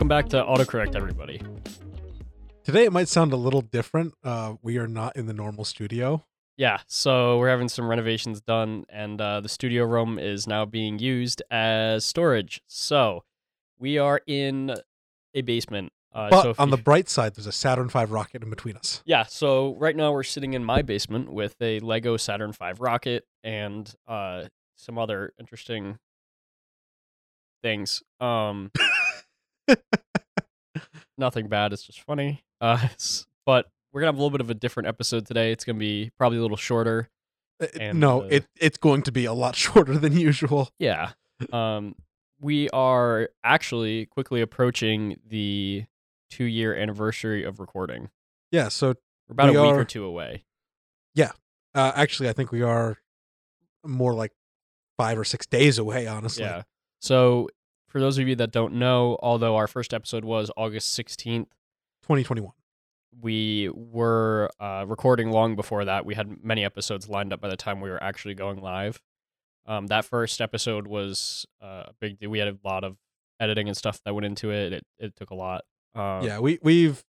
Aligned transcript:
Welcome 0.00 0.08
back 0.08 0.30
to 0.30 0.42
autocorrect, 0.42 0.96
everybody. 0.96 1.42
Today 2.64 2.86
it 2.86 2.90
might 2.90 3.06
sound 3.06 3.34
a 3.34 3.36
little 3.36 3.60
different. 3.60 4.14
Uh, 4.24 4.54
we 4.62 4.78
are 4.78 4.88
not 4.88 5.14
in 5.14 5.26
the 5.26 5.34
normal 5.34 5.62
studio. 5.66 6.24
Yeah, 6.56 6.78
so 6.86 7.36
we're 7.36 7.50
having 7.50 7.68
some 7.68 7.86
renovations 7.86 8.40
done, 8.40 8.86
and 8.88 9.20
uh, 9.20 9.42
the 9.42 9.48
studio 9.50 9.84
room 9.84 10.18
is 10.18 10.46
now 10.46 10.64
being 10.64 10.98
used 10.98 11.42
as 11.50 12.06
storage. 12.06 12.62
So 12.66 13.24
we 13.78 13.98
are 13.98 14.22
in 14.26 14.74
a 15.34 15.42
basement. 15.42 15.92
Uh, 16.14 16.30
But 16.30 16.42
so 16.44 16.54
on 16.58 16.70
you- 16.70 16.76
the 16.78 16.82
bright 16.82 17.10
side, 17.10 17.34
there's 17.34 17.46
a 17.46 17.52
Saturn 17.52 17.90
V 17.90 18.04
rocket 18.04 18.42
in 18.42 18.48
between 18.48 18.78
us. 18.78 19.02
yeah, 19.04 19.24
so 19.24 19.74
right 19.76 19.94
now 19.94 20.12
we're 20.12 20.22
sitting 20.22 20.54
in 20.54 20.64
my 20.64 20.80
basement 20.80 21.30
with 21.30 21.56
a 21.60 21.78
Lego 21.80 22.16
Saturn 22.16 22.52
V 22.52 22.72
rocket 22.78 23.26
and 23.44 23.94
uh, 24.08 24.44
some 24.76 24.96
other 24.96 25.34
interesting 25.38 25.98
things. 27.62 28.02
Um, 28.18 28.70
nothing 31.18 31.48
bad. 31.48 31.72
It's 31.72 31.82
just 31.84 32.00
funny. 32.02 32.44
Uh, 32.60 32.88
but 33.46 33.70
we're 33.92 34.00
gonna 34.02 34.08
have 34.08 34.16
a 34.16 34.18
little 34.18 34.30
bit 34.30 34.40
of 34.40 34.50
a 34.50 34.54
different 34.54 34.88
episode 34.88 35.26
today. 35.26 35.52
It's 35.52 35.64
gonna 35.64 35.78
be 35.78 36.10
probably 36.18 36.38
a 36.38 36.42
little 36.42 36.56
shorter. 36.56 37.08
Uh, 37.62 37.66
And, 37.78 38.00
no, 38.00 38.22
uh, 38.22 38.26
it 38.30 38.46
it's 38.56 38.78
going 38.78 39.02
to 39.02 39.12
be 39.12 39.24
a 39.24 39.32
lot 39.32 39.54
shorter 39.64 39.96
than 39.98 40.16
usual. 40.16 40.70
Yeah. 40.78 41.12
Um, 41.52 41.94
we 42.40 42.68
are 42.70 43.30
actually 43.44 44.06
quickly 44.06 44.40
approaching 44.40 45.16
the 45.26 45.84
two 46.30 46.44
year 46.44 46.74
anniversary 46.74 47.44
of 47.44 47.60
recording. 47.60 48.08
Yeah. 48.50 48.68
So 48.68 48.88
We're 49.28 49.32
about 49.32 49.50
We 49.50 49.56
a 49.56 49.62
week 49.62 49.72
are- 49.72 49.80
or 49.80 49.84
two 49.84 50.04
away. 50.04 50.44
Yeah. 51.14 51.32
Uh, 51.74 51.92
actually, 51.94 52.28
I 52.28 52.32
think 52.32 52.50
we 52.52 52.62
are 52.62 52.98
more 53.84 54.14
like 54.14 54.32
five 54.96 55.18
or 55.18 55.24
six 55.24 55.46
days 55.46 55.78
away. 55.78 56.06
Honestly. 56.06 56.44
Yeah. 56.44 56.62
So 57.00 57.48
for 57.90 58.00
those 58.00 58.18
of 58.18 58.28
you 58.28 58.36
that 58.36 58.52
don't 58.52 58.74
know, 58.74 59.18
although 59.20 59.56
our 59.56 59.66
first 59.66 59.92
episode 59.92 60.24
was 60.24 60.50
August 60.56 60.98
16th, 60.98 61.48
2021. 62.02 62.52
we 63.20 63.68
were 63.74 64.48
uh, 64.60 64.84
recording 64.86 65.32
long 65.32 65.56
before 65.56 65.84
that. 65.84 66.06
We 66.06 66.14
had 66.14 66.42
many 66.44 66.64
episodes 66.64 67.08
lined 67.08 67.32
up 67.32 67.40
by 67.40 67.48
the 67.48 67.56
time 67.56 67.80
we 67.80 67.90
were 67.90 68.02
actually 68.02 68.34
going 68.34 68.62
live. 68.62 69.00
Um, 69.66 69.88
that 69.88 70.04
first 70.04 70.40
episode 70.40 70.86
was 70.86 71.46
uh, 71.60 71.84
a 71.88 71.92
big 72.00 72.18
deal. 72.18 72.30
We 72.30 72.38
had 72.38 72.48
a 72.48 72.56
lot 72.64 72.84
of 72.84 72.96
editing 73.40 73.66
and 73.66 73.76
stuff 73.76 74.00
that 74.04 74.14
went 74.14 74.24
into 74.24 74.52
it. 74.52 74.72
It, 74.72 74.86
it 74.98 75.16
took 75.16 75.30
a 75.30 75.34
lot. 75.34 75.62
Um, 75.94 76.22
yeah, 76.22 76.38
we 76.38 76.58
we've 76.62 77.04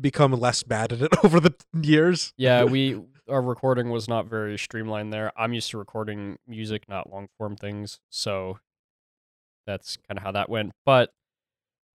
become 0.00 0.32
less 0.32 0.62
bad 0.62 0.92
at 0.92 1.02
it 1.02 1.12
over 1.24 1.38
the 1.40 1.54
years. 1.80 2.32
yeah, 2.38 2.64
we 2.64 2.98
our 3.28 3.42
recording 3.42 3.90
was 3.90 4.08
not 4.08 4.26
very 4.26 4.56
streamlined 4.56 5.12
there. 5.12 5.32
I'm 5.36 5.52
used 5.52 5.70
to 5.72 5.78
recording 5.78 6.38
music, 6.46 6.88
not 6.88 7.12
long 7.12 7.28
form 7.36 7.56
things, 7.56 8.00
so 8.08 8.58
that's 9.68 9.98
kind 10.08 10.18
of 10.18 10.24
how 10.24 10.32
that 10.32 10.48
went. 10.48 10.72
But 10.86 11.10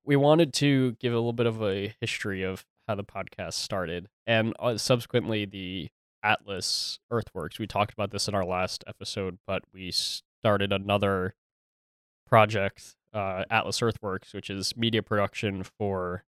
we 0.06 0.16
wanted 0.16 0.54
to 0.54 0.94
give 1.00 1.12
a 1.12 1.18
little 1.18 1.34
bit 1.34 1.48
of 1.48 1.62
a 1.62 1.94
history 2.00 2.44
of 2.44 2.64
how 2.88 2.96
the 2.96 3.04
podcast 3.04 3.54
started, 3.54 4.08
and 4.28 4.54
uh, 4.60 4.78
subsequently 4.78 5.46
the 5.46 5.90
Atlas 6.22 7.00
Earthworks. 7.12 7.60
We 7.60 7.68
talked 7.68 7.94
about 7.94 8.12
this 8.12 8.28
in 8.28 8.36
our 8.36 8.46
last 8.46 8.84
episode, 8.88 9.40
but 9.48 9.64
we 9.74 9.92
started 9.92 10.72
another 10.72 11.34
project, 12.28 12.96
uh, 13.14 13.44
Atlas 13.50 13.82
Earthworks, 13.82 14.34
which 14.34 14.50
is 14.50 14.78
media 14.78 15.02
production 15.02 15.64
for 15.64 16.24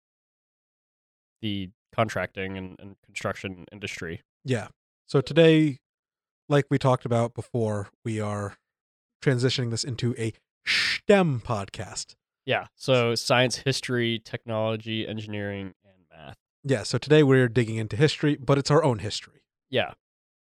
the 1.41 1.69
contracting 1.93 2.57
and, 2.57 2.75
and 2.79 2.95
construction 3.05 3.65
industry. 3.71 4.21
Yeah. 4.43 4.67
So 5.07 5.21
today, 5.21 5.77
like 6.49 6.65
we 6.69 6.77
talked 6.77 7.05
about 7.05 7.33
before, 7.33 7.89
we 8.03 8.19
are 8.19 8.57
transitioning 9.23 9.71
this 9.71 9.83
into 9.83 10.15
a 10.17 10.33
STEM 11.07 11.39
podcast. 11.45 12.15
Yeah. 12.47 12.65
So 12.75 13.13
science, 13.13 13.57
history, 13.57 14.19
technology, 14.25 15.07
engineering, 15.07 15.75
and 15.83 15.93
math. 16.11 16.37
Yeah. 16.63 16.81
So 16.81 16.97
today 16.97 17.21
we're 17.21 17.47
digging 17.47 17.75
into 17.75 17.95
history, 17.95 18.37
but 18.37 18.57
it's 18.57 18.71
our 18.71 18.83
own 18.83 18.97
history. 18.99 19.43
Yeah. 19.69 19.93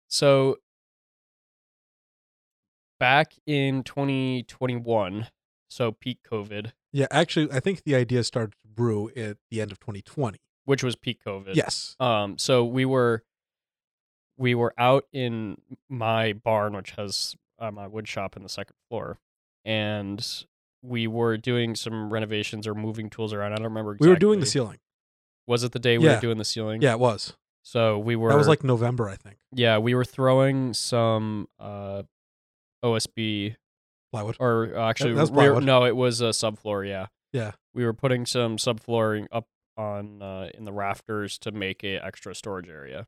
So 0.07 0.59
back 2.97 3.33
in 3.45 3.83
2021, 3.83 5.27
so 5.69 5.91
peak 5.91 6.19
COVID, 6.31 6.71
Yeah. 6.93 7.07
Actually, 7.11 7.51
I 7.51 7.59
think 7.59 7.83
the 7.83 7.95
idea 7.95 8.23
started 8.23 8.53
to 8.53 8.67
brew 8.73 9.09
at 9.17 9.35
the 9.51 9.59
end 9.59 9.73
of 9.73 9.81
2020. 9.81 10.39
which 10.63 10.81
was 10.81 10.95
peak 10.95 11.19
COVID. 11.25 11.55
Yes. 11.55 11.97
Um. 11.99 12.37
So 12.37 12.63
we 12.63 12.85
were 12.85 13.23
we 14.37 14.55
were 14.55 14.73
out 14.77 15.03
in 15.11 15.57
my 15.89 16.31
barn, 16.31 16.73
which 16.73 16.91
has 16.91 17.35
uh, 17.59 17.69
my 17.69 17.85
wood 17.85 18.07
shop 18.07 18.37
in 18.37 18.43
the 18.43 18.49
second 18.49 18.77
floor, 18.87 19.19
and 19.65 20.25
we 20.83 21.07
were 21.07 21.37
doing 21.37 21.75
some 21.75 22.11
renovations 22.11 22.67
or 22.67 22.75
moving 22.75 23.09
tools 23.09 23.33
around. 23.33 23.53
I 23.53 23.55
don't 23.55 23.63
remember. 23.65 23.91
Exactly. 23.93 24.07
We 24.07 24.13
were 24.13 24.19
doing 24.19 24.39
the 24.41 24.45
ceiling. 24.45 24.77
Was 25.47 25.63
it 25.63 25.71
the 25.71 25.79
day 25.79 25.97
we 25.97 26.05
Yeah. 26.05 26.15
were 26.15 26.21
doing 26.21 26.37
the 26.37 26.45
ceiling? 26.45 26.81
Yeah, 26.81 26.91
it 26.93 26.99
was. 26.99 27.35
So 27.63 27.97
we 27.97 28.15
were. 28.17 28.29
That 28.29 28.37
was 28.37 28.47
like 28.49 28.63
November, 28.63 29.07
I 29.09 29.15
think. 29.15 29.37
Yeah, 29.53 29.77
we 29.77 29.95
were 29.95 30.03
throwing 30.05 30.73
some 30.73 31.47
uh, 31.59 32.03
OSB 32.83 33.55
Plywood. 34.11 34.35
or 34.39 34.75
uh, 34.77 34.89
actually 34.89 35.13
that 35.13 35.21
was 35.21 35.31
rear- 35.31 35.51
plywood. 35.51 35.63
no, 35.63 35.85
it 35.85 35.95
was 35.95 36.21
a 36.21 36.25
subfloor. 36.29 36.87
Yeah, 36.87 37.07
Yeah. 37.31 37.51
we 37.73 37.85
were 37.85 37.93
putting 37.93 38.25
some 38.25 38.57
subflooring 38.57 39.27
up 39.31 39.47
on 39.77 40.21
uh, 40.21 40.49
in 40.53 40.65
the 40.65 40.71
rafters 40.73 41.37
to 41.39 41.51
make 41.51 41.83
a 41.83 41.95
extra 42.05 42.35
storage 42.35 42.67
area, 42.69 43.07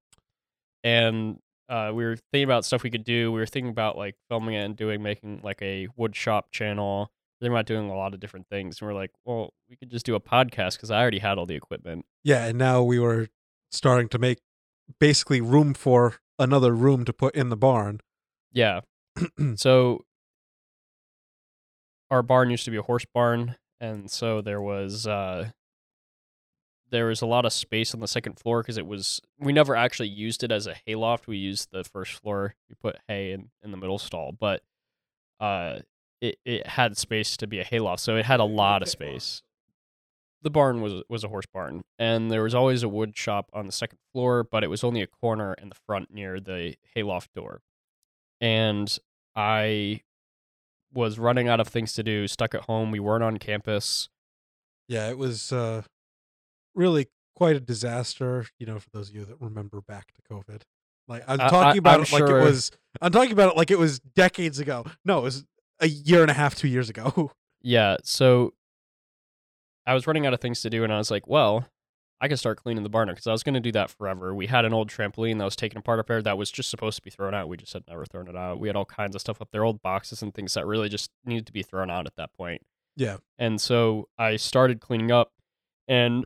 and 0.83 1.39
uh, 1.69 1.91
we 1.93 2.03
were 2.05 2.15
thinking 2.31 2.45
about 2.45 2.65
stuff 2.65 2.83
we 2.83 2.89
could 2.89 3.03
do. 3.03 3.31
We 3.31 3.39
were 3.39 3.45
thinking 3.45 3.69
about 3.71 3.97
like 3.97 4.15
filming 4.29 4.55
it 4.55 4.63
and 4.63 4.75
doing 4.75 5.01
making 5.03 5.41
like 5.43 5.61
a 5.61 5.87
wood 5.95 6.15
shop 6.15 6.51
channel. 6.51 7.11
Thinking 7.39 7.53
not 7.53 7.65
doing 7.65 7.89
a 7.89 7.95
lot 7.95 8.13
of 8.13 8.19
different 8.19 8.47
things, 8.47 8.79
and 8.79 8.87
we're 8.87 8.95
like, 8.95 9.11
well, 9.25 9.53
we 9.69 9.75
could 9.75 9.89
just 9.89 10.05
do 10.05 10.15
a 10.15 10.19
podcast 10.19 10.75
because 10.75 10.91
I 10.91 10.99
already 11.01 11.19
had 11.19 11.37
all 11.37 11.45
the 11.45 11.55
equipment. 11.55 12.05
Yeah, 12.23 12.45
and 12.45 12.57
now 12.57 12.81
we 12.81 12.99
were 12.99 13.27
starting 13.71 14.07
to 14.09 14.19
make 14.19 14.39
basically 14.99 15.41
room 15.41 15.73
for 15.73 16.15
another 16.39 16.73
room 16.73 17.05
to 17.05 17.13
put 17.13 17.35
in 17.35 17.49
the 17.49 17.57
barn. 17.57 17.99
Yeah. 18.51 18.81
so 19.55 20.05
our 22.11 22.21
barn 22.21 22.49
used 22.49 22.65
to 22.65 22.71
be 22.71 22.77
a 22.77 22.81
horse 22.81 23.05
barn, 23.13 23.55
and 23.79 24.09
so 24.09 24.41
there 24.41 24.61
was 24.61 25.07
uh 25.07 25.49
there 26.91 27.07
was 27.07 27.21
a 27.21 27.25
lot 27.25 27.45
of 27.45 27.51
space 27.51 27.93
on 27.93 27.99
the 27.99 28.07
second 28.07 28.39
floor 28.39 28.61
because 28.61 28.77
it 28.77 28.85
was 28.85 29.19
we 29.39 29.51
never 29.51 29.75
actually 29.75 30.09
used 30.09 30.43
it 30.43 30.51
as 30.51 30.67
a 30.67 30.75
hayloft. 30.87 31.27
We 31.27 31.37
used 31.37 31.69
the 31.71 31.83
first 31.83 32.13
floor. 32.13 32.55
We 32.69 32.75
put 32.75 32.97
hay 33.07 33.31
in, 33.31 33.49
in 33.63 33.71
the 33.71 33.77
middle 33.77 33.97
stall, 33.97 34.31
but 34.31 34.61
uh 35.39 35.79
it, 36.21 36.37
it 36.45 36.67
had 36.67 36.97
space 36.97 37.37
to 37.37 37.47
be 37.47 37.59
a 37.59 37.63
hayloft, 37.63 38.01
so 38.01 38.15
it 38.15 38.25
had 38.25 38.39
a 38.39 38.45
lot 38.45 38.81
of 38.81 38.87
space. 38.89 39.41
The 40.41 40.49
barn 40.49 40.81
was 40.81 41.01
was 41.09 41.23
a 41.23 41.27
horse 41.27 41.45
barn, 41.51 41.83
and 41.97 42.29
there 42.31 42.43
was 42.43 42.53
always 42.53 42.83
a 42.83 42.89
wood 42.89 43.17
shop 43.17 43.49
on 43.53 43.65
the 43.65 43.71
second 43.71 43.97
floor, 44.13 44.43
but 44.43 44.63
it 44.63 44.69
was 44.69 44.83
only 44.83 45.01
a 45.01 45.07
corner 45.07 45.53
in 45.55 45.69
the 45.69 45.75
front 45.87 46.13
near 46.13 46.39
the 46.39 46.75
hayloft 46.93 47.33
door. 47.33 47.61
And 48.39 48.95
I 49.35 50.01
was 50.93 51.17
running 51.19 51.47
out 51.47 51.59
of 51.59 51.67
things 51.67 51.93
to 51.93 52.03
do, 52.03 52.27
stuck 52.27 52.53
at 52.53 52.61
home. 52.61 52.91
We 52.91 52.99
weren't 52.99 53.23
on 53.23 53.37
campus. 53.37 54.07
Yeah, 54.87 55.09
it 55.09 55.17
was 55.17 55.51
uh, 55.51 55.81
really 56.75 57.07
quite 57.35 57.55
a 57.55 57.59
disaster. 57.59 58.45
You 58.59 58.67
know, 58.67 58.79
for 58.79 58.89
those 58.93 59.09
of 59.09 59.15
you 59.15 59.25
that 59.25 59.41
remember 59.41 59.81
back 59.81 60.11
to 60.13 60.21
COVID, 60.31 60.61
like 61.07 61.23
I'm 61.27 61.39
talking 61.39 61.57
I- 61.65 61.77
about 61.77 61.95
I'm 61.95 62.01
it 62.03 62.11
like 62.11 62.29
it 62.29 62.33
was. 62.43 62.71
I'm 63.01 63.11
talking 63.11 63.31
about 63.33 63.51
it 63.53 63.57
like 63.57 63.71
it 63.71 63.79
was 63.79 63.99
decades 63.99 64.59
ago. 64.59 64.85
No, 65.03 65.19
it 65.19 65.23
was 65.23 65.43
a 65.79 65.87
year 65.87 66.21
and 66.21 66.31
a 66.31 66.33
half, 66.33 66.55
two 66.55 66.67
years 66.67 66.89
ago. 66.89 67.31
Yeah, 67.67 67.97
so 68.03 68.53
I 69.87 69.95
was 69.95 70.05
running 70.05 70.27
out 70.27 70.35
of 70.35 70.39
things 70.39 70.61
to 70.61 70.69
do, 70.69 70.83
and 70.83 70.93
I 70.93 70.99
was 70.99 71.09
like, 71.09 71.27
well, 71.27 71.65
I 72.21 72.27
could 72.27 72.37
start 72.37 72.61
cleaning 72.61 72.83
the 72.83 72.89
barn 72.89 73.09
because 73.09 73.25
I 73.25 73.31
was 73.31 73.41
going 73.41 73.55
to 73.55 73.59
do 73.59 73.71
that 73.71 73.89
forever. 73.89 74.35
We 74.35 74.45
had 74.45 74.65
an 74.65 74.73
old 74.73 74.89
trampoline 74.89 75.39
that 75.39 75.45
was 75.45 75.55
taken 75.55 75.79
apart 75.79 75.99
up 75.99 76.05
there 76.05 76.21
that 76.21 76.37
was 76.37 76.51
just 76.51 76.69
supposed 76.69 76.97
to 76.97 77.01
be 77.01 77.09
thrown 77.09 77.33
out. 77.33 77.49
We 77.49 77.57
just 77.57 77.73
had 77.73 77.83
never 77.87 78.05
thrown 78.05 78.27
it 78.27 78.35
out. 78.35 78.59
We 78.59 78.67
had 78.67 78.75
all 78.75 78.85
kinds 78.85 79.15
of 79.15 79.21
stuff 79.21 79.41
up 79.41 79.49
there, 79.51 79.63
old 79.65 79.81
boxes 79.81 80.21
and 80.21 80.31
things 80.31 80.53
that 80.53 80.67
really 80.67 80.89
just 80.89 81.09
needed 81.25 81.47
to 81.47 81.53
be 81.53 81.63
thrown 81.63 81.89
out 81.89 82.05
at 82.05 82.15
that 82.17 82.33
point. 82.33 82.61
Yeah. 82.95 83.17
And 83.39 83.59
so 83.59 84.09
I 84.15 84.35
started 84.35 84.79
cleaning 84.79 85.11
up, 85.11 85.31
and 85.87 86.25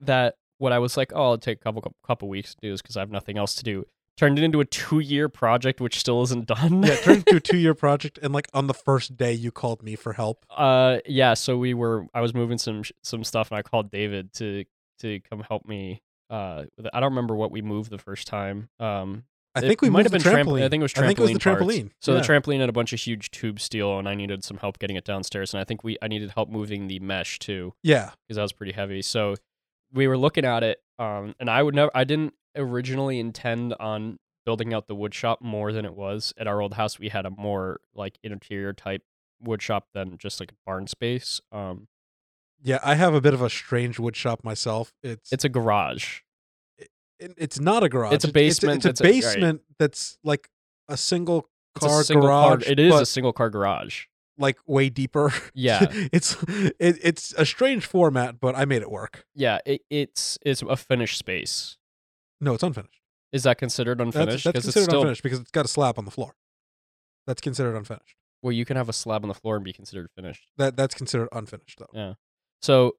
that 0.00 0.34
what 0.58 0.72
I 0.72 0.80
was 0.80 0.96
like, 0.96 1.12
oh, 1.14 1.30
I'll 1.30 1.38
take 1.38 1.58
a 1.58 1.62
couple 1.62 1.94
couple 2.04 2.28
weeks 2.28 2.54
to 2.54 2.60
do 2.60 2.70
this 2.72 2.82
because 2.82 2.96
I 2.96 3.00
have 3.00 3.10
nothing 3.10 3.38
else 3.38 3.54
to 3.54 3.62
do. 3.62 3.86
Turned 4.22 4.38
it 4.38 4.44
into 4.44 4.60
a 4.60 4.64
two 4.64 5.00
year 5.00 5.28
project, 5.28 5.80
which 5.80 5.98
still 5.98 6.22
isn't 6.22 6.46
done. 6.46 6.84
Yeah, 6.84 6.92
it 6.92 7.02
turned 7.02 7.18
into 7.26 7.38
a 7.38 7.40
two 7.50 7.56
year 7.58 7.74
project, 7.74 8.20
and 8.22 8.32
like 8.32 8.46
on 8.54 8.68
the 8.68 8.74
first 8.74 9.16
day, 9.16 9.32
you 9.32 9.50
called 9.50 9.82
me 9.82 9.96
for 9.96 10.12
help. 10.12 10.46
Uh, 10.48 10.98
yeah. 11.06 11.34
So 11.34 11.58
we 11.58 11.74
were. 11.74 12.06
I 12.14 12.20
was 12.20 12.32
moving 12.32 12.56
some 12.56 12.84
some 13.02 13.24
stuff, 13.24 13.50
and 13.50 13.58
I 13.58 13.62
called 13.62 13.90
David 13.90 14.32
to 14.34 14.64
to 15.00 15.18
come 15.28 15.40
help 15.40 15.66
me. 15.66 16.02
Uh. 16.30 16.66
I 16.94 17.00
don't 17.00 17.10
remember 17.10 17.34
what 17.34 17.50
we 17.50 17.62
moved 17.62 17.90
the 17.90 17.98
first 17.98 18.28
time. 18.28 18.68
Um, 18.78 19.24
I 19.56 19.58
it 19.58 19.62
think 19.62 19.82
we 19.82 19.90
might 19.90 20.04
have 20.04 20.12
been 20.12 20.22
trampoline. 20.22 20.44
trampoline. 20.44 20.62
I 20.62 20.68
think 20.68 20.80
it 20.80 20.84
was 20.84 20.92
trampoline. 20.92 21.02
I 21.02 21.06
think 21.08 21.18
it 21.18 21.22
was 21.22 21.32
the 21.32 21.38
parts. 21.40 21.62
trampoline. 21.64 21.90
So 22.00 22.14
Yeah. 22.14 22.20
the 22.20 22.24
trampoline 22.28 22.60
had 22.60 22.68
a 22.68 22.72
bunch 22.72 22.92
of 22.92 23.00
huge 23.00 23.32
tube 23.32 23.58
steel, 23.58 23.98
and 23.98 24.08
I 24.08 24.14
needed 24.14 24.44
some 24.44 24.58
help 24.58 24.78
getting 24.78 24.94
it 24.94 25.04
downstairs. 25.04 25.52
And 25.52 25.60
I 25.60 25.64
think 25.64 25.82
we 25.82 25.98
I 26.00 26.06
needed 26.06 26.30
help 26.30 26.48
moving 26.48 26.86
the 26.86 27.00
mesh 27.00 27.40
too 27.40 27.74
Yeah, 27.82 28.12
because 28.28 28.36
that 28.36 28.42
was 28.42 28.52
pretty 28.52 28.72
heavy. 28.72 29.02
So 29.02 29.34
we 29.92 30.06
were 30.06 30.16
looking 30.16 30.44
at 30.44 30.62
it, 30.62 30.80
um, 31.00 31.34
and 31.40 31.50
I 31.50 31.60
would 31.60 31.74
never. 31.74 31.90
I 31.92 32.04
didn't 32.04 32.34
originally 32.56 33.18
intend 33.18 33.74
on 33.74 34.18
building 34.44 34.74
out 34.74 34.88
the 34.88 34.94
wood 34.94 35.14
shop 35.14 35.40
more 35.40 35.72
than 35.72 35.84
it 35.84 35.94
was 35.94 36.32
at 36.36 36.46
our 36.46 36.60
old 36.60 36.74
house. 36.74 36.98
We 36.98 37.08
had 37.10 37.24
a 37.26 37.30
more 37.30 37.80
like 37.94 38.18
interior 38.22 38.72
type 38.72 39.02
wood 39.40 39.62
shop 39.62 39.88
than 39.94 40.18
just 40.18 40.40
like 40.40 40.50
a 40.52 40.54
barn 40.66 40.86
space. 40.86 41.40
Um, 41.52 41.88
Yeah, 42.64 42.78
I 42.84 42.94
have 42.94 43.12
a 43.14 43.20
bit 43.20 43.34
of 43.34 43.42
a 43.42 43.50
strange 43.50 43.98
wood 43.98 44.14
shop 44.16 44.44
myself. 44.44 44.92
It's 45.02 45.32
It's 45.32 45.44
a 45.44 45.48
garage. 45.48 46.20
it- 47.18 47.34
it's 47.36 47.58
not 47.60 47.82
a 47.84 47.88
garage. 47.88 48.12
It's 48.14 48.24
a 48.24 48.28
It's, 48.28 48.32
basement 48.32 48.84
it's 48.84 49.00
a 49.00 49.04
a- 49.04 49.06
right. 49.06 49.12
basement 49.12 49.62
that's 49.78 50.18
like 50.24 50.48
a 50.88 50.96
single 50.96 51.48
It's 51.76 51.84
a 51.84 51.88
car 51.88 52.02
single 52.04 52.28
car- 52.28 52.56
garage. 52.56 52.68
It 52.70 52.78
is 52.80 52.94
a 52.94 53.06
single 53.06 53.32
car 53.32 53.48
garage. 53.50 54.06
like 54.38 54.58
way 54.66 54.88
deeper. 54.88 55.32
Yeah. 55.54 55.86
it's 56.12 56.36
it, 56.48 56.98
it's 57.02 57.32
a 57.34 57.44
strange 57.46 57.84
format, 57.86 58.40
but 58.40 58.56
I 58.56 58.64
made 58.64 58.82
it 58.82 58.90
work. 58.90 59.24
Yeah, 59.34 59.58
it, 59.66 59.82
it's 59.90 60.38
it's 60.42 60.62
a 60.62 60.76
finished 60.76 61.18
space. 61.18 61.76
No, 62.42 62.54
it's 62.54 62.62
unfinished. 62.62 63.00
Is 63.32 63.44
that 63.44 63.56
considered 63.56 64.00
unfinished? 64.00 64.44
that's 64.44 64.58
it's 64.58 64.66
considered 64.66 64.84
still 64.90 65.00
unfinished 65.00 65.22
because 65.22 65.40
it's 65.40 65.50
got 65.50 65.64
a 65.64 65.68
slab 65.68 65.98
on 65.98 66.04
the 66.04 66.10
floor. 66.10 66.34
That's 67.26 67.40
considered 67.40 67.76
unfinished. 67.76 68.16
well, 68.42 68.52
you 68.52 68.64
can 68.64 68.76
have 68.76 68.88
a 68.88 68.92
slab 68.92 69.24
on 69.24 69.28
the 69.28 69.34
floor 69.34 69.54
and 69.56 69.64
be 69.64 69.72
considered 69.72 70.10
finished. 70.14 70.50
That 70.58 70.76
that's 70.76 70.94
considered 70.94 71.28
unfinished 71.32 71.78
though. 71.78 71.88
Yeah. 71.94 72.14
So, 72.60 72.96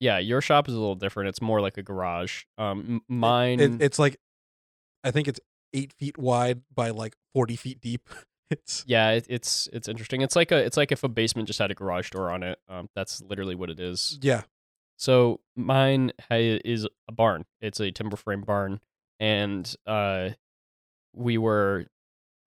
yeah, 0.00 0.18
your 0.18 0.40
shop 0.40 0.66
is 0.68 0.74
a 0.74 0.78
little 0.78 0.94
different. 0.94 1.28
It's 1.28 1.40
more 1.42 1.60
like 1.60 1.76
a 1.76 1.82
garage. 1.82 2.44
Um, 2.58 3.02
mine. 3.08 3.60
It, 3.60 3.82
it's 3.82 3.98
like, 3.98 4.16
I 5.04 5.10
think 5.10 5.28
it's 5.28 5.40
eight 5.72 5.92
feet 5.92 6.18
wide 6.18 6.62
by 6.74 6.90
like 6.90 7.14
forty 7.34 7.56
feet 7.56 7.80
deep. 7.80 8.08
It's 8.48 8.84
yeah, 8.86 9.10
it, 9.10 9.26
it's 9.28 9.68
it's 9.72 9.88
interesting. 9.88 10.20
It's 10.20 10.36
like 10.36 10.52
a 10.52 10.58
it's 10.58 10.76
like 10.76 10.92
if 10.92 11.02
a 11.02 11.08
basement 11.08 11.48
just 11.48 11.58
had 11.58 11.72
a 11.72 11.74
garage 11.74 12.10
door 12.10 12.30
on 12.30 12.44
it. 12.44 12.60
Um, 12.68 12.88
that's 12.94 13.20
literally 13.20 13.56
what 13.56 13.70
it 13.70 13.80
is. 13.80 14.20
yeah, 14.22 14.42
So 14.96 15.40
mine 15.54 16.12
is 16.30 16.86
a 17.08 17.12
barn. 17.12 17.44
It's 17.60 17.80
a 17.80 17.90
timber 17.90 18.16
frame 18.16 18.42
barn, 18.42 18.80
and 19.20 19.72
uh, 19.86 20.30
we 21.14 21.38
were 21.38 21.86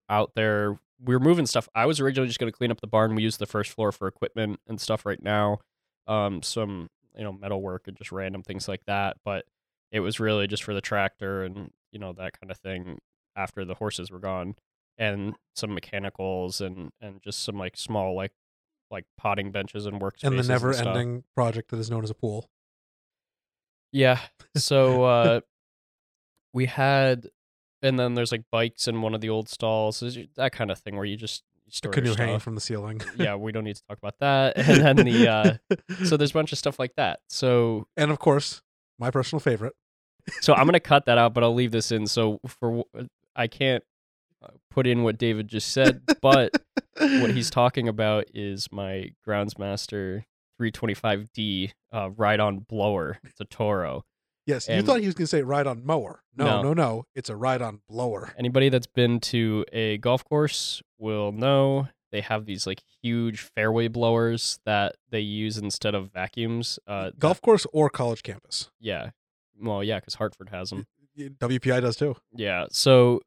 out 0.09 0.33
there. 0.35 0.79
We 1.03 1.15
were 1.15 1.21
moving 1.21 1.47
stuff. 1.47 1.69
I 1.75 1.87
was 1.87 2.01
originally 2.01 2.29
just 2.29 2.39
going 2.39 2.51
to 2.51 2.57
clean 2.57 2.71
up 2.71 2.81
the 2.81 2.87
barn. 2.87 3.15
We 3.15 3.23
use 3.23 3.37
the 3.37 3.47
first 3.47 3.71
floor 3.71 3.93
for 3.93 4.09
equipment 4.09 4.61
and 4.69 4.81
stuff 4.81 5.07
right 5.07 5.23
now. 5.23 5.59
Um, 6.07 6.43
some 6.43 6.89
you 7.17 7.25
know 7.25 7.33
metal 7.33 7.61
work 7.61 7.89
and 7.89 7.97
just 7.97 8.13
random 8.13 8.43
things 8.43 8.69
like 8.69 8.85
that. 8.87 9.19
But 9.25 9.45
it 9.93 10.01
was 10.01 10.21
really 10.21 10.47
just 10.47 10.63
for 10.63 10.75
the 10.75 10.81
tractor 10.81 11.43
and 11.43 11.71
you 11.93 11.99
know 11.99 12.13
that 12.15 12.39
kind 12.41 12.51
of 12.51 12.59
thing. 12.59 12.99
After 13.37 13.65
the 13.65 13.75
horses 13.75 14.11
were 14.11 14.19
gone, 14.19 14.57
and 14.99 15.35
some 15.55 15.75
mechanicals 15.75 16.61
and 16.61 16.91
and 17.01 17.23
just 17.23 17.43
some 17.43 17.57
like 17.57 17.77
small 17.77 18.15
like 18.15 18.33
like 18.91 19.05
potting 19.17 19.53
benches 19.53 19.87
and 19.87 20.01
workspaces 20.01 20.25
and 20.25 20.39
the 20.39 20.43
never-ending 20.43 21.25
project 21.35 21.71
that 21.71 21.79
is 21.79 21.91
known 21.91 22.05
as 22.05 22.11
a 22.11 22.15
pool. 22.15 22.51
Yeah. 23.93 24.19
So 24.57 25.05
uh 25.05 25.41
we 26.53 26.67
had 26.67 27.29
and 27.83 27.97
then 27.97 28.15
there's 28.15 28.33
like 28.33 28.43
bikes 28.51 28.89
in 28.89 29.01
one 29.01 29.15
of 29.15 29.21
the 29.21 29.29
old 29.29 29.49
stalls. 29.49 30.03
That 30.35 30.51
kind 30.51 30.73
of 30.73 30.79
thing 30.81 30.97
where 30.97 31.05
you 31.05 31.17
just 31.17 31.45
store 31.69 31.93
canoe 31.93 32.15
hanging 32.17 32.41
from 32.41 32.57
the 32.57 32.61
ceiling. 32.61 33.01
yeah, 33.17 33.37
we 33.37 33.53
don't 33.53 33.63
need 33.63 33.77
to 33.77 33.83
talk 33.89 33.99
about 33.99 34.19
that. 34.19 34.57
And 34.69 34.99
then 34.99 35.07
the 35.07 35.29
uh 35.29 35.55
so 36.05 36.17
there's 36.17 36.33
a 36.33 36.35
bunch 36.35 36.51
of 36.51 36.59
stuff 36.59 36.81
like 36.81 36.97
that. 36.97 37.21
So 37.29 37.87
and 37.97 38.11
of 38.11 38.19
course, 38.19 38.61
my 38.99 39.13
personal 39.13 39.39
favorite. 39.39 39.75
so 40.41 40.53
I'm 40.53 40.65
going 40.65 40.73
to 40.75 40.81
cut 40.81 41.07
that 41.07 41.17
out, 41.17 41.33
but 41.33 41.45
I'll 41.45 41.55
leave 41.55 41.71
this 41.71 41.93
in 41.93 42.09
so 42.09 42.41
for 42.47 42.83
I 43.37 43.47
can't 43.47 43.85
put 44.71 44.87
in 44.87 45.03
what 45.03 45.19
David 45.19 45.49
just 45.49 45.73
said, 45.73 46.03
but 46.23 46.51
what 46.99 47.31
he's 47.33 47.51
talking 47.51 47.89
about 47.89 48.25
is 48.35 48.69
my 48.73 49.11
Groundsmaster 49.27 50.25
325D 50.61 51.73
uh, 51.93 52.11
ride-on 52.11 52.61
blower. 52.61 53.19
It's 53.25 53.41
a 53.41 53.45
Toro. 53.45 54.05
Yes, 54.47 54.69
you 54.69 54.83
thought 54.83 55.01
he 55.01 55.07
was 55.07 55.15
going 55.15 55.25
to 55.27 55.31
say 55.31 55.43
ride 55.43 55.67
on 55.67 55.85
mower. 55.85 56.23
No, 56.37 56.45
No. 56.47 56.63
no, 56.63 56.73
no, 56.75 57.05
It's 57.15 57.29
a 57.31 57.37
ride 57.37 57.63
on 57.63 57.81
blower. 57.89 58.33
Anybody 58.39 58.69
that's 58.69 58.87
been 58.87 59.21
to 59.21 59.65
a 59.73 59.99
golf 59.99 60.25
course 60.25 60.83
will 60.99 61.31
know 61.31 61.89
they 62.11 62.21
have 62.23 62.47
these 62.47 62.67
like 62.67 62.83
huge 63.03 63.41
fairway 63.41 63.87
blowers 63.87 64.59
that 64.65 64.97
they 65.11 65.21
use 65.21 65.57
instead 65.57 65.95
of 65.95 66.11
vacuums. 66.13 66.79
Uh, 66.87 67.05
that- 67.07 67.19
Golf 67.21 67.41
course 67.43 67.67
or 67.73 67.91
college 67.91 68.23
campus. 68.23 68.71
yeah. 68.81 69.11
Well, 69.63 69.85
yeah, 69.85 70.01
because 70.01 70.15
Hartford 70.15 70.49
has 70.49 70.71
them. 70.71 70.87
WPI 71.19 71.83
does 71.83 71.97
too. 71.97 72.17
Yeah. 72.35 72.65
So 72.73 73.21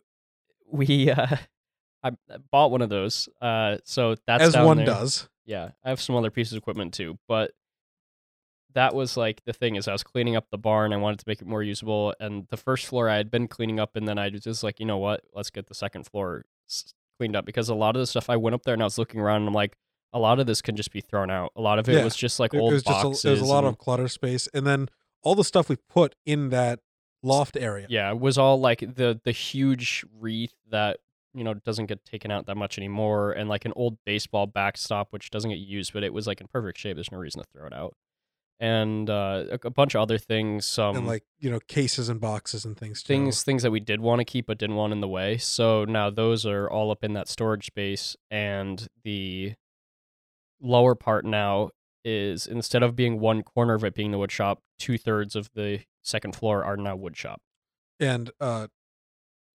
we, 0.73 1.09
uh, 1.11 1.37
I 2.03 2.11
bought 2.51 2.71
one 2.71 2.81
of 2.81 2.89
those. 2.89 3.29
Uh, 3.41 3.77
so 3.85 4.15
that's 4.27 4.43
As 4.43 4.57
one 4.57 4.77
there. 4.77 4.85
does. 4.87 5.29
Yeah, 5.45 5.69
I 5.85 5.89
have 5.89 6.01
some 6.01 6.15
other 6.15 6.29
pieces 6.31 6.53
of 6.53 6.57
equipment 6.57 6.93
too, 6.93 7.17
but 7.27 7.51
that 8.73 8.95
was 8.95 9.15
like 9.17 9.43
the 9.45 9.53
thing 9.53 9.75
is 9.75 9.87
I 9.87 9.91
was 9.91 10.03
cleaning 10.03 10.35
up 10.35 10.47
the 10.49 10.57
barn. 10.57 10.93
I 10.93 10.97
wanted 10.97 11.19
to 11.19 11.25
make 11.27 11.41
it 11.41 11.47
more 11.47 11.61
usable, 11.61 12.13
and 12.19 12.47
the 12.49 12.57
first 12.57 12.87
floor 12.87 13.07
I 13.09 13.17
had 13.17 13.29
been 13.29 13.47
cleaning 13.47 13.79
up, 13.79 13.95
and 13.95 14.07
then 14.07 14.17
I 14.17 14.29
was 14.29 14.41
just 14.41 14.63
like, 14.63 14.79
you 14.79 14.85
know 14.85 14.97
what? 14.97 15.21
Let's 15.33 15.49
get 15.49 15.67
the 15.67 15.75
second 15.75 16.05
floor 16.07 16.45
cleaned 17.19 17.35
up 17.35 17.45
because 17.45 17.69
a 17.69 17.75
lot 17.75 17.95
of 17.95 17.99
the 17.99 18.07
stuff 18.07 18.29
I 18.29 18.35
went 18.37 18.55
up 18.55 18.63
there 18.63 18.73
and 18.73 18.81
I 18.81 18.85
was 18.85 18.97
looking 18.97 19.19
around, 19.19 19.41
and 19.41 19.47
I'm 19.49 19.53
like, 19.53 19.77
a 20.11 20.19
lot 20.19 20.39
of 20.39 20.47
this 20.47 20.61
can 20.61 20.75
just 20.75 20.91
be 20.91 21.01
thrown 21.01 21.29
out. 21.29 21.51
A 21.55 21.61
lot 21.61 21.77
of 21.79 21.87
it 21.87 21.93
Yeah, 21.95 22.03
was 22.03 22.15
just 22.15 22.39
like 22.39 22.53
It, 22.53 22.57
it 22.57 22.61
old 22.61 22.73
was 22.73 22.83
just 22.83 23.03
boxes. 23.03 23.25
a, 23.25 23.27
it 23.27 23.31
was 23.31 23.41
a 23.41 23.45
lot 23.45 23.59
and- 23.63 23.67
of 23.67 23.77
clutter 23.77 24.07
space, 24.07 24.47
and 24.53 24.65
then 24.65 24.89
all 25.23 25.35
the 25.35 25.43
stuff 25.43 25.69
we 25.69 25.75
put 25.89 26.15
in 26.25 26.49
that 26.49 26.79
loft 27.23 27.57
area. 27.57 27.87
yeah, 27.89 28.11
it 28.11 28.19
was 28.19 28.37
all 28.37 28.59
like 28.59 28.79
the 28.79 29.19
the 29.23 29.31
huge 29.31 30.05
wreath 30.19 30.53
that 30.69 30.99
you 31.33 31.43
know 31.43 31.53
doesn't 31.53 31.87
get 31.87 32.05
taken 32.05 32.29
out 32.29 32.45
that 32.45 32.55
much 32.55 32.77
anymore, 32.77 33.31
and 33.31 33.49
like 33.49 33.65
an 33.65 33.73
old 33.75 33.97
baseball 34.05 34.45
backstop 34.45 35.07
which 35.11 35.31
doesn't 35.31 35.49
get 35.49 35.59
used, 35.59 35.93
but 35.93 36.03
it 36.03 36.13
was 36.13 36.27
like 36.27 36.41
in 36.41 36.47
perfect 36.47 36.77
shape. 36.77 36.95
There's 36.95 37.11
no 37.11 37.17
reason 37.17 37.41
to 37.41 37.47
throw 37.51 37.65
it 37.65 37.73
out, 37.73 37.95
and 38.59 39.09
uh, 39.09 39.45
a, 39.51 39.67
a 39.67 39.71
bunch 39.71 39.95
of 39.95 40.01
other 40.01 40.17
things. 40.17 40.65
Some 40.65 40.95
and 40.95 41.07
like 41.07 41.23
you 41.39 41.49
know 41.49 41.59
cases 41.67 42.09
and 42.09 42.21
boxes 42.21 42.65
and 42.65 42.77
things. 42.77 43.01
Too. 43.01 43.07
things 43.07 43.43
things 43.43 43.63
that 43.63 43.71
we 43.71 43.79
did 43.79 44.01
want 44.01 44.19
to 44.19 44.25
keep 44.25 44.47
but 44.47 44.57
didn't 44.57 44.75
want 44.75 44.93
in 44.93 45.01
the 45.01 45.07
way. 45.07 45.37
So 45.37 45.85
now 45.85 46.09
those 46.09 46.45
are 46.45 46.69
all 46.69 46.91
up 46.91 47.03
in 47.03 47.13
that 47.13 47.27
storage 47.27 47.65
space, 47.67 48.15
and 48.29 48.87
the 49.03 49.53
lower 50.61 50.95
part 50.95 51.25
now 51.25 51.69
is 52.05 52.47
instead 52.47 52.83
of 52.83 52.95
being 52.95 53.19
one 53.19 53.43
corner 53.43 53.73
of 53.73 53.83
it 53.83 53.95
being 53.95 54.11
the 54.11 54.17
wood 54.17 54.31
shop, 54.31 54.61
two 54.77 54.97
thirds 54.97 55.35
of 55.35 55.49
the 55.55 55.79
second 56.03 56.35
floor 56.35 56.63
are 56.63 56.77
now 56.77 56.95
wood 56.95 57.17
shop. 57.17 57.41
and 58.00 58.31
uh, 58.39 58.67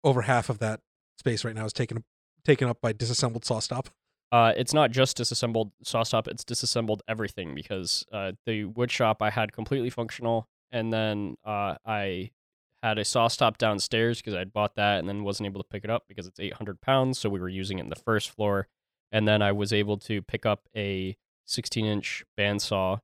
over 0.04 0.24
half 0.24 0.50
of 0.50 0.60
that 0.60 0.82
space 1.18 1.46
right 1.46 1.56
now 1.56 1.66
is 1.66 1.74
taken 1.74 2.04
taken 2.44 2.68
up 2.68 2.82
by 2.82 2.92
disassembled 2.92 3.44
SawStop. 3.44 3.88
Uh, 4.32 4.52
it's 4.58 4.74
not 4.74 4.92
just 4.92 5.16
disassembled 5.18 5.72
SawStop; 5.86 6.28
it's 6.28 6.44
disassembled 6.44 7.02
everything 7.08 7.56
because 7.56 8.06
uh, 8.12 8.34
the 8.46 8.66
wood 8.66 8.92
shop 8.92 9.22
I 9.22 9.30
had 9.30 9.54
completely 9.54 9.90
functional, 9.90 10.48
and 10.72 10.92
then 10.92 11.36
uh, 11.46 11.76
I 11.86 12.32
had 12.82 12.98
a 12.98 13.04
SawStop 13.04 13.58
downstairs 13.58 14.18
because 14.20 14.34
I'd 14.34 14.52
bought 14.52 14.76
that 14.76 15.00
and 15.00 15.08
then 15.08 15.24
wasn't 15.24 15.48
able 15.48 15.62
to 15.62 15.68
pick 15.70 15.86
it 15.86 15.90
up 15.90 16.04
because 16.10 16.28
it's 16.28 16.40
800 16.40 16.82
pounds, 16.82 17.18
so 17.18 17.30
we 17.30 17.40
were 17.40 17.48
using 17.48 17.80
it 17.80 17.84
in 17.84 17.90
the 17.90 17.96
first 17.96 18.30
floor, 18.30 18.68
and 19.12 19.26
then 19.28 19.42
I 19.42 19.54
was 19.54 19.72
able 19.72 19.98
to 20.00 20.22
pick 20.22 20.46
up 20.46 20.68
a 20.76 21.16
16 21.46 21.86
inch 21.86 22.24
bandsaw. 22.38 23.00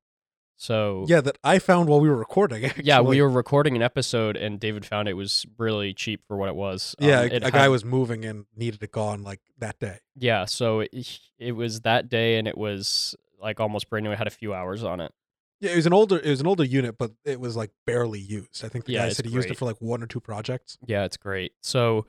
So 0.61 1.05
Yeah, 1.07 1.21
that 1.21 1.37
I 1.41 1.57
found 1.57 1.87
while 1.87 2.01
we 2.01 2.09
were 2.09 2.17
recording. 2.17 2.65
Actually. 2.65 2.83
yeah, 2.83 2.99
we 2.99 3.21
were 3.21 3.29
recording 3.29 3.77
an 3.77 3.81
episode, 3.81 4.35
and 4.35 4.59
David 4.59 4.85
found 4.85 5.07
it 5.07 5.13
was 5.13 5.45
really 5.57 5.93
cheap 5.93 6.21
for 6.27 6.35
what 6.35 6.49
it 6.49 6.55
was. 6.55 6.95
Yeah, 6.99 7.21
Um, 7.21 7.31
a, 7.31 7.35
it 7.35 7.43
a 7.45 7.51
guy 7.51 7.69
was 7.69 7.85
moving 7.85 8.25
and 8.25 8.45
needed 8.57 8.83
it 8.83 8.91
gone 8.91 9.23
like 9.23 9.39
that 9.57 9.79
day. 9.79 9.99
Yeah, 10.17 10.43
so 10.43 10.81
it, 10.81 11.19
it 11.39 11.53
was 11.53 11.81
that 11.81 12.09
day, 12.09 12.37
and 12.37 12.45
it 12.45 12.57
was 12.57 13.15
like 13.39 13.61
almost 13.61 13.89
brand 13.89 14.03
new. 14.03 14.11
It 14.11 14.17
had 14.17 14.27
a 14.27 14.31
few 14.31 14.53
hours 14.53 14.83
on 14.83 14.99
it. 14.99 15.13
Yeah, 15.61 15.71
it 15.71 15.77
was 15.77 15.85
an 15.85 15.93
older 15.93 16.17
it 16.19 16.29
was 16.29 16.41
an 16.41 16.47
older 16.47 16.65
unit, 16.65 16.97
but 16.97 17.11
it 17.23 17.39
was 17.39 17.55
like 17.55 17.71
barely 17.85 18.19
used. 18.19 18.65
I 18.65 18.67
think 18.67 18.83
the 18.83 18.93
Yeah, 18.93 19.05
guy 19.07 19.13
said 19.13 19.25
he 19.27 19.31
used 19.31 19.49
it 19.49 19.57
for 19.57 19.63
like 19.65 19.77
one 19.79 20.03
or 20.03 20.07
two 20.07 20.19
projects. 20.19 20.77
Yeah, 20.85 21.05
it's 21.05 21.17
great. 21.17 21.53
So 21.63 22.05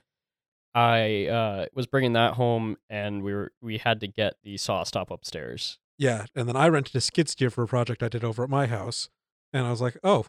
I 0.74 1.26
uh, 1.26 1.66
was 1.72 1.86
bringing 1.86 2.14
that 2.14 2.34
home, 2.34 2.78
and 2.88 3.22
we 3.22 3.32
were 3.32 3.52
we 3.60 3.78
had 3.78 4.00
to 4.00 4.08
get 4.08 4.34
the 4.42 4.56
SawStop 4.56 5.10
upstairs. 5.12 5.78
Yeah, 6.00 6.24
and 6.34 6.48
then 6.48 6.56
I 6.56 6.66
rented 6.68 6.96
a 6.96 7.00
skid 7.02 7.28
steer 7.28 7.50
for 7.50 7.62
a 7.62 7.66
project 7.68 8.02
I 8.02 8.08
did 8.08 8.24
over 8.24 8.42
at 8.42 8.48
my 8.48 8.66
house, 8.66 9.10
and 9.52 9.66
I 9.66 9.70
was 9.70 9.82
like, 9.82 9.98
oh, 10.02 10.24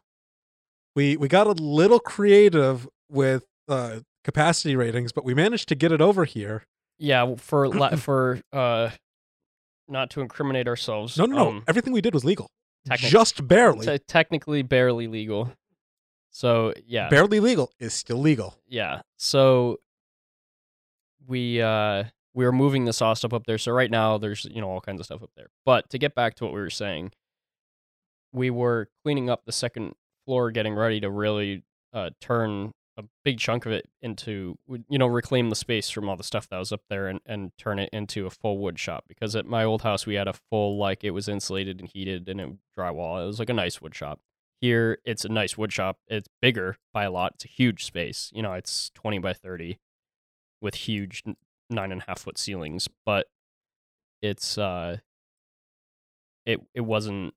we 0.97 1.15
we 1.15 1.29
got 1.29 1.47
a 1.47 1.51
little 1.53 1.99
creative 1.99 2.89
with 3.09 3.45
uh, 3.69 4.01
capacity 4.25 4.75
ratings, 4.75 5.13
but 5.13 5.23
we 5.23 5.33
managed 5.33 5.69
to 5.69 5.75
get 5.75 5.93
it 5.93 6.01
over 6.01 6.25
here. 6.25 6.65
Yeah, 6.99 7.35
for 7.37 7.71
for 7.97 8.41
uh, 8.51 8.89
not 9.87 10.09
to 10.09 10.19
incriminate 10.19 10.67
ourselves. 10.67 11.17
No, 11.17 11.25
no, 11.25 11.35
no, 11.37 11.47
um, 11.47 11.63
everything 11.69 11.93
we 11.93 12.01
did 12.01 12.13
was 12.13 12.25
legal, 12.25 12.51
technic- 12.85 13.09
just 13.09 13.47
barely. 13.47 13.85
te- 13.85 14.03
technically 14.05 14.63
barely 14.63 15.07
legal. 15.07 15.53
So 16.31 16.73
yeah, 16.85 17.07
Barely 17.07 17.39
legal 17.39 17.71
is 17.79 17.93
still 17.93 18.17
legal. 18.19 18.55
yeah. 18.67 19.01
So 19.17 19.77
we 21.27 21.61
uh 21.61 22.03
we 22.33 22.45
were 22.45 22.51
moving 22.51 22.85
the 22.85 22.93
saw 22.93 23.13
stuff 23.13 23.33
up 23.33 23.45
there. 23.45 23.57
So 23.57 23.71
right 23.71 23.91
now 23.91 24.17
there's 24.17 24.45
you 24.45 24.61
know 24.61 24.69
all 24.69 24.81
kinds 24.81 24.99
of 24.99 25.05
stuff 25.05 25.23
up 25.23 25.31
there. 25.35 25.47
But 25.65 25.89
to 25.89 25.97
get 25.97 26.15
back 26.15 26.35
to 26.35 26.43
what 26.43 26.53
we 26.53 26.59
were 26.59 26.69
saying, 26.69 27.11
we 28.33 28.49
were 28.49 28.89
cleaning 29.03 29.29
up 29.29 29.45
the 29.45 29.51
second 29.51 29.93
floor, 30.25 30.51
getting 30.51 30.75
ready 30.75 30.99
to 31.01 31.09
really 31.09 31.63
uh, 31.93 32.11
turn 32.19 32.71
a 32.97 33.03
big 33.23 33.39
chunk 33.39 33.65
of 33.65 33.71
it 33.71 33.87
into 34.01 34.57
you 34.89 34.97
know 34.97 35.07
reclaim 35.07 35.49
the 35.49 35.55
space 35.55 35.89
from 35.89 36.09
all 36.09 36.17
the 36.17 36.23
stuff 36.23 36.47
that 36.49 36.57
was 36.57 36.71
up 36.71 36.81
there 36.89 37.07
and 37.07 37.19
and 37.25 37.51
turn 37.57 37.79
it 37.79 37.89
into 37.93 38.25
a 38.25 38.29
full 38.29 38.57
wood 38.57 38.77
shop 38.77 39.05
because 39.07 39.35
at 39.35 39.45
my 39.45 39.63
old 39.63 39.81
house 39.81 40.05
we 40.05 40.15
had 40.15 40.27
a 40.27 40.33
full 40.33 40.77
like 40.77 41.03
it 41.03 41.11
was 41.11 41.29
insulated 41.29 41.79
and 41.79 41.89
heated 41.89 42.27
and 42.27 42.41
it 42.41 42.49
drywall. 42.77 43.23
It 43.23 43.27
was 43.27 43.39
like 43.39 43.49
a 43.49 43.53
nice 43.53 43.81
wood 43.81 43.95
shop. 43.95 44.19
Here 44.59 44.99
it's 45.05 45.25
a 45.25 45.29
nice 45.29 45.57
wood 45.57 45.71
shop. 45.73 45.99
It's 46.07 46.27
bigger 46.41 46.77
by 46.93 47.05
a 47.05 47.11
lot. 47.11 47.33
It's 47.35 47.45
a 47.45 47.49
huge 47.49 47.85
space. 47.85 48.29
You 48.33 48.41
know, 48.41 48.53
it's 48.53 48.91
twenty 48.93 49.19
by 49.19 49.33
thirty 49.33 49.79
with 50.61 50.75
huge 50.75 51.23
nine 51.71 51.91
and 51.91 52.01
a 52.01 52.05
half 52.07 52.19
foot 52.19 52.37
ceilings, 52.37 52.87
but 53.05 53.27
it's 54.21 54.57
uh 54.57 54.97
it 56.45 56.59
it 56.73 56.81
wasn't 56.81 57.33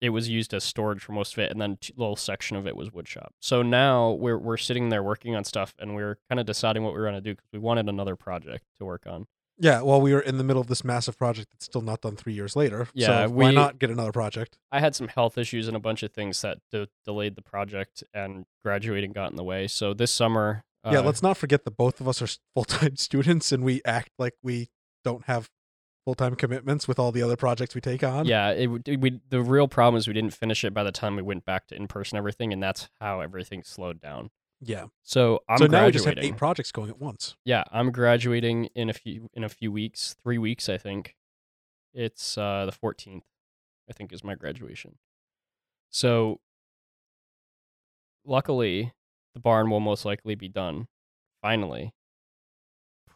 it 0.00 0.10
was 0.10 0.28
used 0.28 0.54
as 0.54 0.62
storage 0.62 1.02
for 1.02 1.10
most 1.12 1.32
of 1.32 1.40
it, 1.40 1.50
and 1.50 1.60
then 1.60 1.76
a 1.82 1.98
little 2.00 2.14
section 2.16 2.56
of 2.56 2.66
it 2.68 2.76
was 2.76 2.90
woodshop. 2.90 3.30
So 3.40 3.62
now 3.62 4.12
we're 4.12 4.38
we're 4.38 4.56
sitting 4.56 4.90
there 4.90 5.02
working 5.02 5.34
on 5.34 5.44
stuff, 5.44 5.74
and 5.78 5.94
we're 5.94 6.18
kind 6.28 6.38
of 6.38 6.46
deciding 6.46 6.84
what 6.84 6.92
we 6.92 7.00
were 7.00 7.04
gonna 7.06 7.20
do 7.20 7.32
because 7.34 7.48
we 7.52 7.58
wanted 7.58 7.88
another 7.88 8.14
project 8.16 8.64
to 8.78 8.84
work 8.84 9.06
on. 9.06 9.26
Yeah, 9.60 9.82
well, 9.82 10.00
we 10.00 10.12
were 10.14 10.20
in 10.20 10.38
the 10.38 10.44
middle 10.44 10.60
of 10.62 10.68
this 10.68 10.84
massive 10.84 11.18
project 11.18 11.50
that's 11.50 11.64
still 11.64 11.80
not 11.80 12.00
done 12.00 12.14
three 12.14 12.32
years 12.32 12.54
later. 12.54 12.86
Yeah, 12.94 13.24
so 13.26 13.30
why 13.30 13.48
we- 13.48 13.54
not 13.56 13.80
get 13.80 13.90
another 13.90 14.12
project? 14.12 14.56
I 14.70 14.78
had 14.78 14.94
some 14.94 15.08
health 15.08 15.36
issues 15.36 15.66
and 15.66 15.76
a 15.76 15.80
bunch 15.80 16.04
of 16.04 16.12
things 16.12 16.40
that 16.42 16.58
de- 16.70 16.86
delayed 17.04 17.34
the 17.34 17.42
project, 17.42 18.04
and 18.14 18.46
graduating 18.62 19.10
got 19.12 19.30
in 19.32 19.36
the 19.36 19.42
way. 19.42 19.66
So 19.66 19.94
this 19.94 20.12
summer, 20.12 20.62
yeah, 20.84 20.98
uh, 20.98 21.02
let's 21.02 21.22
not 21.22 21.36
forget 21.36 21.64
that 21.64 21.76
both 21.76 22.00
of 22.00 22.08
us 22.08 22.22
are 22.22 22.28
full 22.54 22.64
time 22.64 22.96
students 22.96 23.52
and 23.52 23.64
we 23.64 23.80
act 23.84 24.10
like 24.18 24.34
we 24.42 24.68
don't 25.04 25.24
have 25.26 25.50
full 26.04 26.14
time 26.14 26.34
commitments 26.36 26.86
with 26.88 26.98
all 26.98 27.12
the 27.12 27.22
other 27.22 27.36
projects 27.36 27.74
we 27.74 27.80
take 27.80 28.02
on. 28.02 28.24
yeah, 28.26 28.50
it, 28.50 28.66
would- 28.68 28.86
we 29.00 29.20
the 29.28 29.42
real 29.42 29.68
problem 29.68 29.98
is 29.98 30.06
we 30.08 30.14
didn't 30.14 30.32
finish 30.34 30.64
it 30.64 30.72
by 30.72 30.82
the 30.82 30.92
time 30.92 31.16
we 31.16 31.22
went 31.22 31.44
back 31.44 31.66
to 31.68 31.74
in 31.76 31.86
person 31.88 32.16
everything, 32.18 32.52
and 32.52 32.62
that's 32.62 32.88
how 33.00 33.20
everything 33.20 33.62
slowed 33.62 34.00
down. 34.00 34.30
Yeah. 34.60 34.86
So 35.04 35.40
I'm 35.48 35.58
so 35.58 35.66
now 35.66 35.86
we 35.86 35.92
just 35.92 36.04
have 36.04 36.18
eight 36.18 36.36
projects 36.36 36.72
going 36.72 36.90
at 36.90 36.98
once. 36.98 37.36
yeah, 37.44 37.62
I'm 37.70 37.92
graduating 37.92 38.66
in 38.74 38.90
a 38.90 38.92
few 38.92 39.28
in 39.34 39.44
a 39.44 39.48
few 39.48 39.70
weeks, 39.70 40.16
three 40.22 40.38
weeks, 40.38 40.68
I 40.68 40.78
think. 40.78 41.14
It's 41.94 42.36
uh, 42.36 42.66
the 42.66 42.72
14th, 42.72 43.22
I 43.88 43.92
think, 43.92 44.12
is 44.12 44.22
my 44.24 44.34
graduation. 44.34 44.96
So, 45.90 46.40
luckily, 48.24 48.92
the 49.34 49.40
barn 49.40 49.70
will 49.70 49.80
most 49.80 50.04
likely 50.04 50.34
be 50.34 50.48
done. 50.48 50.88
Finally, 51.42 51.92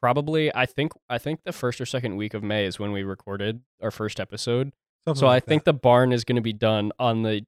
probably. 0.00 0.54
I 0.54 0.66
think. 0.66 0.92
I 1.08 1.18
think 1.18 1.40
the 1.44 1.52
first 1.52 1.80
or 1.80 1.86
second 1.86 2.16
week 2.16 2.34
of 2.34 2.42
May 2.42 2.64
is 2.66 2.78
when 2.78 2.92
we 2.92 3.02
recorded 3.02 3.60
our 3.80 3.90
first 3.90 4.20
episode. 4.20 4.72
Something 5.06 5.20
So 5.20 5.26
I 5.26 5.34
like 5.34 5.44
think 5.46 5.64
the 5.64 5.72
barn 5.72 6.12
is 6.12 6.24
going 6.24 6.36
to 6.36 6.42
be 6.42 6.52
done 6.52 6.92
on 6.98 7.22
the 7.22 7.44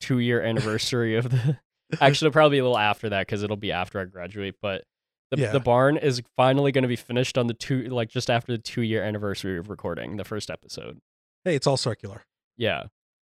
two 0.00 0.18
year 0.18 0.42
anniversary 0.44 1.16
of 1.16 1.30
the. 1.30 1.58
Actually, 2.00 2.28
it'll 2.28 2.32
probably 2.32 2.56
be 2.56 2.60
a 2.60 2.62
little 2.62 2.78
after 2.78 3.10
that 3.10 3.26
because 3.26 3.42
it'll 3.42 3.56
be 3.56 3.72
after 3.72 4.00
I 4.00 4.04
graduate. 4.04 4.54
But 4.62 4.84
the 5.30 5.38
Yeah. 5.42 5.52
the 5.52 5.60
barn 5.60 5.96
is 5.96 6.22
finally 6.36 6.72
going 6.72 6.82
to 6.82 6.88
be 6.88 6.96
finished 6.96 7.36
on 7.36 7.46
the 7.48 7.54
two 7.54 7.82
like 7.88 8.08
just 8.08 8.30
after 8.30 8.52
the 8.52 8.58
two 8.58 8.82
year 8.82 9.02
anniversary 9.02 9.58
of 9.58 9.68
recording 9.68 10.16
the 10.16 10.24
first 10.24 10.50
episode. 10.50 11.00
hey, 11.44 11.54
it's 11.56 11.66
all 11.66 11.76
circular. 11.76 12.24
Yeah. 12.56 12.84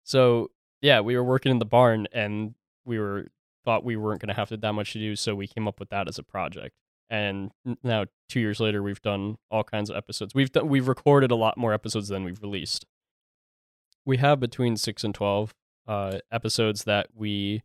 So 0.04 0.50
yeah, 0.80 1.00
we 1.00 1.16
were 1.16 1.24
working 1.24 1.50
in 1.50 1.58
the 1.58 1.64
barn 1.64 2.06
and 2.12 2.54
we 2.84 2.98
were 2.98 3.28
thought 3.64 3.84
we 3.84 3.96
weren't 3.96 4.20
going 4.20 4.28
to 4.28 4.34
have 4.34 4.48
to 4.50 4.56
that 4.56 4.72
much 4.72 4.92
to 4.94 4.98
do, 4.98 5.16
so 5.16 5.34
we 5.34 5.46
came 5.46 5.66
up 5.68 5.78
with 5.80 5.90
that 5.90 6.08
as 6.08 6.18
a 6.18 6.22
project. 6.22 6.74
And 7.10 7.50
now 7.82 8.06
two 8.28 8.40
years 8.40 8.58
later, 8.60 8.82
we've 8.82 9.02
done 9.02 9.36
all 9.50 9.64
kinds 9.64 9.90
of 9.90 9.96
episodes. 9.96 10.34
We've 10.34 10.50
done, 10.50 10.68
we've 10.68 10.88
recorded 10.88 11.30
a 11.30 11.34
lot 11.36 11.58
more 11.58 11.72
episodes 11.74 12.08
than 12.08 12.24
we've 12.24 12.40
released. 12.40 12.86
We 14.04 14.16
have 14.16 14.40
between 14.40 14.76
six 14.76 15.04
and 15.04 15.14
twelve 15.14 15.54
uh, 15.86 16.18
episodes 16.30 16.84
that 16.84 17.08
we 17.14 17.62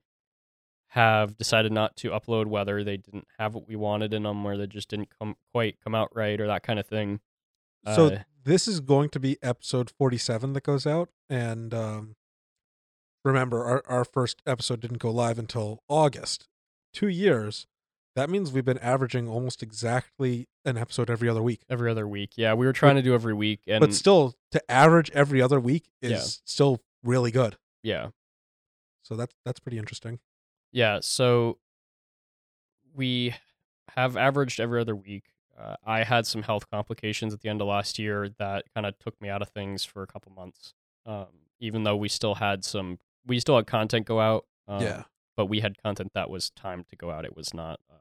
have 0.91 1.37
decided 1.37 1.71
not 1.71 1.95
to 1.97 2.09
upload, 2.09 2.47
whether 2.47 2.83
they 2.83 2.97
didn't 2.97 3.27
have 3.39 3.53
what 3.53 3.67
we 3.67 3.75
wanted 3.75 4.13
in 4.13 4.23
them, 4.23 4.45
or 4.45 4.57
they 4.57 4.67
just 4.67 4.89
didn't 4.89 5.09
come 5.17 5.35
quite 5.53 5.77
come 5.83 5.95
out 5.95 6.09
right, 6.15 6.39
or 6.39 6.47
that 6.47 6.63
kind 6.63 6.79
of 6.79 6.87
thing. 6.87 7.19
So 7.85 8.07
Uh, 8.07 8.19
this 8.43 8.67
is 8.67 8.79
going 8.79 9.09
to 9.09 9.19
be 9.19 9.37
episode 9.41 9.89
47 9.97 10.53
that 10.53 10.63
goes 10.63 10.85
out. 10.85 11.09
And 11.29 11.73
um, 11.73 12.15
remember, 13.23 13.63
our, 13.63 13.83
our 13.87 14.05
first 14.05 14.41
episode 14.45 14.79
didn't 14.79 14.99
go 14.99 15.11
live 15.11 15.37
until 15.39 15.83
August. 15.87 16.47
Two 16.93 17.07
years. 17.07 17.67
That 18.15 18.29
means 18.29 18.51
we've 18.51 18.65
been 18.65 18.79
averaging 18.79 19.27
almost 19.27 19.61
exactly 19.61 20.47
an 20.65 20.75
episode 20.77 21.09
every 21.09 21.29
other 21.29 21.41
week. 21.43 21.61
every 21.69 21.91
other 21.91 22.07
week. 22.07 22.31
Yeah, 22.35 22.55
we 22.55 22.65
were 22.65 22.73
trying 22.73 22.95
to 22.95 23.01
do 23.03 23.13
every 23.13 23.33
week, 23.35 23.61
and 23.67 23.79
but 23.79 23.93
still, 23.93 24.33
to 24.51 24.71
average 24.71 25.11
every 25.11 25.39
other 25.41 25.59
week 25.59 25.89
is 26.01 26.11
Yeah. 26.11 26.19
still 26.45 26.81
really 27.03 27.29
good. 27.31 27.57
yeah, 27.83 28.09
So 29.03 29.15
that's 29.15 29.35
that's 29.45 29.59
pretty 29.59 29.77
interesting. 29.77 30.19
Yeah, 30.71 30.99
so 31.01 31.59
we 32.95 33.35
have 33.95 34.17
averaged 34.17 34.59
every 34.59 34.81
other 34.81 34.95
week. 34.95 35.25
Uh, 35.57 35.75
I 35.85 36.03
had 36.03 36.27
some 36.27 36.43
health 36.43 36.69
complications 36.69 37.33
at 37.33 37.41
the 37.41 37.49
end 37.49 37.61
of 37.61 37.67
last 37.67 37.97
year 37.99 38.29
that 38.37 38.65
kind 38.73 38.85
of 38.85 38.97
took 38.99 39.19
me 39.21 39.29
out 39.29 39.41
of 39.41 39.49
things 39.49 39.83
for 39.83 40.03
a 40.03 40.07
couple 40.07 40.31
months. 40.31 40.73
Um, 41.05 41.27
even 41.59 41.83
though 41.83 41.95
we 41.95 42.09
still 42.09 42.35
had 42.35 42.63
some, 42.63 42.99
we 43.27 43.39
still 43.39 43.55
had 43.57 43.67
content 43.67 44.05
go 44.05 44.19
out. 44.19 44.45
Um, 44.67 44.81
yeah. 44.81 45.03
but 45.35 45.45
we 45.45 45.59
had 45.61 45.81
content 45.81 46.11
that 46.13 46.29
was 46.29 46.49
timed 46.49 46.89
to 46.89 46.95
go 46.95 47.09
out. 47.11 47.23
It 47.25 47.35
was 47.35 47.53
not. 47.53 47.79
Uh, 47.89 47.93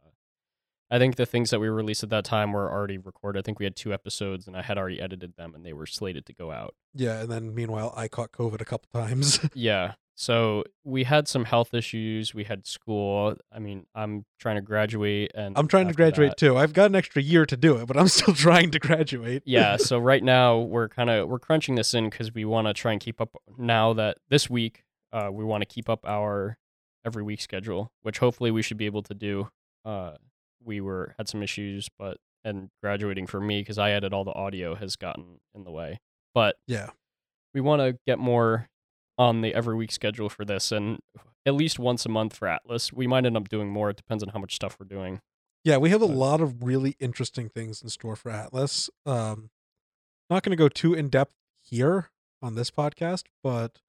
I 0.90 0.98
think 0.98 1.16
the 1.16 1.26
things 1.26 1.50
that 1.50 1.58
we 1.60 1.68
released 1.68 2.02
at 2.04 2.10
that 2.10 2.24
time 2.24 2.52
were 2.52 2.70
already 2.70 2.96
recorded. 2.98 3.38
I 3.38 3.42
think 3.42 3.58
we 3.58 3.64
had 3.66 3.74
two 3.76 3.92
episodes, 3.92 4.46
and 4.46 4.56
I 4.56 4.62
had 4.62 4.78
already 4.78 5.00
edited 5.00 5.34
them, 5.36 5.52
and 5.54 5.64
they 5.66 5.72
were 5.72 5.86
slated 5.86 6.26
to 6.26 6.32
go 6.32 6.50
out. 6.52 6.74
Yeah. 6.94 7.20
And 7.20 7.30
then 7.30 7.54
meanwhile, 7.54 7.92
I 7.96 8.06
caught 8.08 8.30
COVID 8.32 8.60
a 8.60 8.64
couple 8.64 8.88
times. 8.92 9.40
Yeah. 9.54 9.94
So 10.18 10.64
we 10.82 11.04
had 11.04 11.28
some 11.28 11.44
health 11.44 11.74
issues. 11.74 12.32
We 12.32 12.44
had 12.44 12.66
school. 12.66 13.34
I 13.52 13.58
mean, 13.58 13.84
I'm 13.94 14.24
trying 14.38 14.56
to 14.56 14.62
graduate, 14.62 15.30
and 15.34 15.58
I'm 15.58 15.68
trying 15.68 15.88
to 15.88 15.94
graduate 15.94 16.30
that- 16.30 16.38
too. 16.38 16.56
I've 16.56 16.72
got 16.72 16.86
an 16.86 16.94
extra 16.96 17.20
year 17.20 17.44
to 17.44 17.54
do 17.56 17.76
it, 17.76 17.86
but 17.86 17.98
I'm 17.98 18.08
still 18.18 18.32
trying 18.32 18.70
to 18.70 18.78
graduate. 18.78 19.42
yeah. 19.44 19.76
So 19.76 19.98
right 20.10 20.24
now 20.24 20.58
we're 20.58 20.88
kind 20.88 21.10
of 21.10 21.28
we're 21.28 21.38
crunching 21.38 21.74
this 21.74 21.92
in 21.92 22.08
because 22.08 22.32
we 22.32 22.46
want 22.46 22.66
to 22.66 22.72
try 22.72 22.92
and 22.92 23.00
keep 23.00 23.20
up. 23.20 23.36
Now 23.58 23.92
that 23.92 24.16
this 24.30 24.48
week, 24.48 24.84
uh, 25.12 25.30
we 25.32 25.44
want 25.44 25.62
to 25.62 25.66
keep 25.66 25.88
up 25.88 26.04
our 26.06 26.56
every 27.04 27.22
week 27.22 27.40
schedule, 27.40 27.90
which 28.02 28.18
hopefully 28.18 28.50
we 28.50 28.62
should 28.62 28.76
be 28.76 28.86
able 28.86 29.02
to 29.02 29.14
do. 29.14 29.48
Uh, 29.84 30.14
we 30.64 30.80
were 30.80 31.14
had 31.18 31.28
some 31.28 31.42
issues, 31.42 31.88
but 31.98 32.18
and 32.44 32.68
graduating 32.82 33.26
for 33.26 33.40
me 33.40 33.60
because 33.60 33.78
I 33.78 33.90
added 33.90 34.12
all 34.12 34.24
the 34.24 34.32
audio 34.32 34.74
has 34.76 34.96
gotten 34.96 35.40
in 35.54 35.64
the 35.64 35.70
way. 35.70 35.98
But 36.34 36.56
Yeah. 36.66 36.90
we 37.54 37.60
want 37.60 37.80
to 37.80 37.98
get 38.06 38.18
more 38.18 38.68
on 39.18 39.40
the 39.40 39.54
every 39.54 39.74
week 39.74 39.90
schedule 39.90 40.28
for 40.28 40.44
this 40.44 40.70
and 40.70 40.98
at 41.44 41.54
least 41.54 41.78
once 41.78 42.04
a 42.04 42.08
month 42.08 42.36
for 42.36 42.46
Atlas. 42.48 42.92
We 42.92 43.06
might 43.06 43.24
end 43.24 43.36
up 43.36 43.48
doing 43.48 43.68
more. 43.70 43.90
It 43.90 43.96
depends 43.96 44.22
on 44.22 44.28
how 44.30 44.38
much 44.38 44.54
stuff 44.54 44.76
we're 44.78 44.86
doing. 44.86 45.20
Yeah, 45.64 45.78
we 45.78 45.90
have 45.90 46.02
a 46.02 46.06
But- 46.06 46.16
lot 46.16 46.40
of 46.40 46.62
really 46.62 46.96
interesting 47.00 47.48
things 47.48 47.82
in 47.82 47.88
store 47.88 48.14
for 48.16 48.30
Atlas. 48.30 48.90
Um, 49.04 49.50
not 50.30 50.42
going 50.42 50.50
to 50.50 50.56
go 50.56 50.68
too 50.68 50.94
in 50.94 51.08
depth 51.08 51.34
here 51.62 52.10
on 52.42 52.54
this 52.56 52.70
podcast, 52.70 53.24
but 53.42 53.80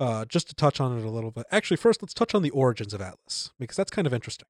uh, 0.00 0.24
just 0.24 0.48
to 0.48 0.54
touch 0.54 0.80
on 0.80 0.98
it 0.98 1.04
a 1.04 1.10
little 1.10 1.30
bit. 1.30 1.46
Actually, 1.52 1.76
first, 1.76 2.02
let's 2.02 2.14
touch 2.14 2.34
on 2.34 2.42
the 2.42 2.50
origins 2.50 2.92
of 2.92 3.00
Atlas 3.00 3.52
because 3.60 3.76
that's 3.76 3.90
kind 3.90 4.06
of 4.06 4.12
interesting. 4.12 4.46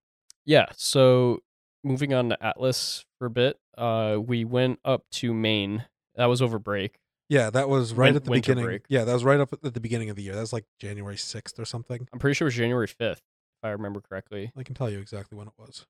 Yeah. 0.47 0.66
So 0.76 1.40
moving 1.85 2.14
on 2.14 2.30
to 2.30 2.42
Atlas 2.45 3.04
for 3.19 3.26
a 3.26 3.30
bit, 3.30 3.59
uh, 3.76 4.16
we 4.25 4.45
went 4.45 4.78
up 4.85 5.04
to 5.12 5.35
Maine. 5.35 5.85
That 6.14 6.26
was 6.26 6.40
over 6.40 6.59
break. 6.59 6.99
Yeah, 7.28 7.50
that 7.50 7.69
was 7.69 7.92
right 7.92 8.07
Win- 8.09 8.16
at 8.16 8.25
the 8.25 8.30
beginning. 8.30 8.64
break. 8.64 8.83
Yeah, 8.88 9.04
that 9.04 9.12
was 9.12 9.25
right 9.25 9.38
up 9.38 9.52
at 9.52 9.75
the 9.75 9.80
beginning 9.80 10.11
of 10.11 10.16
the 10.16 10.23
year. 10.23 10.35
That 10.35 10.40
was 10.40 10.52
like 10.52 10.64
January 10.80 11.16
6th 11.16 11.59
or 11.59 11.64
something. 11.64 12.09
I'm 12.12 12.19
pretty 12.19 12.35
sure 12.35 12.47
it 12.47 12.49
was 12.49 12.54
January 12.57 12.88
5th, 12.88 13.12
if 13.12 13.21
I 13.62 13.69
remember 13.71 14.00
correctly. 14.00 14.52
I 14.57 14.62
can 14.62 14.75
tell 14.75 14.90
you 14.90 14.99
exactly 14.99 15.38
when 15.38 15.47
it 15.47 15.52
was. 15.59 15.87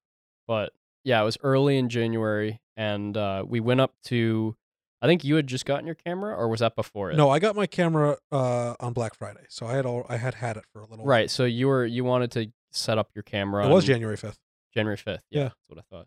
But 0.47 0.73
yeah, 1.05 1.21
it 1.23 1.25
was 1.25 1.39
early 1.43 1.79
in 1.79 1.89
January, 1.89 2.61
and 2.77 3.17
uh, 3.17 3.45
we 3.47 3.61
went 3.61 3.81
up 3.81 3.95
to. 4.07 4.57
I 5.03 5.07
think 5.07 5.25
you 5.25 5.37
had 5.37 5.47
just 5.47 5.65
gotten 5.65 5.87
your 5.87 5.95
camera, 5.95 6.35
or 6.35 6.49
was 6.49 6.61
that 6.61 6.77
before 6.77 7.11
it? 7.11 7.17
No, 7.17 7.31
I 7.31 7.39
got 7.39 7.57
my 7.57 7.67
camera 7.67 8.19
uh, 8.31 8.75
on 8.81 8.93
Black 8.93 9.15
Friday, 9.15 9.45
so 9.49 9.67
I 9.67 9.73
had 9.75 9.87
all 9.87 10.05
I 10.09 10.17
had 10.19 10.35
had 10.35 10.57
it 10.57 10.65
for 10.73 10.81
a 10.81 10.83
little. 10.83 10.99
while. 10.99 11.07
Right. 11.07 11.31
So 11.31 11.45
you 11.45 11.69
were 11.69 11.87
you 11.87 12.05
wanted 12.05 12.31
to 12.33 12.53
set 12.71 12.99
up 12.99 13.11
your 13.15 13.23
camera. 13.23 13.67
It 13.67 13.73
was 13.73 13.85
January 13.85 14.17
5th. 14.17 14.37
January 14.75 14.97
fifth. 14.97 15.25
Yeah, 15.31 15.41
Yeah. 15.41 15.45
that's 15.49 15.69
what 15.69 15.79
I 15.79 15.83
thought. 15.91 16.07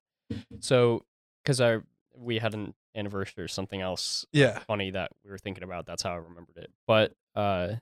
So, 0.61 1.03
because 1.43 1.59
I 1.59 1.79
we 2.15 2.37
had 2.39 2.53
an 2.53 2.73
anniversary 2.95 3.43
or 3.43 3.47
something 3.47 3.81
else 3.81 4.25
Yeah. 4.31 4.59
funny 4.59 4.91
that 4.91 5.11
we 5.25 5.31
were 5.31 5.37
thinking 5.39 5.63
about. 5.63 5.85
That's 5.87 6.03
how 6.03 6.11
I 6.13 6.17
remembered 6.17 6.57
it. 6.57 6.71
But 6.87 7.13
uh, 7.35 7.73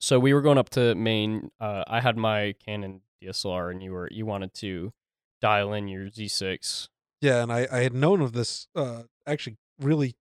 so 0.00 0.18
we 0.18 0.34
were 0.34 0.42
going 0.42 0.58
up 0.58 0.68
to 0.70 0.94
Maine. 0.94 1.50
Uh, 1.60 1.84
I 1.86 2.00
had 2.00 2.16
my 2.16 2.54
Canon 2.64 3.00
DSLR, 3.22 3.70
and 3.70 3.82
you 3.82 3.92
were 3.92 4.08
you 4.10 4.26
wanted 4.26 4.52
to 4.54 4.92
dial 5.40 5.72
in 5.72 5.88
your 5.88 6.08
Z6. 6.08 6.88
Yeah, 7.22 7.42
and 7.42 7.50
I, 7.52 7.66
I 7.72 7.78
had 7.78 7.94
known 7.94 8.20
of 8.20 8.32
this 8.32 8.68
uh, 8.74 9.04
actually 9.26 9.56
really 9.80 10.14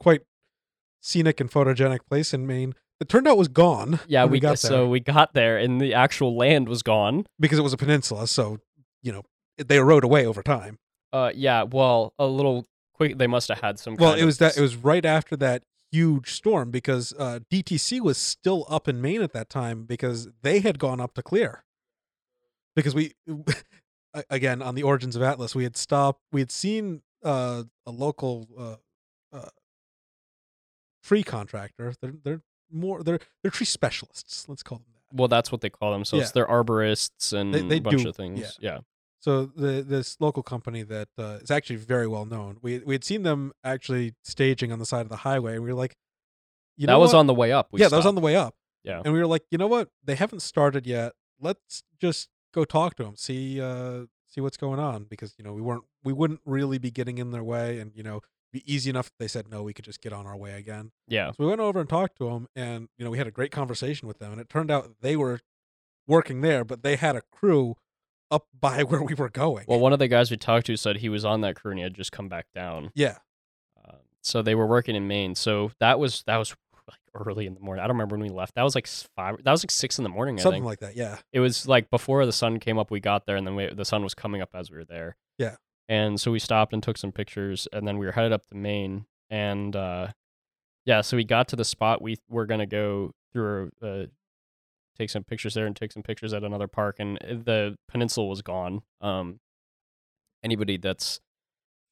quite 0.00 0.22
scenic 1.00 1.40
and 1.40 1.50
photogenic 1.50 2.00
place 2.08 2.32
in 2.34 2.46
Maine. 2.46 2.74
It 3.00 3.08
turned 3.08 3.28
out 3.28 3.38
was 3.38 3.48
gone. 3.48 4.00
Yeah, 4.08 4.24
when 4.24 4.32
we, 4.32 4.40
got 4.40 4.58
so 4.58 4.68
there 4.68 4.86
we 4.86 5.00
got 5.00 5.34
there, 5.34 5.56
and 5.56 5.80
the 5.80 5.94
actual 5.94 6.36
land 6.36 6.68
was 6.68 6.82
gone. 6.82 7.26
because 7.38 7.58
it 7.58 7.62
was 7.62 7.72
a 7.72 7.76
peninsula. 7.76 8.26
So 8.26 8.58
you 9.02 9.12
know 9.12 9.22
they 9.56 9.76
erode 9.76 10.04
away 10.04 10.26
over 10.26 10.42
time. 10.42 10.78
Uh, 11.12 11.30
yeah. 11.34 11.62
Well, 11.62 12.12
a 12.18 12.26
little 12.26 12.66
quick. 12.94 13.18
They 13.18 13.26
must 13.26 13.48
have 13.48 13.60
had 13.60 13.78
some. 13.78 13.94
Well, 13.96 14.14
it 14.14 14.24
was 14.24 14.38
that 14.38 14.56
it 14.56 14.60
was 14.60 14.76
right 14.76 15.04
after 15.04 15.36
that 15.36 15.62
huge 15.90 16.32
storm 16.32 16.70
because 16.70 17.14
uh, 17.18 17.40
DTC 17.50 18.00
was 18.00 18.18
still 18.18 18.66
up 18.68 18.88
in 18.88 19.00
Maine 19.00 19.22
at 19.22 19.32
that 19.32 19.48
time 19.48 19.84
because 19.84 20.28
they 20.42 20.60
had 20.60 20.78
gone 20.78 21.00
up 21.00 21.14
to 21.14 21.22
clear. 21.22 21.64
Because 22.76 22.94
we, 22.94 23.14
again, 24.30 24.62
on 24.62 24.74
the 24.74 24.82
origins 24.82 25.16
of 25.16 25.22
Atlas, 25.22 25.54
we 25.54 25.64
had 25.64 25.76
stopped. 25.76 26.20
We 26.30 26.40
had 26.40 26.50
seen 26.50 27.02
uh, 27.24 27.64
a 27.86 27.90
local 27.90 28.46
uh, 29.32 29.48
tree 31.02 31.22
contractor. 31.22 31.94
They're 32.00 32.14
they're 32.24 32.42
more 32.70 33.02
they're 33.02 33.20
they're 33.42 33.50
tree 33.50 33.66
specialists. 33.66 34.46
Let's 34.48 34.62
call 34.62 34.78
them 34.78 34.86
that. 34.92 35.16
Well, 35.18 35.28
that's 35.28 35.50
what 35.50 35.60
they 35.62 35.70
call 35.70 35.92
themselves. 35.92 36.26
Yeah. 36.26 36.30
They're 36.34 36.46
arborists 36.46 37.32
and 37.32 37.54
They- 37.54 37.62
they 37.62 37.76
a 37.78 37.80
bunch 37.80 38.02
do- 38.02 38.08
of 38.10 38.16
things. 38.16 38.58
Yeah. 38.60 38.80
So 39.20 39.46
the 39.46 39.82
this 39.82 40.16
local 40.20 40.42
company 40.44 40.82
that 40.84 41.08
uh, 41.18 41.38
is 41.42 41.50
actually 41.50 41.76
very 41.76 42.06
well 42.06 42.24
known. 42.24 42.58
We 42.62 42.78
we 42.80 42.94
had 42.94 43.02
seen 43.04 43.22
them 43.24 43.52
actually 43.64 44.14
staging 44.22 44.70
on 44.72 44.78
the 44.78 44.86
side 44.86 45.00
of 45.02 45.08
the 45.08 45.16
highway, 45.16 45.54
and 45.54 45.62
we 45.64 45.70
were 45.70 45.76
like, 45.78 45.96
you 46.76 46.86
that 46.86 46.92
know 46.92 46.98
that 46.98 47.02
was 47.02 47.12
what? 47.14 47.20
on 47.20 47.26
the 47.26 47.34
way 47.34 47.50
up. 47.52 47.68
Yeah, 47.72 47.88
that 47.88 47.96
was 47.96 48.06
on 48.06 48.14
the 48.14 48.20
way 48.20 48.36
up. 48.36 48.54
Yeah. 48.84 49.02
And 49.04 49.12
we 49.12 49.18
were 49.18 49.26
like, 49.26 49.42
you 49.50 49.58
know 49.58 49.66
what? 49.66 49.88
They 50.04 50.14
haven't 50.14 50.40
started 50.40 50.86
yet. 50.86 51.14
Let's 51.40 51.82
just 52.00 52.28
go 52.54 52.64
talk 52.64 52.94
to 52.96 53.02
them, 53.04 53.16
see 53.16 53.60
uh 53.60 54.04
see 54.28 54.40
what's 54.40 54.56
going 54.56 54.78
on 54.78 55.04
because 55.04 55.34
you 55.36 55.44
know 55.44 55.52
we 55.52 55.62
weren't 55.62 55.84
we 56.04 56.12
wouldn't 56.12 56.40
really 56.44 56.78
be 56.78 56.92
getting 56.92 57.18
in 57.18 57.32
their 57.32 57.42
way, 57.44 57.80
and 57.80 57.90
you 57.96 58.04
know 58.04 58.20
be 58.52 58.62
easy 58.72 58.88
enough 58.90 59.10
they 59.18 59.28
said 59.28 59.48
no, 59.50 59.62
we 59.62 59.72
could 59.72 59.84
just 59.84 60.00
get 60.00 60.12
on 60.12 60.26
our 60.26 60.36
way 60.36 60.52
again. 60.52 60.90
Yeah. 61.06 61.30
So 61.32 61.36
we 61.40 61.46
went 61.46 61.60
over 61.60 61.80
and 61.80 61.88
talked 61.88 62.16
to 62.18 62.28
them, 62.30 62.48
and 62.56 62.88
you 62.96 63.04
know 63.04 63.10
we 63.10 63.18
had 63.18 63.26
a 63.26 63.30
great 63.32 63.52
conversation 63.52 64.08
with 64.08 64.18
them, 64.18 64.32
and 64.32 64.40
it 64.40 64.48
turned 64.48 64.70
out 64.70 64.90
they 65.00 65.16
were 65.16 65.40
working 66.06 66.40
there, 66.40 66.64
but 66.64 66.82
they 66.82 66.96
had 66.96 67.16
a 67.16 67.22
crew 67.32 67.76
up 68.30 68.46
by 68.60 68.82
where 68.82 69.02
we 69.02 69.14
were 69.14 69.28
going. 69.28 69.64
Well, 69.68 69.80
one 69.80 69.92
of 69.92 69.98
the 69.98 70.08
guys 70.08 70.30
we 70.30 70.36
talked 70.36 70.66
to 70.66 70.76
said 70.76 70.96
he 70.96 71.08
was 71.08 71.24
on 71.24 71.40
that 71.42 71.56
crew 71.56 71.72
and 71.72 71.78
he 71.78 71.82
had 71.82 71.94
just 71.94 72.12
come 72.12 72.28
back 72.28 72.46
down. 72.54 72.90
yeah, 72.94 73.18
Um, 73.86 73.96
so 74.22 74.42
they 74.42 74.54
were 74.54 74.66
working 74.66 74.96
in 74.96 75.06
Maine. 75.08 75.34
So 75.34 75.70
that 75.80 75.98
was 75.98 76.22
that 76.26 76.36
was 76.36 76.54
like 76.88 76.98
early 77.14 77.46
in 77.46 77.52
the 77.54 77.60
morning. 77.60 77.84
I 77.84 77.86
don't 77.86 77.96
remember 77.96 78.16
when 78.16 78.22
we 78.22 78.34
left. 78.34 78.54
That 78.54 78.62
was 78.62 78.74
like 78.74 78.86
five. 78.86 79.42
That 79.44 79.50
was 79.50 79.62
like 79.62 79.70
six 79.70 79.98
in 79.98 80.04
the 80.04 80.08
morning. 80.08 80.38
I 80.38 80.42
something 80.42 80.62
think 80.62 80.68
like 80.70 80.80
that. 80.80 80.96
Yeah, 80.96 81.18
it 81.32 81.40
was 81.40 81.68
like 81.68 81.90
before 81.90 82.24
the 82.24 82.32
sun 82.32 82.58
came 82.60 82.78
up. 82.78 82.90
We 82.90 83.00
got 83.00 83.26
there, 83.26 83.36
and 83.36 83.46
then 83.46 83.54
we, 83.56 83.66
the 83.68 83.84
sun 83.84 84.02
was 84.02 84.14
coming 84.14 84.40
up 84.40 84.50
as 84.54 84.70
we 84.70 84.78
were 84.78 84.84
there. 84.86 85.16
Yeah. 85.36 85.56
And 85.88 86.20
so 86.20 86.30
we 86.30 86.38
stopped 86.38 86.72
and 86.72 86.82
took 86.82 86.98
some 86.98 87.12
pictures, 87.12 87.66
and 87.72 87.86
then 87.88 87.98
we 87.98 88.06
were 88.06 88.12
headed 88.12 88.32
up 88.32 88.46
to 88.46 88.54
Maine. 88.54 89.06
And 89.30 89.74
uh, 89.74 90.08
yeah, 90.84 91.00
so 91.00 91.16
we 91.16 91.24
got 91.24 91.48
to 91.48 91.56
the 91.56 91.64
spot 91.64 92.02
we 92.02 92.16
were 92.28 92.46
gonna 92.46 92.66
go 92.66 93.12
through. 93.32 93.70
Uh, 93.82 94.04
take 94.98 95.10
some 95.10 95.24
pictures 95.24 95.54
there 95.54 95.66
and 95.66 95.76
take 95.76 95.92
some 95.92 96.02
pictures 96.02 96.34
at 96.34 96.44
another 96.44 96.68
park, 96.68 96.96
and 96.98 97.18
uh, 97.22 97.34
the 97.44 97.76
peninsula 97.88 98.26
was 98.26 98.42
gone. 98.42 98.82
Um, 99.00 99.40
anybody 100.42 100.76
that's 100.76 101.20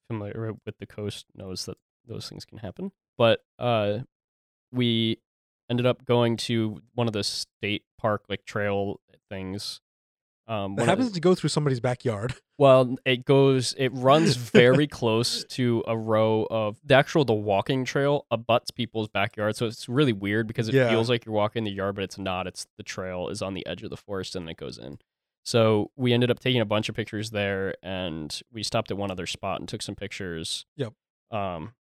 familiar 0.09 0.53
with 0.65 0.79
the 0.79 0.87
coast 0.87 1.27
knows 1.35 1.67
that 1.67 1.79
those 2.07 2.29
things 2.29 2.45
can 2.45 2.59
happen. 2.59 2.93
But 3.17 3.41
uh, 3.59 4.01
we 4.73 5.19
ended 5.71 5.87
up 5.87 6.05
going 6.05 6.37
to 6.37 6.81
one 6.95 7.07
of 7.07 7.13
the 7.13 7.25
state 7.25 7.85
park 7.99 8.25
like 8.29 8.45
trail 8.45 9.01
things. 9.29 9.81
Um, 10.49 10.77
that 10.77 10.83
one 10.83 10.89
of- 10.89 10.99
happens 10.99 11.13
to 11.13 11.21
go 11.21 11.35
through 11.35 11.49
somebody's 11.51 11.81
backyard. 11.81 12.35
well, 12.59 12.97
it 13.05 13.25
goes, 13.25 13.75
it 13.77 13.89
runs 13.93 14.37
very 14.53 14.87
close 14.87 15.45
to 15.51 15.83
a 15.89 15.97
row 15.97 16.47
of 16.51 16.79
the 16.85 16.95
actual 16.95 17.25
the 17.25 17.33
walking 17.35 17.85
trail 17.85 18.27
abuts 18.31 18.71
people's 18.71 19.09
backyard, 19.09 19.57
so 19.57 19.67
it's 19.67 19.89
really 19.89 20.13
weird 20.13 20.47
because 20.47 20.69
it 20.69 20.75
Yeah. 20.75 20.89
feels 20.89 21.09
like 21.11 21.25
you're 21.27 21.35
walking 21.35 21.65
the 21.65 21.71
yard, 21.73 21.97
but 21.97 22.05
it's 22.05 22.19
not. 22.19 22.47
It's 22.47 22.67
the 22.77 22.85
trail 22.85 23.29
is 23.29 23.43
on 23.43 23.55
the 23.55 23.67
edge 23.67 23.83
of 23.83 23.91
the 23.91 23.97
forest 23.97 24.37
and 24.37 24.49
it 24.49 24.57
goes 24.57 24.79
in. 24.79 24.99
So 25.45 25.91
we 25.97 26.13
ended 26.13 26.31
up 26.31 26.39
taking 26.41 26.61
a 26.61 26.65
bunch 26.65 26.89
of 26.89 26.95
pictures 26.97 27.31
there, 27.31 27.75
and 27.83 28.41
we 28.53 28.63
stopped 28.63 28.91
at 28.91 28.97
one 28.97 29.11
other 29.11 29.27
spot 29.27 29.61
and 29.61 29.69
took 29.69 29.83
some 29.83 29.95
pictures. 29.95 30.65
Yep. 30.77 30.93
Um, 31.31 31.73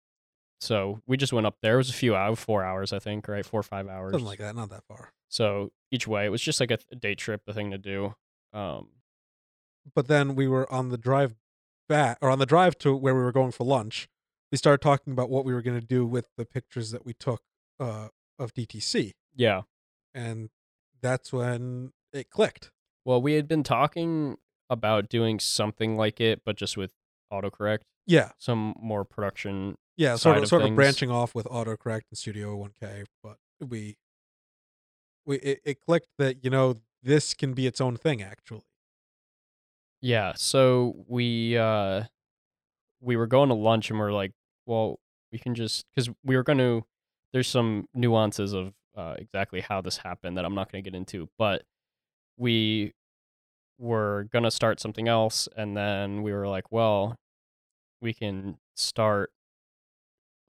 so 0.61 1.01
we 1.05 1.17
just 1.17 1.33
went 1.33 1.45
up 1.45 1.57
there. 1.61 1.75
It 1.75 1.77
was 1.77 1.89
a 1.89 1.93
few 1.93 2.15
hours, 2.15 2.39
four 2.39 2.63
hours, 2.63 2.93
I 2.93 2.99
think, 2.99 3.27
right, 3.27 3.45
four 3.45 3.59
or 3.59 3.63
five 3.63 3.87
hours, 3.87 4.13
Something 4.13 4.25
like 4.27 4.39
that, 4.39 4.55
not 4.55 4.69
that 4.69 4.83
far. 4.87 5.09
So 5.29 5.71
each 5.91 6.07
way, 6.07 6.25
it 6.25 6.29
was 6.29 6.41
just 6.41 6.59
like 6.59 6.71
a, 6.71 6.77
a 6.91 6.95
day 6.95 7.13
trip, 7.15 7.41
a 7.47 7.53
thing 7.53 7.71
to 7.71 7.77
do. 7.77 8.15
Um, 8.55 8.89
But 9.93 10.07
then 10.07 10.33
we 10.35 10.47
were 10.47 10.71
on 10.71 10.89
the 10.89 10.97
drive 10.97 11.35
back, 11.87 12.17
or 12.21 12.29
on 12.29 12.39
the 12.39 12.45
drive 12.45 12.77
to 12.79 12.95
where 12.95 13.13
we 13.13 13.21
were 13.21 13.31
going 13.31 13.51
for 13.51 13.65
lunch. 13.65 14.07
We 14.51 14.57
started 14.57 14.81
talking 14.81 15.13
about 15.13 15.29
what 15.29 15.45
we 15.45 15.53
were 15.53 15.61
going 15.61 15.79
to 15.79 15.85
do 15.85 16.05
with 16.05 16.29
the 16.37 16.45
pictures 16.45 16.91
that 16.91 17.05
we 17.05 17.13
took 17.13 17.41
uh, 17.79 18.07
of 18.39 18.53
DTC, 18.53 19.11
yeah. 19.35 19.63
and 20.13 20.49
that's 21.01 21.31
when 21.33 21.91
it 22.13 22.29
clicked. 22.29 22.71
Well, 23.03 23.21
we 23.21 23.33
had 23.33 23.47
been 23.47 23.63
talking 23.63 24.37
about 24.69 25.09
doing 25.09 25.39
something 25.39 25.95
like 25.95 26.19
it, 26.21 26.41
but 26.45 26.55
just 26.55 26.77
with 26.77 26.93
autocorrect, 27.31 27.81
Yeah, 28.07 28.31
some 28.37 28.73
more 28.79 29.03
production. 29.03 29.77
yeah, 29.97 30.15
sort 30.15 30.37
of, 30.37 30.43
of 30.43 30.49
sort 30.49 30.63
of 30.63 30.73
branching 30.75 31.11
off 31.11 31.35
with 31.35 31.45
autocorrect 31.47 32.03
and 32.09 32.17
Studio 32.17 32.55
1K, 32.57 33.05
but 33.21 33.37
we, 33.59 33.97
we 35.25 35.37
it, 35.37 35.61
it 35.63 35.79
clicked 35.81 36.09
that 36.17 36.43
you 36.43 36.49
know 36.49 36.75
this 37.05 37.33
can 37.33 37.53
be 37.53 37.67
its 37.67 37.79
own 37.79 37.95
thing 37.95 38.21
actually. 38.21 38.65
Yeah. 40.01 40.33
So 40.35 41.05
we 41.07 41.57
uh 41.57 42.03
we 42.99 43.15
were 43.15 43.27
going 43.27 43.49
to 43.49 43.55
lunch 43.55 43.89
and 43.89 43.99
we're 43.99 44.11
like, 44.11 44.31
well, 44.65 44.99
we 45.31 45.39
can 45.39 45.55
just 45.55 45.85
because 45.95 46.09
we 46.23 46.35
were 46.35 46.43
going 46.43 46.57
to. 46.57 46.83
There's 47.33 47.47
some 47.47 47.87
nuances 47.93 48.53
of 48.53 48.73
uh, 48.95 49.15
exactly 49.17 49.59
how 49.59 49.81
this 49.81 49.97
happened 49.97 50.37
that 50.37 50.45
I'm 50.45 50.55
not 50.55 50.71
going 50.71 50.81
to 50.81 50.89
get 50.89 50.95
into, 50.97 51.27
but 51.37 51.63
we 52.37 52.93
were 53.77 54.27
going 54.31 54.43
to 54.43 54.51
start 54.51 54.79
something 54.79 55.09
else, 55.09 55.49
and 55.57 55.75
then 55.75 56.23
we 56.23 56.31
were 56.31 56.47
like, 56.47 56.71
well, 56.71 57.17
we 58.01 58.13
can 58.13 58.57
start 58.75 59.31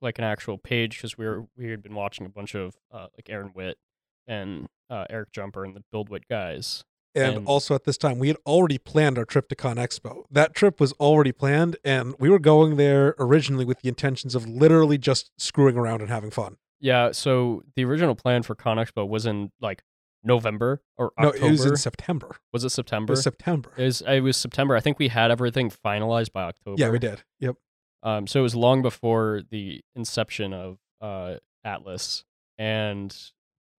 like 0.01 0.17
an 0.17 0.23
actual 0.23 0.57
page 0.57 0.97
because 0.97 1.17
we 1.17 1.25
were 1.25 1.45
we 1.57 1.69
had 1.71 1.81
been 1.83 1.95
watching 1.95 2.25
a 2.25 2.29
bunch 2.29 2.55
of 2.55 2.77
uh, 2.91 3.07
like 3.17 3.29
Aaron 3.29 3.51
Witt 3.53 3.77
and 4.27 4.67
uh, 4.89 5.05
Eric 5.09 5.31
Jumper 5.31 5.63
and 5.63 5.75
the 5.75 5.83
BuildWitt 5.93 6.23
guys. 6.29 6.83
And, 7.15 7.37
And- 7.37 7.47
also 7.47 7.73
at 7.73 7.83
this 7.85 7.97
time, 7.97 8.19
we 8.19 8.27
had 8.27 8.37
already 8.45 8.77
planned 8.77 9.17
our 9.17 9.25
trip 9.25 9.49
to 9.49 9.55
Con 9.55 9.77
Expo. 9.77 10.25
That 10.29 10.53
trip 10.53 10.79
was 10.79 10.91
already 10.93 11.31
planned, 11.31 11.77
and 11.83 12.13
we 12.19 12.29
were 12.29 12.37
going 12.39 12.75
there 12.77 13.15
originally 13.17 13.65
with 13.65 13.81
the 13.81 13.89
intentions 13.89 14.35
of 14.35 14.45
literally 14.47 14.97
just 14.99 15.31
screwing 15.37 15.77
around 15.77 16.01
and 16.01 16.09
having 16.09 16.29
fun. 16.29 16.57
Yeah, 16.79 17.11
so 17.11 17.63
the 17.75 17.85
original 17.85 18.13
plan 18.13 18.43
for 18.43 18.53
Con 18.53 18.77
Expo 18.77 19.07
was 19.07 19.25
in 19.25 19.51
like 19.59 19.81
November 20.23 20.81
or 20.97 21.11
No, 21.19 21.29
it 21.29 21.41
was 21.41 21.65
in 21.65 21.75
September. 21.77 22.35
Was 22.53 22.63
it 22.63 22.67
It 22.67 22.69
September? 22.71 23.13
was 23.13 23.23
September. 23.23 23.71
It 23.77 23.83
was, 23.85 24.01
it 24.01 24.19
was 24.21 24.37
September. 24.37 24.75
I 24.75 24.79
think 24.79 24.99
we 24.99 25.07
had 25.07 25.31
everything 25.31 25.71
finalized 25.71 26.31
by 26.33 26.43
October. 26.43 26.75
Yeah, 26.79 26.89
we 26.89 26.99
did. 26.99 27.23
Yep. 27.39 27.55
Um, 28.03 28.27
so 28.27 28.41
it 28.41 28.43
was 28.43 28.53
long 28.55 28.83
before 28.83 29.41
the 29.49 29.81
inception 29.95 30.53
of 30.53 30.77
uh, 31.01 31.35
Atlas, 31.63 32.23
and 32.59 33.15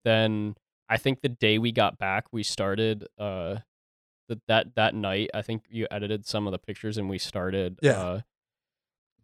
then 0.09 0.55
I 0.89 0.97
think 0.97 1.21
the 1.21 1.29
day 1.29 1.59
we 1.59 1.71
got 1.71 1.99
back, 1.99 2.25
we 2.33 2.43
started. 2.43 3.07
Uh, 3.19 3.57
that 4.29 4.41
that 4.49 4.75
that 4.75 4.95
night, 4.95 5.31
I 5.35 5.43
think 5.43 5.65
you 5.71 5.87
edited 5.91 6.27
some 6.27 6.47
of 6.47 6.53
the 6.53 6.59
pictures, 6.59 6.99
and 6.99 7.09
we 7.09 7.19
started. 7.19 7.79
Yeah. 7.83 7.93
Uh, 7.93 8.21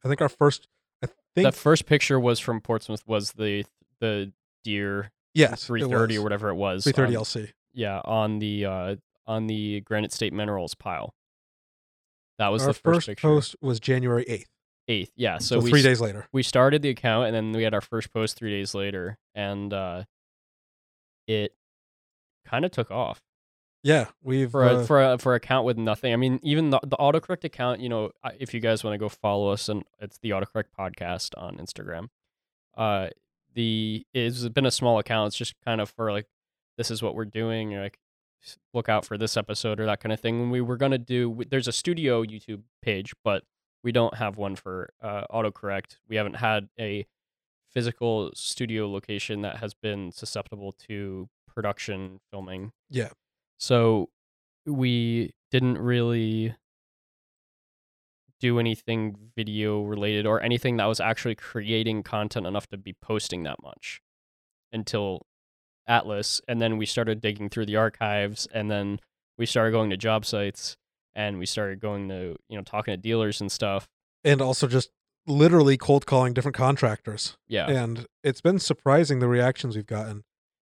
I 0.05 0.09
think 0.09 0.21
our 0.21 0.29
first. 0.29 0.69
I 1.03 1.09
think 1.35 1.47
the 1.47 1.53
first 1.53 1.87
picture 1.87 2.21
was 2.21 2.39
from 2.41 2.61
Portsmouth. 2.61 3.03
Was 3.07 3.33
the 3.33 3.65
the 4.01 4.33
deer 4.63 5.11
yes, 5.35 5.65
three 5.67 5.83
thirty 5.83 6.17
or 6.19 6.23
whatever 6.23 6.49
it 6.51 6.55
was. 6.55 6.85
Three 6.85 6.93
thirty 6.93 7.15
LC. 7.15 7.51
Yeah, 7.73 8.01
on 8.05 8.39
the 8.39 8.65
uh, 8.65 8.97
on 9.27 9.47
the 9.47 9.81
Granite 9.81 10.13
State 10.13 10.33
Minerals 10.33 10.75
pile. 10.75 11.15
That 12.39 12.49
was 12.49 12.63
Our 12.63 12.69
the 12.69 12.75
first, 12.75 12.83
first 12.97 13.07
picture. 13.09 13.27
post 13.29 13.57
was 13.61 13.81
January 13.81 14.25
eighth. 14.29 14.49
Eighth, 14.87 15.13
yeah. 15.17 15.39
So, 15.39 15.61
So, 15.61 15.65
we 15.65 15.71
three 15.71 15.83
days 15.83 16.01
later. 16.01 16.27
we 16.33 16.43
started 16.43 16.83
the 16.83 16.91
account 16.91 17.27
and 17.29 17.35
then 17.35 17.53
we 17.53 17.63
had 17.63 17.73
our 17.75 17.81
first 17.81 18.13
post 18.13 18.37
three 18.37 18.51
days 18.51 18.75
later 18.75 19.17
and 19.35 19.73
uh 19.73 20.05
it 21.27 21.55
kind 22.45 22.65
of 22.65 22.71
took 22.71 22.91
off. 22.91 23.23
Yeah, 23.85 24.07
we've 24.23 24.51
for 24.51 24.65
uh, 24.65 24.85
for 24.85 25.03
a 25.03 25.19
for 25.19 25.35
an 25.35 25.37
account 25.37 25.67
with 25.67 25.77
nothing 25.77 26.15
i 26.15 26.17
mean 26.17 26.41
even 26.43 26.71
the, 26.71 26.81
the 26.83 26.97
autocorrect 26.97 27.45
account 27.45 27.81
you 27.81 27.91
know 27.91 28.13
if 28.39 28.55
you 28.55 28.61
guys 28.61 28.83
want 28.83 28.95
to 28.95 28.99
go 28.99 29.11
follow 29.11 29.51
us 29.51 29.69
and 29.69 29.85
it's 30.01 30.17
the 30.19 30.31
autocorrect 30.31 30.69
podcast 30.79 31.33
on 31.37 31.59
instagram 31.59 32.09
uh 32.79 33.09
the 33.53 34.07
it's 34.15 34.49
been 34.49 34.65
a 34.65 34.71
small 34.71 34.99
account 34.99 35.27
it's 35.27 35.37
just 35.37 35.55
kind 35.63 35.83
of 35.83 35.91
for 35.91 36.11
like 36.11 36.27
this 36.79 36.91
is 36.91 37.03
what 37.03 37.15
we're 37.15 37.27
doing 37.27 37.75
like 37.77 37.99
look 38.73 38.89
out 38.89 39.05
for 39.05 39.19
this 39.19 39.37
episode 39.37 39.79
or 39.79 39.85
that 39.85 40.01
kind 40.01 40.15
of 40.15 40.21
thing 40.21 40.41
when 40.41 40.51
we 40.51 40.63
were 40.63 40.79
going 40.79 40.93
to 40.93 40.99
do 40.99 41.43
there's 41.51 41.69
a 41.69 41.73
studio 41.73 42.25
youtube 42.25 42.63
page 42.81 43.13
but 43.23 43.43
we 43.83 43.93
don't 43.93 44.17
have 44.17 44.39
one 44.39 44.57
for 44.57 44.91
uh, 45.03 45.25
autocorrect 45.31 45.99
we 46.09 46.17
haven't 46.17 46.37
had 46.37 46.69
a 46.81 47.07
physical 47.75 48.31
studio 48.35 48.89
location 48.89 49.43
that 49.43 49.57
has 49.57 49.75
been 49.75 50.13
susceptible 50.13 50.73
to 50.73 51.29
production 51.53 52.21
filming 52.31 52.73
Yeah. 52.91 53.11
so 53.59 54.09
we 54.67 55.33
didn't 55.51 55.79
really 55.79 56.55
do 58.41 58.59
anything 58.59 59.17
video 59.37 59.83
related 59.83 60.27
or 60.27 60.43
anything 60.43 60.77
that 60.77 60.87
was 60.87 61.01
actually 61.01 61.35
creating 61.35 62.03
content 62.03 62.47
enough 62.47 62.67
to 62.69 62.77
be 62.77 62.93
posting 63.01 63.43
that 63.45 63.63
much 63.63 64.01
until 64.73 65.23
Atlas. 65.87 66.41
And 66.49 66.61
then 66.61 66.77
we 66.77 66.87
started 66.87 67.21
digging 67.21 67.49
through 67.49 67.67
the 67.67 67.77
archives 67.77 68.47
and 68.53 68.71
then 68.71 69.01
we 69.39 69.47
started 69.47 69.71
going 69.71 69.91
to 69.91 69.97
job 69.97 70.25
sites 70.27 70.77
and 71.15 71.39
we 71.39 71.47
started 71.47 71.81
going 71.81 72.09
to, 72.09 72.37
you 72.49 72.57
know, 72.57 72.63
talking 72.65 72.93
to 72.93 72.97
dealers 72.99 73.41
and 73.41 73.51
stuff. 73.51 73.89
and 74.25 74.41
also 74.43 74.67
just 74.67 74.91
literally 75.27 75.77
cold 75.77 76.07
calling 76.07 76.35
different 76.35 76.57
contractors. 76.57 77.37
Yeah. 77.49 77.69
And 77.69 78.07
it's 78.23 78.41
been 78.41 78.59
surprising 78.59 79.19
the 79.21 79.29
reactions 79.29 79.77
we've 79.77 79.87
gotten. 79.87 80.25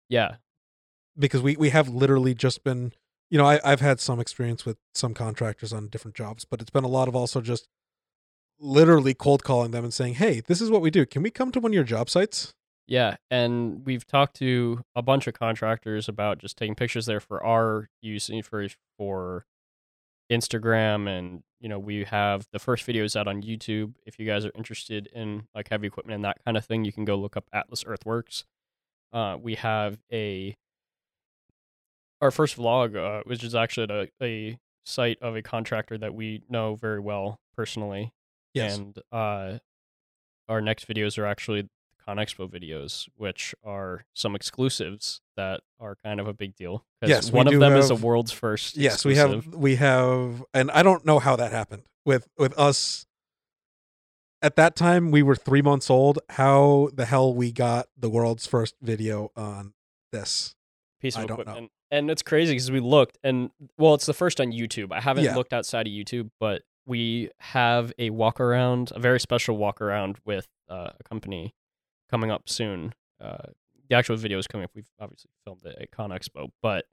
Yeah. 0.10 0.36
because 1.18 1.42
we 1.42 1.56
we 1.56 1.70
have 1.70 1.88
literally 1.90 2.34
just 2.34 2.64
been 2.64 2.94
you 3.30 3.38
know 3.38 3.46
I, 3.46 3.60
i've 3.64 3.82
had 3.82 4.00
some 4.00 4.20
experience 4.20 4.66
with 4.66 4.78
some 4.96 5.14
contractors 5.14 5.72
on 5.72 5.88
different 5.88 6.16
jobs 6.16 6.46
but 6.46 6.62
it's 6.62 6.72
been 6.72 6.84
a 6.84 6.88
lot 6.88 7.08
of 7.08 7.16
also 7.16 7.42
just 7.42 7.68
literally 8.60 9.14
cold 9.14 9.44
calling 9.44 9.70
them 9.72 9.84
and 9.84 9.94
saying 9.94 10.16
hey 10.16 10.42
this 10.42 10.62
is 10.62 10.72
what 10.72 10.82
we 10.82 10.90
do 10.90 11.06
can 11.06 11.22
we 11.22 11.30
come 11.30 11.52
to 11.52 11.60
one 11.60 11.72
of 11.72 11.76
your 11.76 11.84
job 11.84 12.10
sites 12.10 12.54
Yeah, 12.88 13.18
and 13.30 13.86
we've 13.86 14.06
talked 14.08 14.36
to 14.38 14.82
a 14.96 15.04
bunch 15.04 15.28
of 15.28 15.36
contractors 15.36 16.10
about 16.10 16.40
just 16.40 16.58
taking 16.58 16.74
pictures 16.76 17.06
there 17.06 17.20
for 17.20 17.44
our 17.46 17.90
use 18.02 18.32
for 18.44 18.68
for 18.98 19.46
Instagram 20.32 21.08
and 21.08 21.44
you 21.60 21.70
know 21.70 21.80
we 21.80 22.04
have 22.06 22.48
the 22.52 22.60
first 22.60 22.86
videos 22.86 23.16
out 23.16 23.28
on 23.28 23.42
YouTube. 23.42 23.94
If 24.06 24.20
you 24.20 24.26
guys 24.26 24.46
are 24.46 24.52
interested 24.56 25.08
in 25.14 25.48
like 25.54 25.70
heavy 25.70 25.88
equipment 25.88 26.16
and 26.16 26.26
that 26.26 26.44
kind 26.46 26.58
of 26.58 26.66
thing, 26.66 26.86
you 26.86 26.92
can 26.92 27.06
go 27.06 27.16
look 27.16 27.38
up 27.38 27.46
Atlas 27.54 27.84
Earthworks. 27.86 28.46
Uh, 29.12 29.38
we 29.42 29.56
have 29.56 29.98
a 30.12 30.56
our 32.22 32.32
first 32.32 32.58
vlog, 32.58 32.96
uh, 32.96 33.24
which 33.26 33.44
is 33.44 33.56
actually 33.56 33.84
at 33.84 33.92
a, 33.92 34.10
a 34.22 34.60
site 34.86 35.18
of 35.22 35.36
a 35.36 35.42
contractor 35.42 35.98
that 35.98 36.14
we 36.14 36.42
know 36.50 36.76
very 36.76 37.00
well 37.00 37.40
personally. 37.56 38.14
Yes. 38.54 38.78
And 38.78 38.98
uh, 39.12 39.60
our 40.48 40.62
next 40.62 40.88
videos 40.88 41.18
are 41.18 41.26
actually 41.26 41.70
ConExpo 42.16 42.50
videos, 42.50 43.08
which 43.16 43.54
are 43.64 44.06
some 44.14 44.36
exclusives 44.36 45.22
that 45.36 45.62
are 45.80 45.96
kind 46.04 46.20
of 46.20 46.28
a 46.28 46.34
big 46.34 46.56
deal. 46.56 46.86
Yes, 47.06 47.32
one 47.32 47.48
of 47.48 47.60
them 47.60 47.74
is 47.76 47.90
a 47.90 47.96
world's 47.96 48.32
first. 48.32 48.78
yes, 48.78 49.06
we 49.06 49.16
have 49.16 49.48
we 49.48 49.76
have 49.76 50.44
and 50.54 50.72
I 50.72 50.84
don't 50.84 51.06
know 51.06 51.20
how 51.20 51.36
that 51.36 51.52
happened. 51.52 51.84
With 52.06 52.28
with 52.38 52.58
us 52.58 53.06
at 54.42 54.56
that 54.56 54.76
time 54.76 55.12
we 55.12 55.22
were 55.22 55.36
3 55.36 55.62
months 55.62 55.90
old. 55.90 56.20
How 56.30 56.90
the 56.94 57.06
hell 57.06 57.34
we 57.34 57.52
got 57.52 57.88
the 57.98 58.10
world's 58.10 58.48
first 58.48 58.76
video 58.82 59.32
on 59.36 59.74
this? 60.12 60.56
piece 61.02 61.16
of 61.16 61.24
I 61.24 61.26
don't 61.28 61.38
know. 61.38 61.42
equipment. 61.44 61.72
And 61.92 62.12
it's 62.12 62.22
crazy 62.22 62.52
because 62.54 62.70
we 62.72 62.82
looked, 62.82 63.18
and 63.24 63.50
well, 63.78 63.94
it's 63.94 64.06
the 64.06 64.14
first 64.14 64.42
on 64.42 64.52
YouTube. 64.52 64.92
I 64.92 65.00
haven't 65.00 65.24
Yeah. 65.24 65.36
looked 65.36 65.54
outside 65.54 65.88
of 65.88 65.92
YouTube, 65.94 66.30
but 66.42 66.62
we 66.86 67.30
have 67.40 67.94
a 67.98 68.10
walk 68.10 68.40
around, 68.42 68.92
a 68.94 69.00
very 69.00 69.20
special 69.20 69.56
walk 69.58 69.80
around 69.82 70.18
with 70.26 70.48
uh, 70.70 70.90
a 71.00 71.04
company 71.04 71.54
coming 72.10 72.32
up 72.32 72.50
soon. 72.50 72.94
Uh, 73.22 73.38
the 73.90 73.96
actual 73.96 74.16
video 74.16 74.38
is 74.38 74.48
coming 74.48 74.66
up. 74.66 74.72
We've 74.76 74.90
obviously 75.00 75.32
filmed 75.44 75.66
it 75.66 75.78
at 75.80 75.92
Con 75.92 76.12
Expo, 76.12 76.50
but 76.62 76.86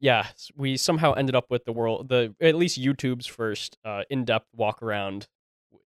yeah, 0.00 0.28
we 0.56 0.76
somehow 0.76 1.12
ended 1.12 1.34
up 1.34 1.46
with 1.50 1.64
the 1.64 1.72
world, 1.72 2.08
the 2.08 2.34
at 2.40 2.54
least 2.54 2.80
YouTube's 2.80 3.26
first 3.26 3.76
uh, 3.84 4.02
in-depth 4.08 4.48
walk 4.54 4.82
around 4.82 5.28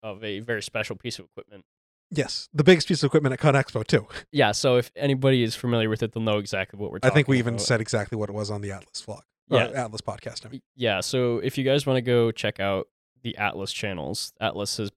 of 0.02 0.22
a 0.22 0.40
very 0.40 0.62
special 0.62 0.96
piece 0.96 1.18
of 1.18 1.24
equipment. 1.24 1.64
Yes, 2.10 2.48
the 2.52 2.62
biggest 2.62 2.86
piece 2.86 3.02
of 3.02 3.06
equipment 3.08 3.32
at 3.32 3.38
Con 3.38 3.54
Expo 3.54 3.84
too. 3.86 4.06
Yeah, 4.30 4.52
so 4.52 4.76
if 4.76 4.92
anybody 4.94 5.42
is 5.42 5.56
familiar 5.56 5.88
with 5.88 6.02
it, 6.02 6.12
they'll 6.12 6.22
know 6.22 6.38
exactly 6.38 6.78
what 6.78 6.92
we're 6.92 6.98
I 7.02 7.10
think 7.10 7.28
we 7.28 7.38
even 7.38 7.54
about. 7.54 7.66
said 7.66 7.80
exactly 7.80 8.16
what 8.18 8.28
it 8.28 8.34
was 8.34 8.50
on 8.50 8.60
the 8.60 8.72
Atlas 8.72 9.02
vlog. 9.06 9.22
Yeah. 9.48 9.68
Atlas 9.74 10.00
podcast. 10.00 10.46
I 10.46 10.50
mean. 10.50 10.62
Yeah, 10.76 11.00
so 11.00 11.38
if 11.38 11.56
you 11.56 11.64
guys 11.64 11.86
want 11.86 11.96
to 11.96 12.02
go 12.02 12.30
check 12.30 12.60
out 12.60 12.88
the 13.22 13.36
Atlas 13.36 13.72
channels, 13.72 14.32
Atlas 14.40 14.76
has 14.76 14.90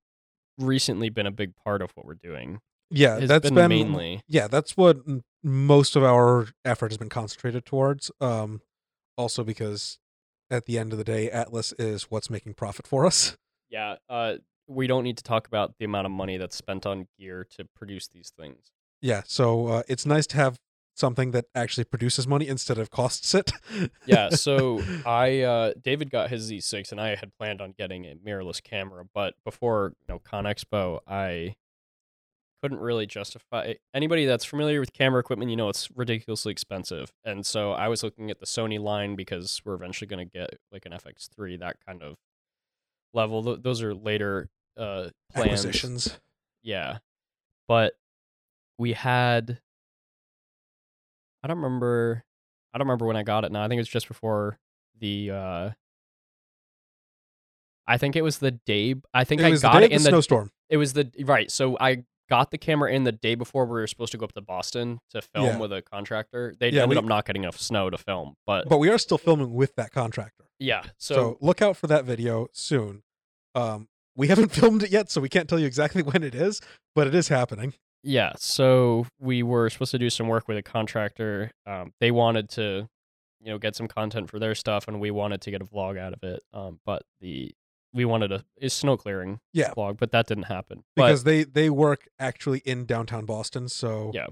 recently 0.58 1.10
been 1.10 1.28
a 1.28 1.32
big 1.32 1.56
part 1.56 1.82
of 1.82 1.92
what 1.96 2.06
we're 2.06 2.16
doing. 2.16 2.60
Yeah, 2.90 3.20
that's 3.20 3.44
been, 3.44 3.56
been 3.56 3.70
mainly 3.70 4.22
yeah, 4.28 4.48
that's 4.48 4.78
what 4.78 5.00
most 5.44 5.96
of 5.96 6.04
our 6.04 6.48
effort 6.64 6.92
has 6.92 6.98
been 6.98 7.10
concentrated 7.10 7.66
towards. 7.66 8.12
Um, 8.22 8.62
also 9.18 9.44
because 9.44 10.00
at 10.50 10.66
the 10.66 10.78
end 10.78 10.94
of 10.94 10.98
the 10.98 11.04
day, 11.04 11.30
Atlas 11.30 11.74
is 11.74 12.04
what's 12.04 12.30
making 12.30 12.54
profit 12.54 12.88
for 12.88 13.06
us. 13.06 13.36
yeah. 13.70 13.96
Uh, 14.10 14.36
we 14.68 14.86
don't 14.86 15.04
need 15.04 15.18
to 15.18 15.24
talk 15.24 15.48
about 15.48 15.76
the 15.80 15.86
amount 15.86 16.06
of 16.06 16.12
money 16.12 16.38
that's 16.38 16.56
spent 16.56 16.86
on 16.86 17.08
gear 17.18 17.48
to 17.58 17.66
produce 17.76 18.10
these 18.10 18.32
things. 18.38 18.72
Yeah, 19.02 19.22
so 19.26 19.68
uh, 19.68 19.84
it's 19.88 20.06
nice 20.06 20.28
to 20.28 20.38
have 20.38 20.60
something 20.98 21.32
that 21.32 21.46
actually 21.56 21.84
produces 21.84 22.28
money 22.28 22.48
instead 22.48 22.78
of 22.78 22.90
costs 22.90 23.34
it. 23.36 23.52
Yeah, 24.06 24.30
so 24.30 24.82
I 25.06 25.42
uh, 25.42 25.74
David 25.82 26.10
got 26.10 26.30
his 26.30 26.50
Z6, 26.52 26.92
and 26.92 27.00
I 27.02 27.16
had 27.16 27.32
planned 27.38 27.62
on 27.62 27.74
getting 27.78 28.06
a 28.06 28.16
mirrorless 28.16 28.62
camera, 28.64 29.04
but 29.14 29.36
before 29.46 29.94
you 30.02 30.14
know 30.14 30.20
Con 30.20 30.46
Expo, 30.46 31.00
I 31.08 31.56
couldn't 32.64 32.80
really 32.80 33.06
justify 33.06 33.74
anybody 33.94 34.26
that's 34.26 34.44
familiar 34.44 34.80
with 34.80 34.92
camera 34.92 35.20
equipment 35.20 35.52
you 35.52 35.56
know 35.56 35.70
it's 35.70 35.90
ridiculously 35.96 36.52
expensive 36.52 37.14
and 37.24 37.46
so 37.46 37.72
i 37.74 37.88
was 37.88 38.02
looking 38.02 38.32
at 38.32 38.40
the 38.40 38.48
sony 38.48 38.80
line 38.80 39.16
because 39.16 39.62
we're 39.64 39.76
eventually 39.76 40.08
going 40.08 40.28
to 40.28 40.34
get 40.38 40.58
like 40.72 40.84
an 40.88 40.92
fx3 40.92 41.60
that 41.60 41.76
kind 41.86 42.02
of 42.02 42.16
level 43.14 43.44
Th- 43.44 43.60
those 43.62 43.84
are 43.84 43.94
later 43.94 44.50
uh 44.76 45.10
plans 45.32 45.64
acquisitions. 45.66 46.20
yeah 46.64 46.98
but 47.68 47.94
we 48.80 48.94
had 48.94 49.60
i 51.44 51.48
don't 51.48 51.58
remember 51.58 52.24
i 52.74 52.78
don't 52.78 52.88
remember 52.88 53.06
when 53.06 53.16
i 53.18 53.24
got 53.24 53.44
it 53.46 53.52
now 53.52 53.64
i 53.64 53.68
think 53.68 53.78
it 53.80 53.82
was 53.82 53.88
just 53.90 54.08
before 54.08 54.58
the 55.00 55.32
uh 55.32 55.70
i 57.88 57.98
think 57.98 58.16
it 58.16 58.22
was 58.24 58.40
the 58.40 58.52
day 58.52 58.96
i 59.14 59.24
think 59.24 59.42
It 59.42 59.46
i 59.46 59.52
got 59.58 59.84
it 59.84 59.92
in 59.92 60.00
the 60.00 60.04
the 60.06 60.10
snowstorm. 60.10 60.52
it 60.70 60.78
was 60.78 60.94
the 60.94 61.10
right. 61.24 61.50
So 61.50 61.78
I 61.80 62.04
got 62.30 62.52
the 62.52 62.58
camera 62.58 62.92
in 62.92 63.06
the 63.06 63.14
day 63.14 63.36
before 63.36 63.64
we 63.66 63.72
were 63.72 63.88
supposed 63.88 64.12
to 64.12 64.18
go 64.18 64.26
up 64.26 64.34
to 64.34 64.42
Boston 64.42 65.00
to 65.12 65.22
film 65.22 65.46
Yeah. 65.46 65.58
with 65.60 65.72
a 65.72 65.82
contractor. 65.82 66.54
They 66.60 66.72
Yeah, 66.72 66.84
ended 66.84 66.98
we- 66.98 67.00
up 67.00 67.06
not 67.06 67.26
getting 67.26 67.44
enough 67.44 67.58
snow 67.58 67.90
to 67.90 67.98
film, 67.98 68.36
but, 68.46 68.68
But 68.68 68.80
we 68.80 68.90
are 68.90 68.98
still 68.98 69.18
filming 69.18 69.54
with 69.54 69.76
that 69.76 69.92
contractor. 69.94 70.44
yeah. 70.60 70.84
So, 70.98 71.16
So, 71.16 71.38
look 71.40 71.62
out 71.62 71.78
for 71.78 71.88
that 71.88 72.04
video 72.04 72.48
soon. 72.52 73.04
Um, 73.56 73.88
we 74.14 74.28
haven't 74.28 74.50
filmed 74.60 74.84
it 74.84 74.92
yet, 74.92 75.10
so 75.10 75.22
we 75.22 75.30
can't 75.30 75.48
tell 75.48 75.58
you 75.58 75.66
exactly 75.68 76.02
when 76.10 76.22
it 76.22 76.36
is, 76.36 76.60
but 76.94 77.08
it 77.08 77.16
is 77.16 77.30
happening. 77.30 77.76
Yeah. 78.08 78.34
So 78.38 79.06
we 79.20 79.44
were 79.44 79.70
supposed 79.70 79.92
to 79.92 80.00
do 80.00 80.10
some 80.10 80.28
work 80.28 80.48
with 80.48 80.58
a 80.58 80.64
contractor. 80.64 81.52
Um, 81.66 81.94
they 82.00 82.12
wanted 82.12 82.50
to, 82.52 82.88
you 83.40 83.48
know, 83.52 83.58
get 83.58 83.76
some 83.76 83.88
content 83.88 84.30
for 84.30 84.40
their 84.40 84.56
stuff, 84.56 84.88
and 84.88 85.00
we 85.00 85.12
wanted 85.12 85.42
to 85.42 85.52
get 85.52 85.62
a 85.62 85.66
vlog 85.66 85.98
out 86.00 86.14
of 86.14 86.24
it. 86.24 86.42
Um, 86.54 86.80
but 86.86 87.04
the 87.22 87.54
we 87.94 88.06
wanted 88.06 88.32
a, 88.32 88.44
a 88.62 88.70
snow 88.70 88.98
clearing 88.98 89.40
Yeah. 89.54 89.72
vlog, 89.74 89.98
but 89.98 90.12
that 90.12 90.28
didn't 90.28 90.44
happen. 90.44 90.84
But 90.96 91.08
because 91.08 91.24
they 91.24 91.44
they 91.44 91.70
work 91.70 92.08
actually 92.20 92.60
in 92.60 92.86
downtown 92.86 93.26
Boston. 93.26 93.70
So 93.70 94.12
Yeah. 94.14 94.28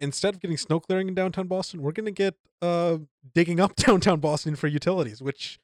instead 0.00 0.34
of 0.34 0.40
getting 0.40 0.56
snow 0.56 0.80
clearing 0.80 1.08
in 1.08 1.14
downtown 1.14 1.46
Boston, 1.48 1.82
we're 1.82 1.92
gonna 1.92 2.10
get 2.10 2.34
uh 2.60 2.98
digging 3.34 3.60
up 3.60 3.74
downtown 3.86 4.20
Boston 4.20 4.56
for 4.56 4.66
utilities, 4.68 5.20
which 5.22 5.58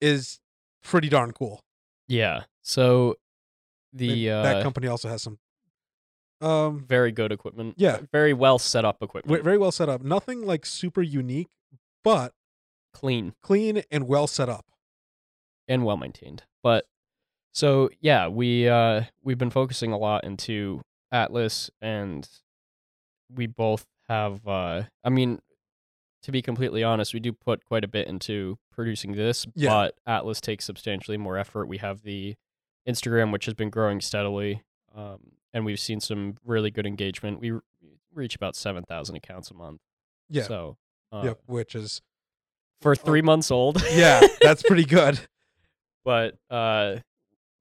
is 0.00 0.40
pretty 0.82 1.08
darn 1.08 1.32
cool. 1.32 1.60
yeah. 2.08 2.44
So 2.62 3.16
the 3.92 4.30
uh, 4.30 4.42
that 4.42 4.62
company 4.62 4.86
also 4.86 5.08
has 5.08 5.20
some 5.22 5.38
um 6.42 6.84
very 6.86 7.12
good 7.12 7.32
equipment. 7.32 7.74
Yeah. 7.78 8.00
Very 8.12 8.32
well 8.34 8.58
set 8.58 8.84
up 8.84 9.02
equipment. 9.02 9.42
very 9.44 9.58
well 9.58 9.72
set 9.72 9.88
up. 9.88 10.02
Nothing 10.02 10.44
like 10.44 10.66
super 10.66 11.02
unique, 11.02 11.48
but 12.04 12.32
clean. 12.92 13.34
clean 13.42 13.82
and 13.90 14.06
well 14.08 14.26
set 14.26 14.48
up. 14.48 14.66
and 15.68 15.84
well 15.84 15.96
maintained. 15.96 16.42
But 16.62 16.84
so 17.52 17.90
yeah, 18.00 18.28
we 18.28 18.68
uh 18.68 19.04
we've 19.22 19.38
been 19.38 19.50
focusing 19.50 19.92
a 19.92 19.98
lot 19.98 20.24
into 20.24 20.82
Atlas 21.12 21.70
and 21.80 22.28
we 23.34 23.46
both 23.46 23.86
have 24.08 24.46
uh 24.46 24.82
I 25.04 25.10
mean 25.10 25.40
to 26.22 26.30
be 26.32 26.40
completely 26.42 26.84
honest, 26.84 27.12
we 27.14 27.20
do 27.20 27.32
put 27.32 27.64
quite 27.64 27.82
a 27.84 27.88
bit 27.88 28.06
into 28.06 28.56
producing 28.70 29.12
this, 29.16 29.44
Yeah. 29.56 29.70
but 29.70 29.94
Atlas 30.06 30.40
takes 30.40 30.64
substantially 30.64 31.16
more 31.16 31.36
effort. 31.36 31.66
We 31.66 31.78
have 31.78 32.02
the 32.02 32.36
Instagram 32.88 33.32
which 33.32 33.44
has 33.46 33.54
been 33.54 33.70
growing 33.70 34.00
steadily. 34.00 34.62
Um 34.94 35.32
and 35.52 35.64
we've 35.64 35.80
seen 35.80 36.00
some 36.00 36.36
really 36.44 36.70
good 36.70 36.86
engagement. 36.86 37.40
We 37.40 37.52
reach 38.14 38.34
about 38.36 38.56
7,000 38.56 39.16
accounts 39.16 39.50
a 39.50 39.54
month. 39.54 39.80
Yeah. 40.28 40.42
So, 40.44 40.76
uh, 41.10 41.22
yep, 41.24 41.40
which 41.46 41.74
is 41.74 42.02
for 42.80 42.94
3 42.96 43.22
months 43.22 43.50
old. 43.50 43.82
yeah, 43.92 44.20
that's 44.40 44.62
pretty 44.62 44.84
good. 44.84 45.20
but 46.04 46.36
uh 46.50 46.96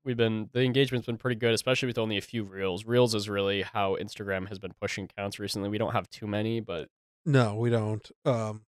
we've 0.04 0.17
been 0.17 0.49
the 0.51 0.62
engagement's 0.62 1.06
been 1.06 1.15
pretty 1.17 1.36
good 1.39 1.54
especially 1.54 1.86
with 1.86 1.99
only 1.99 2.17
a 2.17 2.21
few 2.21 2.43
reels 2.43 2.86
reels 2.86 3.13
is 3.13 3.30
really 3.30 3.62
how 3.62 3.95
instagram 4.01 4.47
has 4.49 4.58
been 4.58 4.73
pushing 4.82 5.08
counts 5.08 5.38
recently 5.38 5.69
we 5.69 5.77
don't 5.77 5.91
have 5.93 6.10
too 6.10 6.25
many 6.25 6.60
but 6.60 6.88
No, 7.23 7.54
we 7.54 7.69
don't. 7.69 8.10
Um, 8.25 8.65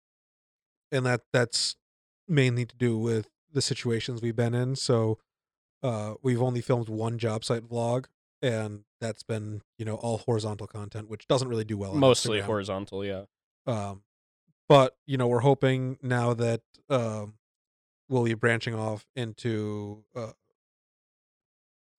and 0.91 1.07
that 1.07 1.23
that's 1.33 1.77
mainly 2.29 2.67
to 2.67 2.77
do 2.77 2.99
with 2.99 3.31
the 3.51 3.63
situations 3.63 4.21
we've 4.21 4.37
been 4.37 4.55
in. 4.55 4.77
So, 4.77 5.19
uh, 5.83 6.15
we've 6.23 6.43
only 6.43 6.61
filmed 6.61 6.91
one 6.91 7.17
job 7.17 7.45
site 7.45 7.67
vlog, 7.67 8.07
and 8.43 8.85
that's 9.01 9.23
been 9.23 9.63
you 9.79 9.85
know 9.85 9.95
all 9.95 10.19
horizontal 10.19 10.67
content, 10.67 11.09
which 11.09 11.27
doesn't 11.29 11.49
really 11.49 11.65
do 11.65 11.77
well. 11.79 11.95
mostly 11.95 12.39
Instagram. 12.41 12.45
horizontal 12.45 13.05
yeah 13.05 13.23
Um, 13.67 14.03
but 14.69 14.97
you 15.07 15.17
know 15.17 15.29
we're 15.29 15.41
hoping 15.41 15.99
now 16.03 16.35
that 16.35 16.61
um, 16.91 17.35
we'll 18.09 18.25
be 18.25 18.35
branching 18.35 18.75
off 18.75 19.07
into 19.17 20.05
uh, 20.17 20.33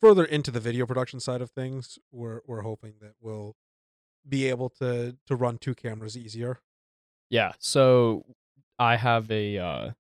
further 0.02 0.26
into 0.26 0.52
the 0.52 0.60
video 0.60 0.86
production 0.86 1.20
side 1.20 1.42
of 1.42 1.50
things. 1.52 1.98
We're 2.12 2.42
we're 2.46 2.62
hoping 2.62 2.94
that 3.02 3.14
we'll 3.22 3.56
be 4.28 4.48
able 4.48 4.70
to 4.70 5.18
to 5.28 5.36
run 5.36 5.58
two 5.58 5.76
cameras 5.76 6.18
easier. 6.18 6.60
yeah 7.30 7.52
so 7.60 8.24
i 8.80 8.96
have 8.96 9.30
a 9.32 9.58
uh 9.58 9.92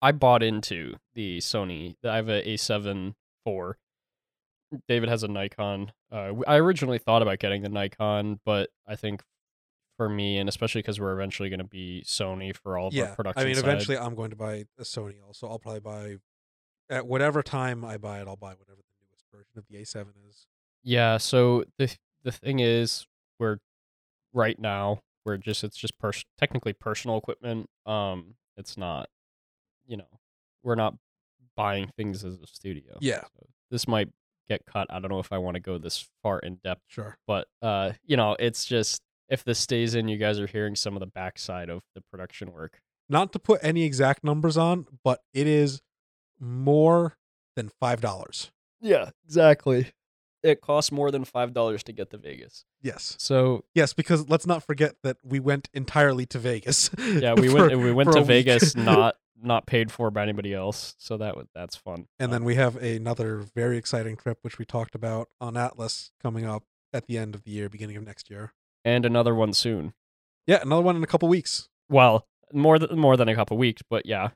i 0.00 0.12
bought 0.12 0.42
into 0.42 0.94
the 1.14 1.38
sony 1.38 1.94
i 2.04 2.16
have 2.16 2.28
a 2.30 2.42
a7 2.54 3.14
IV. 3.46 3.74
David 4.88 5.08
has 5.08 5.22
a 5.22 5.28
nikon 5.28 5.92
uh 6.10 6.32
i 6.46 6.56
originally 6.56 6.98
thought 6.98 7.22
about 7.22 7.38
getting 7.38 7.62
the 7.62 7.68
nikon 7.68 8.40
but 8.44 8.70
i 8.86 8.96
think 8.96 9.22
for 9.96 10.08
me 10.08 10.38
and 10.38 10.48
especially 10.48 10.80
because 10.80 10.98
we're 10.98 11.12
eventually 11.12 11.48
going 11.48 11.58
to 11.58 11.64
be 11.64 12.02
sony 12.06 12.54
for 12.56 12.78
all 12.78 12.88
of 12.88 12.98
our 12.98 13.14
production 13.14 13.42
I 13.42 13.46
mean, 13.46 13.54
side, 13.54 13.64
eventually 13.64 13.98
I'm 13.98 14.14
going 14.14 14.30
to 14.30 14.36
buy 14.36 14.64
a 14.78 14.82
Sony 14.82 15.16
also. 15.24 15.48
I'll 15.48 15.58
probably 15.58 15.80
buy 15.80 16.16
at 16.90 17.06
whatever 17.06 17.42
time 17.42 17.84
I 17.84 17.98
buy 17.98 18.20
it, 18.20 18.26
I'll 18.26 18.36
buy 18.36 18.50
whatever 18.54 18.80
the 18.80 19.06
newest 19.06 19.26
version 19.30 19.52
of 19.56 19.64
the 19.68 19.76
A7 19.76 20.06
is. 20.28 20.46
Yeah, 20.82 21.18
so 21.18 21.64
the 21.78 21.94
the 22.24 22.32
thing 22.32 22.58
is 22.58 23.06
we're 23.38 23.58
right 24.32 24.58
now 24.58 25.02
we're 25.24 25.36
just 25.36 25.62
it's 25.62 25.76
just 25.76 25.98
pers- 25.98 26.24
technically 26.38 26.72
personal 26.72 27.18
equipment. 27.18 27.68
Um 27.86 28.34
it's 28.56 28.76
not 28.76 29.08
you 29.86 29.96
know, 29.96 30.18
we're 30.62 30.74
not 30.74 30.94
buying 31.54 31.90
things 31.96 32.24
as 32.24 32.40
a 32.40 32.46
studio. 32.46 32.96
Yeah. 33.00 33.20
So 33.20 33.46
this 33.70 33.86
might 33.86 34.08
get 34.52 34.66
cut. 34.66 34.86
I 34.90 34.98
don't 35.00 35.10
know 35.10 35.18
if 35.20 35.32
I 35.32 35.38
want 35.38 35.54
to 35.54 35.60
go 35.60 35.78
this 35.78 36.08
far 36.22 36.38
in 36.38 36.56
depth, 36.64 36.82
Sure. 36.88 37.16
but 37.26 37.46
uh 37.62 37.92
you 38.04 38.16
know, 38.16 38.36
it's 38.38 38.64
just 38.64 39.00
if 39.28 39.44
this 39.44 39.58
stays 39.58 39.94
in, 39.94 40.08
you 40.08 40.18
guys 40.18 40.38
are 40.38 40.46
hearing 40.46 40.76
some 40.76 40.94
of 40.94 41.00
the 41.00 41.06
backside 41.06 41.70
of 41.70 41.82
the 41.94 42.02
production 42.10 42.52
work. 42.52 42.80
Not 43.08 43.32
to 43.32 43.38
put 43.38 43.60
any 43.62 43.82
exact 43.84 44.22
numbers 44.24 44.56
on, 44.56 44.86
but 45.04 45.20
it 45.32 45.46
is 45.46 45.80
more 46.40 47.16
than 47.56 47.70
five 47.80 48.00
dollars. 48.00 48.50
Yeah, 48.80 49.10
exactly. 49.24 49.92
It 50.42 50.60
costs 50.60 50.90
more 50.90 51.10
than 51.12 51.24
five 51.24 51.54
dollars 51.54 51.82
to 51.84 51.92
get 51.92 52.10
to 52.10 52.18
Vegas. 52.18 52.64
Yes, 52.82 53.14
So 53.20 53.64
yes, 53.74 53.92
because 53.94 54.28
let's 54.28 54.46
not 54.46 54.64
forget 54.64 54.96
that 55.04 55.18
we 55.22 55.38
went 55.38 55.68
entirely 55.72 56.26
to 56.26 56.38
Vegas. 56.38 56.90
yeah, 56.98 57.34
we 57.34 57.48
for- 57.52 57.68
went 57.68 57.78
we 57.78 57.92
went 57.92 58.10
to 58.12 58.18
a 58.18 58.22
week. 58.22 58.26
Vegas 58.46 58.74
not 58.74 59.14
not 59.40 59.66
paid 59.66 59.90
for 59.92 60.10
by 60.10 60.22
anybody 60.22 60.54
else. 60.54 60.94
So 60.98 61.16
that 61.18 61.34
that's 61.54 61.76
fun. 61.76 62.06
And 62.18 62.26
Um, 62.26 62.30
then 62.30 62.44
we 62.44 62.54
have 62.56 62.76
another 62.76 63.38
very 63.54 63.76
exciting 63.76 64.16
trip, 64.16 64.38
which 64.42 64.58
we 64.58 64.64
talked 64.64 64.94
about 64.94 65.28
on 65.40 65.56
Atlas 65.56 66.12
coming 66.22 66.44
up 66.46 66.64
at 66.92 67.06
the 67.06 67.18
end 67.18 67.34
of 67.34 67.42
the 67.44 67.50
year, 67.50 67.68
beginning 67.68 67.96
of 67.96 68.04
next 68.04 68.30
year. 68.30 68.52
and 68.84 69.04
another 69.06 69.34
one 69.34 69.52
soon. 69.52 69.94
Yeah, 70.46 70.58
another 70.62 70.82
one 70.82 70.96
in 70.96 71.04
a 71.04 71.06
couple 71.06 71.28
weeks, 71.28 71.68
Well, 71.88 72.26
more 72.52 72.78
than 72.78 72.98
more 72.98 73.16
than 73.16 73.28
a 73.28 73.34
couple 73.34 73.56
weeks, 73.56 73.80
but 73.88 74.06
yeah, 74.06 74.30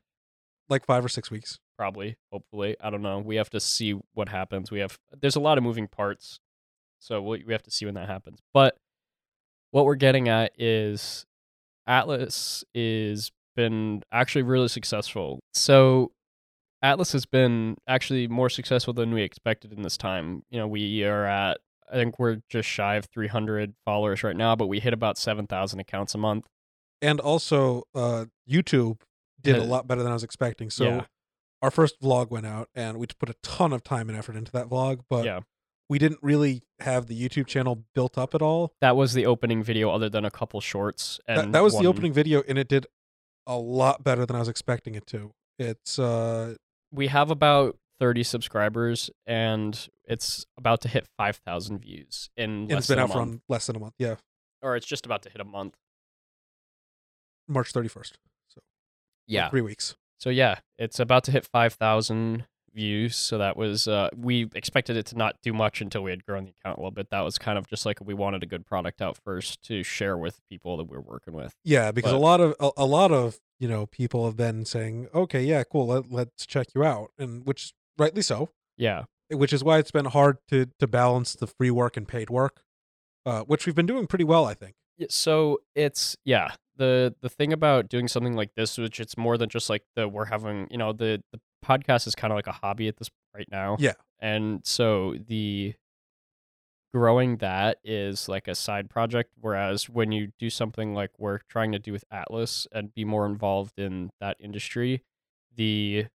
like 0.68 0.84
five 0.86 1.04
or 1.04 1.08
six 1.08 1.30
weeks. 1.30 1.58
probably, 1.76 2.16
hopefully. 2.32 2.76
I 2.80 2.88
don't 2.90 3.02
know. 3.02 3.18
We 3.18 3.36
have 3.36 3.50
to 3.50 3.60
see 3.60 3.92
what 4.14 4.28
happens. 4.30 4.70
We 4.70 4.78
have 4.80 4.98
there's 5.20 5.36
a 5.36 5.40
lot 5.40 5.58
of 5.58 5.64
moving 5.64 5.88
parts, 5.88 6.40
so 6.98 7.20
we 7.20 7.44
we 7.44 7.52
have 7.52 7.62
to 7.64 7.70
see 7.70 7.84
when 7.86 7.94
that 7.94 8.08
happens. 8.08 8.38
But 8.54 8.78
what 9.72 9.84
we're 9.84 9.96
getting 9.96 10.28
at 10.28 10.52
is 10.58 11.26
Atlas 11.86 12.64
is 12.74 13.30
been 13.56 14.02
actually 14.12 14.42
really 14.42 14.68
successful. 14.68 15.40
So 15.52 16.12
Atlas 16.82 17.12
has 17.12 17.26
been 17.26 17.76
actually 17.88 18.28
more 18.28 18.48
successful 18.50 18.92
than 18.92 19.12
we 19.12 19.22
expected 19.22 19.72
in 19.72 19.82
this 19.82 19.96
time. 19.96 20.42
You 20.50 20.60
know, 20.60 20.68
we 20.68 21.02
are 21.04 21.24
at 21.24 21.58
I 21.90 21.94
think 21.94 22.18
we're 22.18 22.38
just 22.48 22.68
shy 22.68 22.96
of 22.96 23.06
300 23.06 23.74
followers 23.84 24.22
right 24.24 24.36
now, 24.36 24.56
but 24.56 24.66
we 24.66 24.80
hit 24.80 24.92
about 24.92 25.16
7,000 25.16 25.78
accounts 25.78 26.14
a 26.14 26.18
month. 26.18 26.46
And 27.00 27.20
also, 27.20 27.84
uh, 27.94 28.24
YouTube 28.50 28.98
did 29.40 29.56
a 29.56 29.62
lot 29.62 29.86
better 29.86 30.02
than 30.02 30.10
I 30.10 30.14
was 30.14 30.24
expecting. 30.24 30.68
So 30.70 30.84
Yeah. 30.84 31.04
our 31.62 31.70
first 31.70 32.00
vlog 32.00 32.30
went 32.30 32.44
out, 32.46 32.68
and 32.74 32.98
we 32.98 33.06
put 33.06 33.30
a 33.30 33.34
ton 33.42 33.72
of 33.72 33.84
time 33.84 34.08
and 34.08 34.18
effort 34.18 34.34
into 34.34 34.50
that 34.52 34.66
vlog, 34.66 35.02
but 35.08 35.24
yeah. 35.24 35.40
we 35.88 36.00
didn't 36.00 36.18
really 36.22 36.62
have 36.80 37.06
the 37.06 37.14
YouTube 37.20 37.46
channel 37.46 37.84
built 37.94 38.18
up 38.18 38.34
at 38.34 38.42
all. 38.42 38.72
That 38.80 38.96
was 38.96 39.12
the 39.12 39.24
opening 39.26 39.62
video, 39.62 39.90
other 39.90 40.08
than 40.08 40.24
a 40.24 40.30
couple 40.30 40.60
shorts. 40.60 41.20
And 41.28 41.38
That, 41.38 41.52
that 41.52 41.62
was 41.62 41.74
one- 41.74 41.84
the 41.84 41.88
opening 41.88 42.12
video, 42.12 42.42
and 42.48 42.58
it 42.58 42.66
did 42.68 42.86
a 43.46 43.56
lot 43.56 44.02
better 44.04 44.26
than 44.26 44.36
I 44.36 44.40
was 44.40 44.48
expecting 44.48 44.94
it 44.94 45.06
to. 45.08 45.32
It's 45.58 45.98
uh, 45.98 46.54
We 46.92 47.06
have 47.08 47.30
about 47.30 47.76
30 48.00 48.22
subscribers, 48.24 49.10
and 49.26 49.88
it's 50.04 50.44
about 50.58 50.80
to 50.82 50.88
hit 50.88 51.06
5,000 51.16 51.78
views 51.78 52.28
in 52.36 52.50
and 52.50 52.70
less 52.70 52.78
it's 52.80 52.86
been 52.88 52.96
than 52.98 53.04
out 53.10 53.14
a 53.14 53.18
month. 53.18 53.30
un- 53.32 53.42
less 53.48 53.66
than 53.66 53.76
a 53.76 53.78
month. 53.78 53.94
Yeah, 53.98 54.16
or 54.62 54.76
it's 54.76 54.86
just 54.86 55.06
about 55.06 55.22
to 55.22 55.30
hit 55.30 55.40
a 55.40 55.44
month. 55.44 55.74
March 57.48 57.72
thirty 57.72 57.88
first. 57.88 58.18
So 58.48 58.60
Yeah. 59.26 59.48
three 59.50 59.60
weeks. 59.60 59.96
So 60.18 60.30
yeah, 60.30 60.60
it's 60.78 60.98
about 60.98 61.24
to 61.24 61.30
hit 61.32 61.44
5,000 61.46 62.46
views. 62.76 63.16
So 63.16 63.38
that 63.38 63.56
was 63.56 63.88
uh, 63.88 64.10
we 64.14 64.48
expected 64.54 64.96
it 64.96 65.06
to 65.06 65.16
not 65.16 65.36
do 65.42 65.52
much 65.52 65.80
until 65.80 66.02
we 66.02 66.10
had 66.10 66.24
grown 66.24 66.44
the 66.44 66.50
account 66.50 66.76
a 66.76 66.80
little 66.80 66.92
bit. 66.92 67.08
That 67.10 67.22
was 67.22 67.38
kind 67.38 67.58
of 67.58 67.66
just 67.66 67.84
like 67.84 67.98
we 68.04 68.14
wanted 68.14 68.44
a 68.44 68.46
good 68.46 68.64
product 68.64 69.02
out 69.02 69.16
first 69.24 69.62
to 69.64 69.82
share 69.82 70.16
with 70.16 70.38
people 70.48 70.76
that 70.76 70.84
we're 70.84 71.00
working 71.00 71.34
with. 71.34 71.54
Yeah, 71.64 71.90
because 71.90 72.12
a 72.12 72.18
lot 72.18 72.40
of 72.40 72.54
a, 72.60 72.70
a 72.76 72.86
lot 72.86 73.10
of 73.10 73.40
you 73.58 73.66
know 73.66 73.86
people 73.86 74.26
have 74.26 74.36
been 74.36 74.64
saying, 74.64 75.08
okay, 75.14 75.42
yeah, 75.42 75.64
cool, 75.64 75.88
let, 75.88 76.12
let's 76.12 76.46
check 76.46 76.68
you 76.74 76.84
out, 76.84 77.10
and 77.18 77.44
which 77.44 77.72
rightly 77.98 78.22
so. 78.22 78.50
Yeah. 78.76 79.04
Which 79.30 79.52
is 79.52 79.64
why 79.64 79.78
it's 79.78 79.90
been 79.90 80.04
hard 80.04 80.38
to 80.50 80.66
to 80.78 80.86
balance 80.86 81.34
the 81.34 81.48
free 81.48 81.70
work 81.70 81.96
and 81.96 82.06
paid 82.06 82.30
work, 82.30 82.60
uh, 83.24 83.40
which 83.40 83.66
we've 83.66 83.74
been 83.74 83.86
doing 83.86 84.06
pretty 84.06 84.24
well, 84.24 84.44
I 84.44 84.54
think. 84.54 84.74
So 85.08 85.60
it's 85.74 86.16
yeah 86.24 86.52
the 86.76 87.14
the 87.22 87.28
thing 87.28 87.52
about 87.52 87.88
doing 87.88 88.08
something 88.08 88.34
like 88.34 88.50
this 88.54 88.78
which 88.78 89.00
it's 89.00 89.16
more 89.16 89.38
than 89.38 89.48
just 89.48 89.70
like 89.70 89.82
the 89.94 90.06
we're 90.08 90.26
having 90.26 90.66
you 90.70 90.78
know 90.78 90.92
the 90.92 91.22
the 91.32 91.40
podcast 91.64 92.06
is 92.06 92.14
kind 92.14 92.32
of 92.32 92.36
like 92.36 92.46
a 92.46 92.52
hobby 92.52 92.88
at 92.88 92.96
this 92.96 93.10
right 93.34 93.48
now 93.50 93.76
Yeah. 93.78 93.92
and 94.20 94.60
so 94.64 95.16
the 95.26 95.74
growing 96.94 97.36
that 97.38 97.78
is 97.84 98.28
like 98.28 98.48
a 98.48 98.54
side 98.54 98.88
project 98.88 99.30
whereas 99.40 99.88
when 99.88 100.12
you 100.12 100.28
do 100.38 100.48
something 100.48 100.94
like 100.94 101.10
we're 101.18 101.40
trying 101.48 101.72
to 101.72 101.78
do 101.78 101.92
with 101.92 102.04
atlas 102.10 102.66
and 102.72 102.94
be 102.94 103.04
more 103.04 103.26
involved 103.26 103.78
in 103.78 104.10
that 104.20 104.36
industry 104.40 105.02
the 105.54 106.06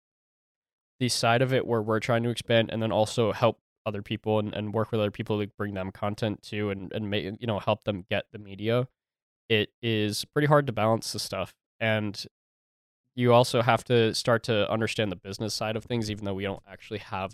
the 1.01 1.09
side 1.09 1.43
of 1.43 1.53
it 1.53 1.67
where 1.67 1.83
we're 1.83 2.01
trying 2.01 2.23
to 2.23 2.31
expand 2.31 2.71
and 2.73 2.83
then 2.83 2.93
also 2.93 3.33
help 3.33 3.59
other 3.87 4.03
people 4.03 4.39
and, 4.39 4.55
and 4.55 4.73
work 4.73 4.91
with 4.91 5.01
other 5.01 5.11
people 5.11 5.41
to 5.41 5.47
bring 5.59 5.75
them 5.75 5.91
content 5.91 6.43
to 6.43 6.71
and, 6.71 6.93
and 6.93 7.11
make 7.11 7.25
you 7.41 7.47
know 7.47 7.59
help 7.59 7.85
them 7.85 8.05
get 8.09 8.25
the 8.33 8.39
media 8.39 8.87
it 9.49 9.71
is 9.83 10.25
pretty 10.27 10.47
hard 10.47 10.67
to 10.67 10.73
balance 10.73 11.13
the 11.13 11.19
stuff 11.19 11.53
and 11.81 12.25
you 13.21 13.33
also 13.33 13.59
have 13.63 13.83
to 13.85 14.15
start 14.15 14.43
to 14.45 14.57
understand 14.71 15.11
the 15.13 15.17
business 15.29 15.53
side 15.55 15.77
of 15.79 15.85
things 15.85 16.11
even 16.11 16.25
though 16.25 16.35
we 16.35 16.45
don't 16.51 16.63
actually 16.75 16.99
have 17.15 17.31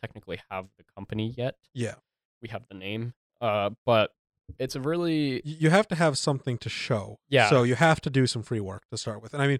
technically 0.00 0.38
have 0.50 0.66
the 0.78 0.84
company 0.96 1.34
yet 1.36 1.54
Yeah, 1.74 1.94
we 2.42 2.48
have 2.54 2.64
the 2.68 2.74
name 2.86 3.02
uh 3.40 3.70
but 3.84 4.06
it's 4.58 4.76
a 4.76 4.80
really 4.80 5.42
you 5.44 5.70
have 5.70 5.88
to 5.88 5.96
have 5.96 6.16
something 6.16 6.56
to 6.58 6.68
show. 6.68 7.18
Yeah. 7.28 7.48
So 7.50 7.64
you 7.64 7.74
have 7.74 8.00
to 8.02 8.10
do 8.10 8.26
some 8.28 8.42
free 8.44 8.60
work 8.60 8.84
to 8.92 8.96
start 8.96 9.20
with, 9.20 9.34
and 9.34 9.42
I 9.42 9.48
mean, 9.48 9.58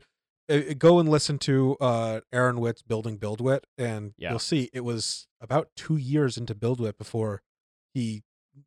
go 0.79 1.00
and 1.00 1.09
listen 1.09 1.38
to 1.40 1.76
uh, 1.81 2.20
Aaron 2.33 2.59
Witt's 2.59 2.83
Building 2.83 3.18
BuildWitt, 3.18 3.62
and 3.76 4.14
Yeah. 4.16 4.31
you'll 4.31 4.38
see 4.38 4.70
it 4.72 4.85
was 4.92 5.26
about 5.40 5.70
two 5.74 5.96
years 5.96 6.38
into 6.38 6.55
BuildWitt 6.55 6.98
before 6.98 7.42
he 7.92 8.22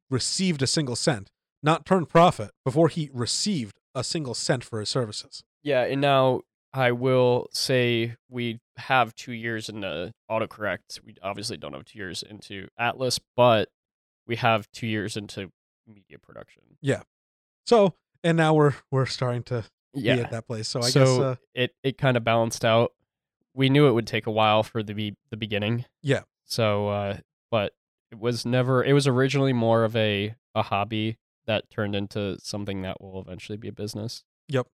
received 0.10 0.62
a 0.62 0.68
single 0.68 0.98
cent, 0.98 1.32
not 1.64 1.86
turned 1.86 2.10
profit, 2.10 2.52
before 2.66 2.90
he 2.90 3.10
received 3.14 3.80
a 3.96 4.04
single 4.04 4.34
cent 4.34 4.64
for 4.66 4.82
his 4.82 4.90
services. 4.90 5.44
Yeah, 5.64 5.84
and 5.86 6.02
now 6.02 6.42
I 6.74 6.92
will 6.92 7.48
say 7.52 8.16
we 8.30 8.60
have 8.78 9.16
two 9.16 9.32
years 9.32 9.70
in 9.70 9.78
into 9.78 10.14
autocorrect. 10.30 11.00
We 11.04 11.16
obviously 11.22 11.58
don't 11.58 11.74
have 11.74 11.86
two 11.86 11.98
years 11.98 12.24
into 12.24 12.68
Atlas, 12.78 13.20
but 13.36 13.70
we 14.28 14.36
have 14.36 14.72
two 14.72 14.88
years 14.88 15.18
into 15.18 15.52
media 15.88 16.20
production. 16.20 16.62
Yeah. 16.82 17.02
So, 17.66 17.96
and 18.24 18.38
now 18.38 18.54
we're 18.54 18.74
we're 18.92 19.06
starting 19.06 19.44
to 19.44 19.66
be 19.94 20.10
at 20.10 20.32
that 20.32 20.48
place. 20.48 20.68
So 20.68 20.80
I 20.80 20.90
so 20.90 21.00
guess 21.00 21.20
uh, 21.20 21.36
it 21.54 21.76
it 21.84 21.98
kind 21.98 22.18
of 22.18 22.24
balanced 22.24 22.64
out. 22.64 22.94
We 23.54 23.70
knew 23.70 23.88
it 23.88 23.94
would 23.94 24.08
take 24.08 24.28
a 24.28 24.32
while 24.32 24.64
for 24.64 24.84
the 24.84 24.94
be- 24.94 25.18
the 25.32 25.38
beginning. 25.38 25.86
Yeah. 26.04 26.22
So, 26.46 26.90
uh, 26.90 27.18
but 27.52 27.74
it 28.12 28.20
was 28.20 28.46
never. 28.46 28.84
It 28.84 28.94
was 28.94 29.08
originally 29.08 29.54
more 29.54 29.84
of 29.84 29.96
a 29.96 30.36
a 30.56 30.62
hobby 30.62 31.18
that 31.46 31.70
turned 31.70 31.96
into 31.96 32.38
something 32.40 32.84
that 32.84 33.02
will 33.02 33.20
eventually 33.22 33.58
be 33.58 33.68
a 33.68 33.72
business. 33.74 34.24
Yep. 34.50 34.68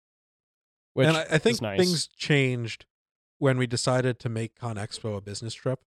Which 0.96 1.08
and 1.08 1.16
I, 1.18 1.26
I 1.32 1.38
think 1.38 1.62
nice. 1.62 1.78
things 1.80 2.08
changed 2.08 2.86
when 3.38 3.58
we 3.58 3.68
decided 3.68 4.20
to 4.22 4.30
make 4.30 4.56
Con 4.56 4.78
Expo 4.78 5.16
a 5.18 5.22
business 5.22 5.54
trip. 5.54 5.80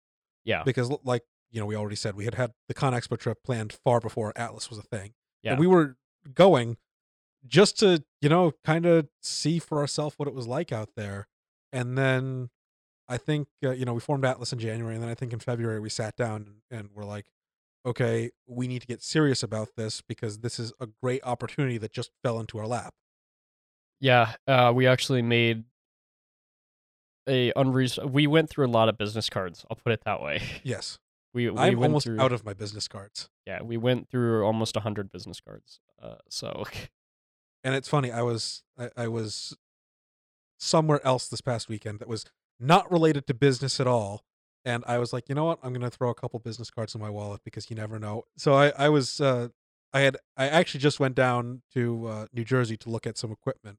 yeah. 0.45 0.63
because 0.65 0.91
like 1.03 1.25
you 1.51 1.59
know 1.61 1.67
we 1.67 1.75
already 1.75 1.97
said 1.97 2.15
we 2.15 2.25
had 2.27 2.35
had 2.35 2.53
the 2.69 2.75
con 2.75 2.93
expo 2.93 3.19
trip 3.19 3.43
planned 3.43 3.73
far 3.73 4.01
before 4.01 4.33
atlas 4.37 4.69
was 4.69 4.79
a 4.79 4.83
thing 4.83 5.15
Yeah. 5.43 5.53
and 5.53 5.61
we 5.61 5.67
were 5.67 5.97
going 6.35 6.77
just 7.47 7.79
to 7.79 8.05
you 8.21 8.29
know 8.29 8.53
kind 8.65 8.85
of 8.85 9.09
see 9.23 9.59
for 9.59 9.79
ourselves 9.79 10.15
what 10.19 10.29
it 10.29 10.35
was 10.35 10.47
like 10.47 10.73
out 10.73 10.91
there 10.95 11.27
and 11.73 11.97
then 11.97 12.51
i 13.09 13.17
think 13.17 13.49
uh, 13.65 13.71
you 13.71 13.87
know 13.87 13.95
we 13.95 14.01
formed 14.01 14.27
atlas 14.27 14.53
in 14.53 14.59
january 14.59 14.95
and 14.95 15.03
then 15.03 15.09
i 15.11 15.15
think 15.15 15.33
in 15.33 15.39
february 15.39 15.81
we 15.81 15.89
sat 15.89 16.17
down 16.17 16.61
and, 16.71 16.81
and 16.81 16.91
we're 16.95 17.05
like 17.07 17.27
okay 17.87 18.31
we 18.47 18.69
need 18.69 18.83
to 18.83 18.87
get 18.87 19.03
serious 19.03 19.43
about 19.43 19.69
this 19.75 20.03
because 20.03 20.41
this 20.41 20.59
is 20.59 20.75
a 20.81 20.87
great 21.03 21.23
opportunity 21.25 21.79
that 21.79 21.93
just 21.93 22.11
fell 22.23 22.39
into 22.41 22.59
our 22.59 22.67
lap 22.67 22.93
Yeah, 24.01 24.35
uh, 24.47 24.73
we 24.75 24.87
actually 24.87 25.23
made 25.23 25.65
a 27.29 27.53
unreasonable. 27.57 28.11
We 28.11 28.27
went 28.27 28.49
through 28.49 28.67
a 28.67 28.69
lot 28.69 28.89
of 28.89 28.97
business 28.97 29.29
cards. 29.29 29.65
I'll 29.71 29.77
put 29.77 29.93
it 29.93 30.03
that 30.05 30.23
way. 30.23 30.43
yes 30.63 30.99
We, 31.35 31.51
we 31.51 31.59
i'm 31.59 31.79
went 31.79 31.91
almost 31.91 32.07
through, 32.07 32.21
out 32.21 32.33
of 32.33 32.45
my 32.45 32.55
business 32.55 32.89
cards 32.89 33.29
Yeah, 33.47 33.63
we 33.63 33.77
went 33.77 34.09
through 34.09 34.45
almost 34.45 34.77
hundred 34.77 35.13
business 35.13 35.41
cards. 35.41 35.81
Uh, 36.03 36.17
so 36.29 36.65
and 37.65 37.75
it's 37.75 37.89
funny 37.89 38.11
i 38.11 38.23
was 38.23 38.63
I, 38.79 38.91
I 38.97 39.09
was 39.09 39.57
somewhere 40.59 41.05
else 41.07 41.29
this 41.29 41.41
past 41.41 41.69
weekend 41.69 41.99
that 42.01 42.09
was 42.09 42.25
not 42.59 42.91
related 42.91 43.27
to 43.27 43.35
business 43.35 43.81
at 43.81 43.87
all 43.87 44.25
and 44.65 44.85
i 44.87 44.99
was 44.99 45.13
like 45.13 45.29
you 45.29 45.35
know 45.35 45.45
what 45.45 45.59
i'm 45.63 45.73
gonna 45.73 45.91
throw 45.91 46.11
a 46.11 46.15
couple 46.15 46.39
business 46.41 46.71
cards 46.71 46.95
in 46.95 47.01
my 47.01 47.11
wallet 47.11 47.41
because 47.45 47.71
you 47.71 47.77
never 47.77 47.99
know 47.99 48.25
so 48.37 48.55
i 48.55 48.73
i 48.79 48.89
was 48.89 49.21
uh 49.21 49.49
i 49.93 50.01
had 50.01 50.17
i 50.37 50.49
actually 50.49 50.81
just 50.81 50.99
went 50.99 51.15
down 51.15 51.63
to 51.73 52.07
uh, 52.07 52.27
new 52.33 52.45
jersey 52.45 52.77
to 52.77 52.91
look 52.91 53.07
at 53.07 53.17
some 53.19 53.31
equipment 53.31 53.79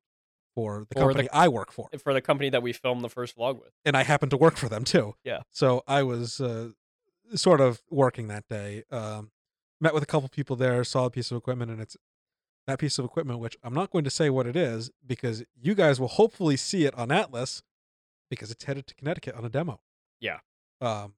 for 0.55 0.85
the 0.89 0.95
For 0.95 0.99
the- 0.99 0.99
company 1.13 1.29
i 1.31 1.47
work 1.47 1.71
for 1.71 1.89
for 2.03 2.13
the 2.13 2.21
company 2.21 2.49
that 2.49 2.61
we 2.63 2.73
filmed 2.73 3.03
the 3.03 3.09
first 3.09 3.37
vlog 3.37 3.59
with. 3.61 3.71
and 3.85 3.95
i 3.95 4.03
happen 4.03 4.29
to 4.29 4.37
work 4.37 4.57
for 4.57 4.67
them 4.69 4.83
too 4.83 5.15
Yeah. 5.23 5.39
so 5.51 5.83
i 5.87 6.03
was 6.03 6.39
uh 6.41 6.69
sort 7.35 7.61
of 7.61 7.81
working 7.89 8.27
that 8.29 8.47
day 8.49 8.83
um 8.91 9.31
met 9.79 9.93
with 9.93 10.03
a 10.03 10.07
couple 10.07 10.27
people 10.29 10.55
there 10.55 10.83
saw 10.83 11.05
a 11.05 11.09
piece 11.09 11.31
of 11.31 11.37
equipment 11.37 11.69
and 11.71 11.79
it's 11.79 11.95
that 12.67 12.79
piece 12.79 12.97
of 12.99 13.05
equipment 13.05 13.39
which 13.39 13.57
i'm 13.63 13.73
not 13.73 13.91
going 13.91 14.03
to 14.03 14.09
say 14.09 14.29
what 14.29 14.47
it 14.47 14.55
is 14.55 14.91
because 15.05 15.43
you 15.55 15.75
guys 15.75 15.99
will 15.99 16.07
hopefully 16.07 16.57
see 16.57 16.85
it 16.85 16.93
on 16.95 17.11
atlas 17.11 17.61
because 18.29 18.49
it's 18.51 18.63
headed 18.65 18.85
to 18.87 18.95
connecticut 18.95 19.35
on 19.35 19.45
a 19.45 19.49
demo 19.49 19.79
Yeah. 20.19 20.39
um 20.81 21.13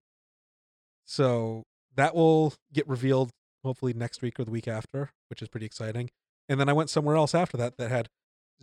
so 1.05 1.65
that 1.95 2.15
will 2.15 2.53
get 2.73 2.87
revealed 2.87 3.31
hopefully 3.63 3.93
next 3.93 4.21
week 4.21 4.39
or 4.39 4.45
the 4.45 4.51
week 4.51 4.67
after 4.67 5.11
which 5.29 5.41
is 5.41 5.47
pretty 5.47 5.65
exciting 5.65 6.09
And 6.49 6.59
then 6.59 6.67
I 6.67 6.73
went 6.73 6.89
somewhere 6.89 7.15
else 7.15 7.33
after 7.35 7.55
that 7.57 7.77
that 7.77 7.89
had 7.91 8.09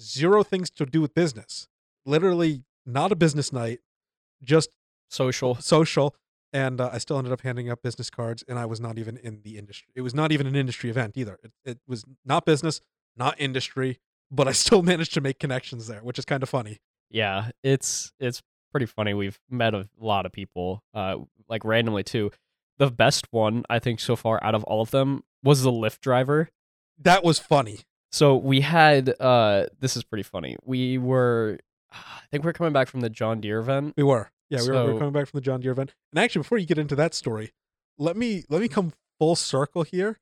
zero 0.00 0.42
things 0.42 0.70
to 0.70 0.86
do 0.86 1.00
with 1.00 1.14
business. 1.14 1.68
Literally 2.06 2.64
not 2.86 3.12
a 3.12 3.16
business 3.16 3.52
night, 3.52 3.80
just 4.42 4.70
Social. 5.10 5.54
social. 5.56 6.14
And 6.52 6.80
uh, 6.80 6.90
I 6.92 6.98
still 6.98 7.18
ended 7.18 7.32
up 7.32 7.42
handing 7.42 7.68
out 7.68 7.82
business 7.82 8.08
cards, 8.08 8.42
and 8.48 8.58
I 8.58 8.64
was 8.64 8.80
not 8.80 8.98
even 8.98 9.18
in 9.18 9.42
the 9.42 9.58
industry. 9.58 9.88
It 9.94 10.00
was 10.00 10.14
not 10.14 10.32
even 10.32 10.46
an 10.46 10.56
industry 10.56 10.88
event 10.88 11.12
either. 11.16 11.38
It, 11.42 11.52
it 11.64 11.78
was 11.86 12.04
not 12.24 12.46
business, 12.46 12.80
not 13.16 13.38
industry, 13.38 13.98
but 14.30 14.48
I 14.48 14.52
still 14.64 14.82
managed 14.82 15.12
to 15.14 15.20
make 15.20 15.38
connections 15.38 15.86
there, 15.88 16.00
which 16.00 16.18
is 16.18 16.24
kind 16.24 16.42
of 16.42 16.48
funny. 16.48 16.78
Yeah, 17.10 17.50
it's 17.62 18.12
it's 18.18 18.42
pretty 18.70 18.86
funny. 18.86 19.12
We've 19.12 19.38
met 19.50 19.74
a 19.74 19.88
lot 19.98 20.24
of 20.24 20.32
people, 20.32 20.82
uh, 20.94 21.16
like 21.48 21.64
randomly 21.64 22.02
too. 22.02 22.30
The 22.78 22.90
best 22.90 23.26
one 23.30 23.64
I 23.68 23.78
think 23.78 24.00
so 24.00 24.16
far 24.16 24.38
out 24.42 24.54
of 24.54 24.64
all 24.64 24.80
of 24.80 24.90
them 24.90 25.24
was 25.42 25.62
the 25.62 25.72
Lyft 25.72 26.00
driver. 26.00 26.48
That 26.98 27.24
was 27.24 27.38
funny. 27.38 27.80
So 28.10 28.36
we 28.36 28.60
had 28.60 29.14
uh, 29.20 29.66
this 29.80 29.96
is 29.96 30.04
pretty 30.04 30.22
funny. 30.22 30.56
We 30.64 30.98
were, 30.98 31.58
I 31.92 32.22
think 32.30 32.44
we 32.44 32.50
are 32.50 32.54
coming 32.54 32.72
back 32.72 32.88
from 32.88 33.00
the 33.00 33.10
John 33.10 33.40
Deere 33.40 33.58
event. 33.58 33.94
We 33.96 34.02
were. 34.02 34.30
Yeah, 34.50 34.62
we, 34.62 34.70
were, 34.70 34.86
we 34.86 34.92
were 34.94 34.98
coming 34.98 35.12
back 35.12 35.28
from 35.28 35.38
the 35.38 35.44
John 35.44 35.60
Deere 35.60 35.72
event. 35.72 35.94
And 36.12 36.18
actually, 36.18 36.40
before 36.40 36.58
you 36.58 36.66
get 36.66 36.78
into 36.78 36.96
that 36.96 37.12
story, 37.14 37.52
let 37.98 38.16
me 38.16 38.44
let 38.48 38.60
me 38.60 38.68
come 38.68 38.92
full 39.18 39.36
circle 39.36 39.82
here. 39.82 40.18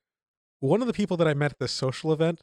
One 0.59 0.81
of 0.81 0.87
the 0.87 0.93
people 0.93 1.15
that 1.17 1.27
I 1.27 1.33
met 1.33 1.51
at 1.51 1.59
this 1.59 1.71
social 1.71 2.11
event 2.11 2.41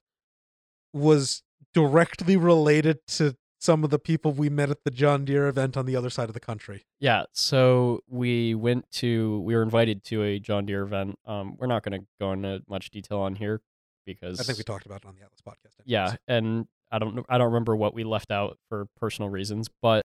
was 0.92 1.42
directly 1.74 2.36
related 2.36 3.06
to 3.08 3.36
some 3.58 3.82
of 3.82 3.90
the 3.90 3.98
people 3.98 4.32
we 4.32 4.48
met 4.48 4.70
at 4.70 4.84
the 4.84 4.90
John 4.90 5.24
Deere 5.24 5.48
event 5.48 5.76
on 5.76 5.84
the 5.86 5.96
other 5.96 6.10
side 6.10 6.28
of 6.28 6.34
the 6.34 6.40
country. 6.40 6.84
Yeah, 7.00 7.24
so 7.32 8.00
we 8.08 8.54
went 8.54 8.90
to 8.92 9.40
we 9.40 9.54
were 9.54 9.62
invited 9.62 10.04
to 10.04 10.22
a 10.22 10.38
John 10.38 10.64
Deere 10.64 10.82
event. 10.82 11.18
Um, 11.26 11.56
we're 11.58 11.66
not 11.66 11.82
going 11.82 12.00
to 12.00 12.06
go 12.18 12.32
into 12.32 12.62
much 12.68 12.90
detail 12.90 13.18
on 13.18 13.34
here 13.34 13.60
because 14.06 14.40
I 14.40 14.42
think 14.44 14.58
we 14.58 14.64
talked 14.64 14.86
about 14.86 15.02
it 15.02 15.06
on 15.06 15.14
the 15.14 15.22
Atlas 15.22 15.40
podcast. 15.46 15.74
Yeah, 15.84 16.16
and 16.28 16.66
I 16.90 16.98
don't. 16.98 17.24
I 17.28 17.38
don't 17.38 17.48
remember 17.48 17.74
what 17.76 17.94
we 17.94 18.04
left 18.04 18.30
out 18.30 18.58
for 18.68 18.86
personal 19.00 19.28
reasons, 19.30 19.68
but 19.82 20.04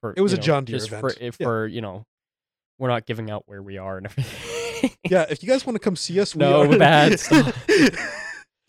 for, 0.00 0.14
It 0.16 0.20
was 0.20 0.32
a 0.32 0.36
know, 0.36 0.42
John 0.42 0.64
Deere 0.64 0.76
just 0.78 0.88
event. 0.88 1.00
For, 1.00 1.12
if 1.20 1.36
Yeah. 1.38 1.46
for 1.46 1.66
you 1.66 1.80
know, 1.80 2.04
we're 2.78 2.88
not 2.88 3.06
giving 3.06 3.30
out 3.30 3.44
where 3.46 3.62
we 3.62 3.76
are 3.78 3.96
and 3.98 4.06
everything. 4.06 4.90
yeah. 5.10 5.26
If 5.28 5.42
you 5.42 5.48
guys 5.48 5.66
want 5.66 5.74
to 5.76 5.80
come 5.80 5.96
see 5.96 6.18
us, 6.20 6.34
we 6.34 6.40
No, 6.40 6.62
are- 6.70 6.78
bad 6.78 7.20
stuff. 7.20 7.66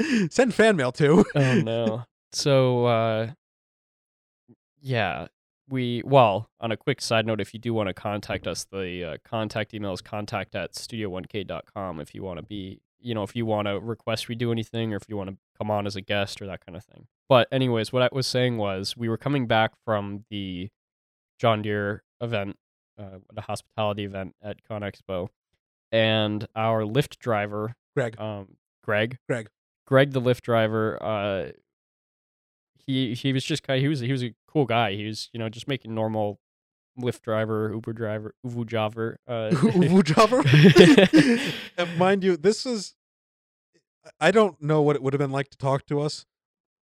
Send 0.29 0.53
fan 0.53 0.75
mail 0.75 0.91
too. 0.91 1.23
oh 1.35 1.55
no. 1.61 2.03
So 2.33 2.85
uh, 2.85 3.31
yeah, 4.81 5.27
we 5.69 6.01
well. 6.05 6.49
On 6.59 6.71
a 6.71 6.77
quick 6.77 7.01
side 7.01 7.25
note, 7.25 7.39
if 7.41 7.53
you 7.53 7.59
do 7.59 7.73
want 7.73 7.87
to 7.87 7.93
contact 7.93 8.47
us, 8.47 8.65
the 8.71 9.03
uh, 9.03 9.17
contact 9.23 9.73
email 9.73 9.93
is 9.93 10.01
contact 10.01 10.55
at 10.55 10.73
studio1k.com. 10.73 11.99
If 11.99 12.13
you 12.15 12.23
want 12.23 12.37
to 12.39 12.43
be, 12.43 12.79
you 13.01 13.13
know, 13.13 13.23
if 13.23 13.35
you 13.35 13.45
want 13.45 13.67
to 13.67 13.79
request 13.79 14.27
we 14.27 14.35
do 14.35 14.51
anything, 14.51 14.93
or 14.93 14.97
if 14.97 15.03
you 15.07 15.17
want 15.17 15.29
to 15.29 15.37
come 15.57 15.71
on 15.71 15.85
as 15.87 15.95
a 15.95 16.01
guest 16.01 16.41
or 16.41 16.47
that 16.47 16.65
kind 16.65 16.75
of 16.75 16.83
thing. 16.83 17.07
But 17.27 17.47
anyways, 17.51 17.91
what 17.93 18.01
I 18.03 18.09
was 18.11 18.27
saying 18.27 18.57
was 18.57 18.95
we 18.97 19.09
were 19.09 19.17
coming 19.17 19.47
back 19.47 19.71
from 19.85 20.25
the 20.29 20.69
John 21.39 21.61
Deere 21.61 22.03
event, 22.19 22.57
uh, 22.99 23.19
the 23.33 23.41
hospitality 23.41 24.03
event 24.03 24.35
at 24.43 24.63
Con 24.67 24.81
Expo, 24.81 25.29
and 25.91 26.47
our 26.55 26.83
Lyft 26.83 27.17
driver, 27.17 27.75
Greg. 27.95 28.19
um, 28.19 28.57
Greg, 28.83 29.17
Greg. 29.27 29.49
Greg, 29.87 30.11
the 30.11 30.21
Lyft 30.21 30.41
driver, 30.41 31.01
uh, 31.01 31.51
he 32.85 33.13
he 33.13 33.33
was 33.33 33.43
just 33.43 33.63
kind 33.63 33.77
of, 33.77 33.81
he 33.81 33.87
was 33.87 33.99
he 34.01 34.11
was 34.11 34.23
a 34.23 34.33
cool 34.47 34.65
guy. 34.65 34.93
He 34.93 35.05
was 35.05 35.29
you 35.33 35.39
know 35.39 35.49
just 35.49 35.67
making 35.67 35.93
normal 35.95 36.39
Lyft 36.99 37.21
driver, 37.21 37.71
Uber 37.73 37.93
driver, 37.93 38.33
Uvu 38.45 38.65
driver. 38.65 39.17
Uh, 39.27 39.49
Uvu 39.51 40.03
and 41.77 41.97
mind 41.97 42.23
you, 42.23 42.37
this 42.37 42.65
is 42.65 42.95
I 44.19 44.31
don't 44.31 44.61
know 44.61 44.81
what 44.81 44.95
it 44.95 45.03
would 45.03 45.13
have 45.13 45.19
been 45.19 45.31
like 45.31 45.49
to 45.49 45.57
talk 45.57 45.85
to 45.87 46.01
us. 46.01 46.25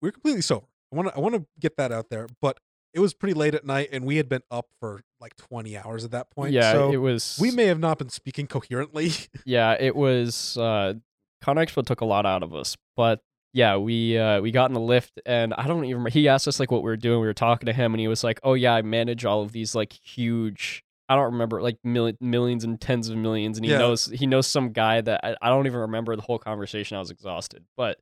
We 0.01 0.09
are 0.09 0.11
completely 0.11 0.41
sober. 0.41 0.67
I 0.91 0.95
want 0.95 1.09
to 1.09 1.15
I 1.15 1.19
want 1.19 1.35
to 1.35 1.45
get 1.59 1.77
that 1.77 1.91
out 1.91 2.09
there, 2.09 2.27
but 2.41 2.59
it 2.93 2.99
was 2.99 3.13
pretty 3.13 3.35
late 3.35 3.53
at 3.53 3.65
night 3.65 3.89
and 3.91 4.05
we 4.05 4.15
had 4.15 4.27
been 4.27 4.41
up 4.49 4.67
for 4.79 5.01
like 5.19 5.35
20 5.35 5.77
hours 5.77 6.03
at 6.03 6.11
that 6.11 6.31
point. 6.31 6.53
yeah, 6.53 6.71
so 6.71 6.91
it 6.91 6.97
was. 6.97 7.37
we 7.39 7.51
may 7.51 7.65
have 7.65 7.79
not 7.79 7.99
been 7.99 8.09
speaking 8.09 8.47
coherently. 8.47 9.11
Yeah, 9.45 9.75
it 9.79 9.95
was. 9.95 10.57
Uh, 10.57 10.95
Con 11.41 11.55
Expo 11.55 11.85
took 11.85 12.01
a 12.01 12.05
lot 12.05 12.25
out 12.25 12.43
of 12.43 12.53
us, 12.53 12.75
but 12.97 13.21
yeah, 13.53 13.77
we 13.77 14.17
uh, 14.17 14.41
we 14.41 14.51
got 14.51 14.69
in 14.69 14.73
the 14.73 14.79
Lyft, 14.79 15.11
and 15.25 15.53
I 15.53 15.67
don't 15.67 15.85
even. 15.85 16.05
He 16.07 16.27
asked 16.27 16.47
us 16.47 16.59
like 16.59 16.71
what 16.71 16.83
we 16.83 16.89
were 16.89 16.97
doing. 16.97 17.19
We 17.21 17.27
were 17.27 17.33
talking 17.33 17.65
to 17.67 17.73
him, 17.73 17.93
and 17.93 17.99
he 18.01 18.07
was 18.07 18.23
like, 18.23 18.39
"Oh 18.43 18.53
yeah, 18.53 18.73
I 18.75 18.81
manage 18.81 19.25
all 19.25 19.41
of 19.41 19.51
these 19.51 19.73
like 19.75 19.93
huge." 19.93 20.83
I 21.11 21.15
don't 21.15 21.31
remember 21.33 21.59
like 21.61 21.77
mil- 21.83 22.13
millions 22.21 22.63
and 22.63 22.79
tens 22.79 23.09
of 23.09 23.17
millions, 23.17 23.57
and 23.57 23.65
he 23.65 23.71
Yeah. 23.71 23.79
knows 23.79 24.05
he 24.05 24.27
knows 24.27 24.45
some 24.47 24.71
guy 24.71 25.01
that 25.01 25.21
I, 25.23 25.35
I 25.41 25.49
don't 25.49 25.65
even 25.65 25.79
remember 25.79 26.15
the 26.15 26.21
whole 26.21 26.37
conversation. 26.37 26.97
I 26.97 26.99
was 26.99 27.09
exhausted, 27.09 27.63
but 27.75 27.97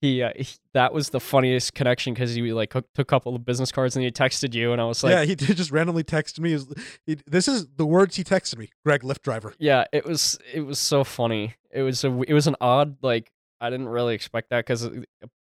he, 0.00 0.22
uh, 0.22 0.30
he 0.36 0.46
that 0.74 0.94
was 0.94 1.10
the 1.10 1.18
funniest 1.18 1.74
connection 1.74 2.14
because 2.14 2.32
he 2.32 2.52
like 2.52 2.70
took 2.70 2.84
took 2.94 3.02
a 3.02 3.10
couple 3.10 3.34
of 3.34 3.44
business 3.44 3.72
cards 3.72 3.96
and 3.96 4.04
he 4.04 4.12
texted 4.12 4.54
you, 4.54 4.70
and 4.70 4.80
I 4.80 4.84
was 4.84 5.02
like, 5.02 5.10
yeah, 5.10 5.24
he 5.24 5.34
did 5.34 5.56
just 5.56 5.72
randomly 5.72 6.04
texted 6.04 6.38
me. 6.38 6.50
He 6.50 6.54
was- 6.54 6.74
he- 7.04 7.18
this 7.26 7.48
is 7.48 7.66
the 7.76 7.84
words 7.84 8.14
he 8.14 8.22
texted 8.22 8.58
me. 8.58 8.68
Greg, 8.84 9.02
Lyft 9.02 9.22
driver. 9.22 9.52
Yeah, 9.58 9.86
it 9.92 10.04
was 10.04 10.38
it 10.54 10.60
was 10.60 10.78
so 10.78 11.02
funny. 11.02 11.54
It 11.72 11.82
was 11.82 12.04
a 12.04 12.22
it 12.28 12.32
was 12.34 12.46
an 12.46 12.54
odd 12.60 12.98
like 13.02 13.32
I 13.60 13.70
didn't 13.70 13.88
really 13.88 14.14
expect 14.14 14.50
that 14.50 14.66
because 14.66 14.88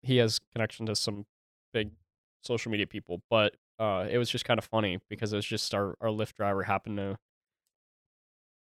he 0.03 0.17
has 0.19 0.39
connection 0.53 0.87
to 0.87 0.95
some 0.95 1.27
big 1.73 1.91
social 2.43 2.71
media 2.71 2.87
people, 2.87 3.23
but 3.29 3.57
uh, 3.79 4.07
it 4.09 4.19
was 4.19 4.31
just 4.31 4.45
kind 4.45 4.59
of 4.59 4.65
funny 4.65 5.01
because 5.09 5.33
it 5.33 5.37
was 5.37 5.47
just 5.47 5.75
our 5.75 5.97
our 6.01 6.09
Lyft 6.09 6.35
driver 6.35 6.63
happened 6.63 6.99
to 6.99 7.17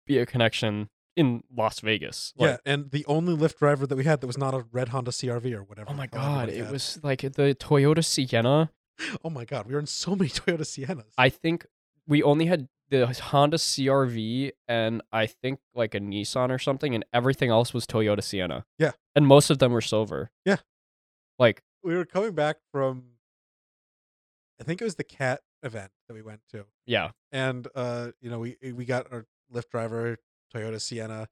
be 0.06 0.18
a 0.18 0.26
connection 0.26 0.88
in 1.16 1.42
Las 1.54 1.80
Vegas. 1.80 2.32
yeah, 2.36 2.56
and 2.64 2.90
the 2.90 3.04
only 3.06 3.36
Lyft 3.36 3.58
driver 3.58 3.86
that 3.86 3.96
we 3.96 4.04
had 4.04 4.20
that 4.20 4.26
was 4.26 4.38
not 4.38 4.54
a 4.54 4.64
red 4.72 4.88
Honda 4.88 5.10
CRV 5.10 5.54
or 5.54 5.62
whatever. 5.62 5.90
Oh 5.90 5.94
my 5.94 6.06
god, 6.06 6.48
it 6.48 6.64
had. 6.64 6.72
was 6.72 6.98
like 7.02 7.20
the 7.20 7.54
Toyota 7.54 8.04
Sienna. 8.04 8.70
Oh 9.24 9.30
my 9.30 9.44
god, 9.44 9.66
we 9.66 9.72
were 9.72 9.80
in 9.80 9.86
so 9.86 10.14
many 10.14 10.30
Toyota 10.30 10.60
Siennas. 10.60 11.12
I 11.18 11.28
think 11.28 11.66
we 12.06 12.22
only 12.22 12.46
had 12.46 12.68
the 12.98 13.06
Honda 13.06 13.56
CRV 13.56 14.52
and 14.68 15.02
I 15.12 15.26
think 15.26 15.60
like 15.74 15.94
a 15.94 16.00
Nissan 16.00 16.50
or 16.50 16.58
something, 16.58 16.94
and 16.94 17.04
everything 17.12 17.50
else 17.50 17.72
was 17.74 17.86
Toyota 17.86 18.22
Sienna. 18.22 18.64
Yeah. 18.78 18.92
and 19.16 19.26
most 19.26 19.50
of 19.50 19.58
them 19.58 19.72
were 19.72 19.80
silver. 19.80 20.30
Yeah. 20.44 20.58
like 21.38 21.62
we 21.82 21.94
were 21.96 22.04
coming 22.04 22.32
back 22.34 22.58
from 22.70 23.04
I 24.60 24.64
think 24.64 24.80
it 24.80 24.84
was 24.84 24.94
the 24.94 25.04
cat 25.04 25.40
event 25.64 25.90
that 26.06 26.14
we 26.14 26.22
went 26.22 26.40
to. 26.52 26.66
yeah, 26.86 27.10
And 27.32 27.66
uh, 27.74 28.12
you 28.20 28.30
know, 28.30 28.38
we 28.38 28.56
we 28.62 28.84
got 28.84 29.10
our 29.12 29.26
Lyft 29.52 29.70
driver, 29.70 30.18
Toyota 30.54 30.80
Sienna, 30.80 31.28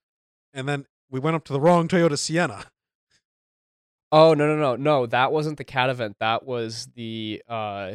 and 0.53 0.69
then 0.69 0.87
we 1.11 1.21
went 1.21 1.37
up 1.37 1.45
to 1.45 1.53
the 1.53 1.61
wrong 1.61 1.87
Toyota 1.89 2.19
Sienna. 2.19 2.65
Oh 4.13 4.35
no 4.35 4.47
no 4.49 4.57
no 4.57 4.75
no! 4.77 5.07
That 5.07 5.31
wasn't 5.31 5.59
the 5.59 5.65
cat 5.65 5.89
event. 5.91 6.17
That 6.19 6.45
was 6.45 6.89
the 6.97 7.43
uh, 7.47 7.93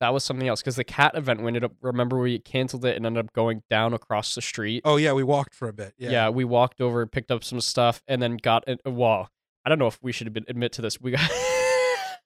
that 0.00 0.12
was 0.12 0.24
something 0.24 0.48
else. 0.48 0.60
Because 0.60 0.76
the 0.76 0.84
cat 0.84 1.12
event, 1.14 1.40
we 1.40 1.48
ended 1.48 1.64
up 1.64 1.72
remember 1.80 2.18
we 2.18 2.38
canceled 2.38 2.84
it 2.84 2.96
and 2.96 3.06
ended 3.06 3.24
up 3.24 3.32
going 3.32 3.62
down 3.70 3.94
across 3.94 4.34
the 4.34 4.42
street. 4.42 4.82
Oh 4.84 4.96
yeah, 4.96 5.12
we 5.12 5.22
walked 5.22 5.54
for 5.54 5.68
a 5.68 5.72
bit. 5.72 5.94
Yeah. 5.98 6.10
Yeah, 6.10 6.28
we 6.30 6.44
walked 6.44 6.80
over, 6.80 7.06
picked 7.06 7.30
up 7.30 7.44
some 7.44 7.60
stuff, 7.60 8.02
and 8.08 8.20
then 8.20 8.36
got 8.36 8.64
it. 8.66 8.80
Well, 8.84 9.28
I 9.64 9.68
don't 9.68 9.78
know 9.78 9.86
if 9.86 9.98
we 10.02 10.12
should 10.12 10.26
admit, 10.26 10.44
admit 10.48 10.72
to 10.72 10.82
this. 10.82 11.00
We 11.00 11.12
got 11.12 11.30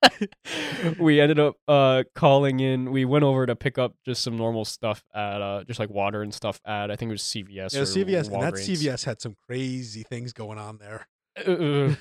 we 0.99 1.21
ended 1.21 1.39
up 1.39 1.57
uh 1.67 2.05
calling 2.15 2.61
in. 2.61 2.93
We 2.93 3.05
went 3.05 3.25
over 3.25 3.47
to 3.47 3.57
pick 3.57 3.79
up 3.79 3.95
just 4.05 4.23
some 4.23 4.37
normal 4.37 4.65
stuff 4.65 5.03
at 5.15 5.43
uh 5.43 5.65
just 5.65 5.81
like 5.81 5.91
water 5.91 6.23
and 6.23 6.33
stuff 6.33 6.61
at 6.65 6.91
I 6.91 6.97
think 6.97 7.11
it 7.11 7.13
was 7.13 7.23
CVS. 7.23 7.75
Yeah, 7.75 7.83
CVS 7.83 8.33
and 8.33 8.43
that 8.43 8.55
CVS 8.55 9.05
had 9.05 9.21
some 9.21 9.35
crazy 9.47 10.03
things 10.03 10.33
going 10.33 10.59
on 10.59 10.79
there. 10.79 11.07
Uh, 11.37 11.95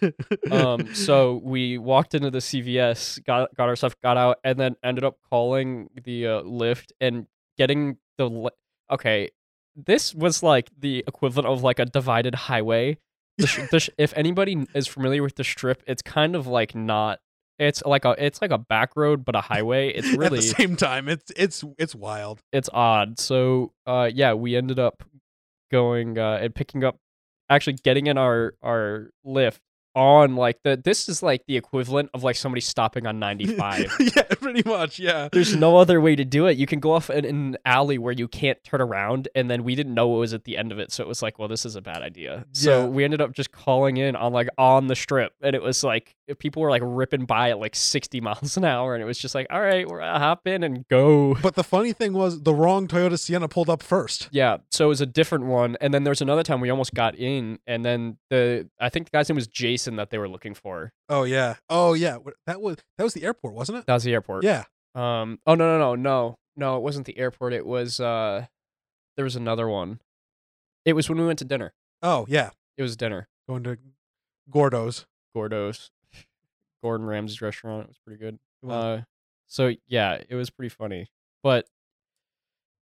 um 0.52 0.94
so 1.08 1.42
we 1.44 1.78
walked 1.78 2.14
into 2.14 2.30
the 2.30 2.38
cvs 2.40 3.24
got 3.24 3.56
got 3.56 3.68
our 3.68 3.76
stuff 3.76 3.96
got 4.04 4.16
out 4.18 4.38
and 4.44 4.60
then 4.60 4.76
ended 4.84 5.04
up 5.04 5.18
calling 5.30 5.90
the 6.04 6.28
uh, 6.28 6.42
Lyft 6.44 6.92
and 7.02 7.26
getting 7.58 7.98
the 8.18 8.30
li- 8.30 8.50
okay 8.92 9.30
this 9.76 10.14
was 10.14 10.44
like 10.44 10.70
the 10.78 11.04
equivalent 11.08 11.48
of 11.48 11.64
like 11.64 11.80
a 11.80 11.86
divided 11.86 12.36
highway 12.36 12.98
the 13.40 13.48
sh- 13.48 13.60
the 13.72 13.80
sh- 13.80 13.90
if 13.98 14.14
anybody 14.16 14.68
is 14.76 14.86
familiar 14.86 15.24
with 15.24 15.36
the 15.36 15.44
strip 15.44 15.82
it's 15.88 16.04
kind 16.04 16.36
of 16.36 16.46
like 16.46 16.76
not 16.76 17.20
it's 17.58 17.82
like 17.86 18.06
a 18.06 18.16
it's 18.24 18.42
like 18.42 18.52
a 18.52 18.58
back 18.60 18.96
road 18.96 19.26
but 19.26 19.36
a 19.36 19.42
highway 19.42 19.90
it's 19.90 20.10
really 20.16 20.38
At 20.38 20.44
the 20.44 20.64
same 20.64 20.76
time, 20.76 21.08
it's 21.08 21.32
it's 21.36 21.64
it's 21.78 21.96
wild. 21.96 22.42
it's 22.52 22.70
odd. 22.74 23.20
So 23.20 23.74
uh 23.88 24.10
yeah, 24.14 24.34
we 24.34 24.56
ended 24.56 24.80
up 24.80 25.04
going 25.72 26.18
uh 26.18 26.40
and 26.42 26.54
picking 26.54 26.84
up 26.84 26.98
actually 27.56 27.74
getting 27.74 28.08
in 28.08 28.18
our 28.18 28.56
our 28.62 29.10
Lyft 29.26 29.60
on 29.96 30.36
like 30.36 30.62
the 30.64 30.76
this 30.84 31.08
is 31.08 31.22
like 31.24 31.46
the 31.48 31.58
equivalent 31.58 32.10
of 32.14 32.24
like 32.24 32.36
somebody 32.36 32.62
stopping 32.62 33.06
on 33.06 33.20
95. 33.24 33.96
yeah, 34.00 34.24
pretty 34.42 34.68
much. 34.68 35.00
Yeah. 35.00 35.30
There's 35.32 35.56
no 35.56 35.78
other 35.78 36.02
way 36.02 36.16
to 36.16 36.26
do 36.26 36.48
it. 36.48 36.58
You 36.58 36.66
can 36.66 36.80
go 36.80 36.94
off 36.94 37.10
in, 37.10 37.26
in 37.26 37.36
an 37.36 37.58
alley 37.66 37.98
where 37.98 38.14
you 38.14 38.28
can't 38.28 38.62
turn 38.64 38.82
around, 38.82 39.28
and 39.36 39.50
then 39.50 39.64
we 39.64 39.76
didn't 39.76 39.94
know 39.94 40.16
it 40.16 40.20
was 40.20 40.34
at 40.34 40.44
the 40.46 40.58
end 40.58 40.72
of 40.72 40.80
it, 40.80 40.92
so 40.92 41.04
it 41.04 41.08
was 41.08 41.22
like, 41.22 41.40
well, 41.40 41.48
this 41.48 41.66
is 41.66 41.76
a 41.76 41.82
bad 41.82 42.02
idea. 42.02 42.46
yeah. 42.54 42.62
So 42.64 42.88
we 42.88 43.04
ended 43.04 43.22
up 43.22 43.34
just 43.34 43.52
calling 43.52 43.98
in 43.98 44.16
on 44.16 44.34
like 44.34 44.50
on 44.58 44.88
the 44.88 44.96
strip, 44.96 45.34
and 45.42 45.56
it 45.56 45.62
was 45.62 45.84
like 45.84 46.16
people 46.40 46.62
were 46.62 46.70
like 46.70 46.82
ripping 46.86 47.26
by 47.26 47.50
at 47.50 47.60
like 47.60 47.76
60 47.76 48.22
miles 48.22 48.58
an 48.58 48.66
hour, 48.66 48.96
and 48.96 49.04
it 49.04 49.06
was 49.06 49.18
just 49.18 49.36
like, 49.36 49.48
all 49.50 49.62
right, 49.62 49.88
we're 49.88 50.00
gonna 50.00 50.20
hop 50.20 50.48
in 50.48 50.64
and 50.64 50.88
go. 50.88 51.36
But 51.42 51.56
the 51.56 51.64
funny 51.64 51.94
thing 51.94 52.14
was, 52.14 52.42
the 52.42 52.54
wrong 52.54 52.88
Toyota 52.88 53.20
Sienna 53.20 53.48
pulled 53.48 53.70
up 53.70 53.84
first. 53.84 54.30
Yeah, 54.32 54.58
so 54.72 54.86
it 54.86 54.90
was 54.90 55.02
a 55.02 55.06
different 55.06 55.46
one, 55.46 55.78
and 55.82 55.94
then 55.94 56.04
there 56.04 56.12
was 56.12 56.22
another 56.22 56.44
time 56.44 56.62
we 56.62 56.70
almost 56.70 56.94
got 56.94 57.16
in, 57.16 57.60
and 57.68 57.84
then 57.86 58.18
the 58.30 58.70
I 58.80 58.90
think 58.90 59.08
the 59.08 59.18
guy's 59.18 59.30
name 59.30 59.36
was 59.36 59.48
Jason. 59.48 59.83
Basin 59.84 59.96
that 59.98 60.10
they 60.10 60.18
were 60.18 60.30
looking 60.30 60.54
for. 60.54 60.94
Oh 61.10 61.24
yeah. 61.24 61.56
Oh 61.70 61.94
yeah. 61.94 62.18
That 62.48 62.62
was 62.62 62.78
that 62.98 63.04
was 63.04 63.14
the 63.14 63.24
airport, 63.24 63.54
wasn't 63.54 63.80
it? 63.80 63.86
That 63.86 63.94
was 63.94 64.04
the 64.04 64.14
airport. 64.14 64.44
Yeah. 64.44 64.64
Um. 64.96 65.40
Oh 65.46 65.56
no 65.56 65.78
no 65.78 65.80
no 65.80 65.96
no 65.96 66.36
no! 66.56 66.78
It 66.78 66.84
wasn't 66.84 67.06
the 67.06 67.18
airport. 67.18 67.54
It 67.54 67.66
was 67.66 68.00
uh. 68.00 68.46
There 69.16 69.26
was 69.26 69.36
another 69.36 69.68
one. 69.68 70.00
It 70.86 70.94
was 70.94 71.10
when 71.10 71.20
we 71.20 71.26
went 71.26 71.40
to 71.40 71.46
dinner. 71.46 71.74
Oh 72.02 72.26
yeah. 72.28 72.52
It 72.78 72.82
was 72.82 72.96
dinner. 72.98 73.28
Going 73.48 73.64
to 73.64 73.78
Gordo's. 74.50 75.06
Gordo's, 75.36 75.90
Gordon 76.84 77.08
Ramsay's 77.08 77.42
restaurant. 77.42 77.86
It 77.86 77.88
was 77.90 77.98
pretty 78.06 78.20
good. 78.20 78.40
Uh, 78.68 79.02
so 79.48 79.74
yeah, 79.88 80.22
it 80.30 80.36
was 80.36 80.52
pretty 80.52 80.70
funny. 80.70 81.08
But 81.42 81.66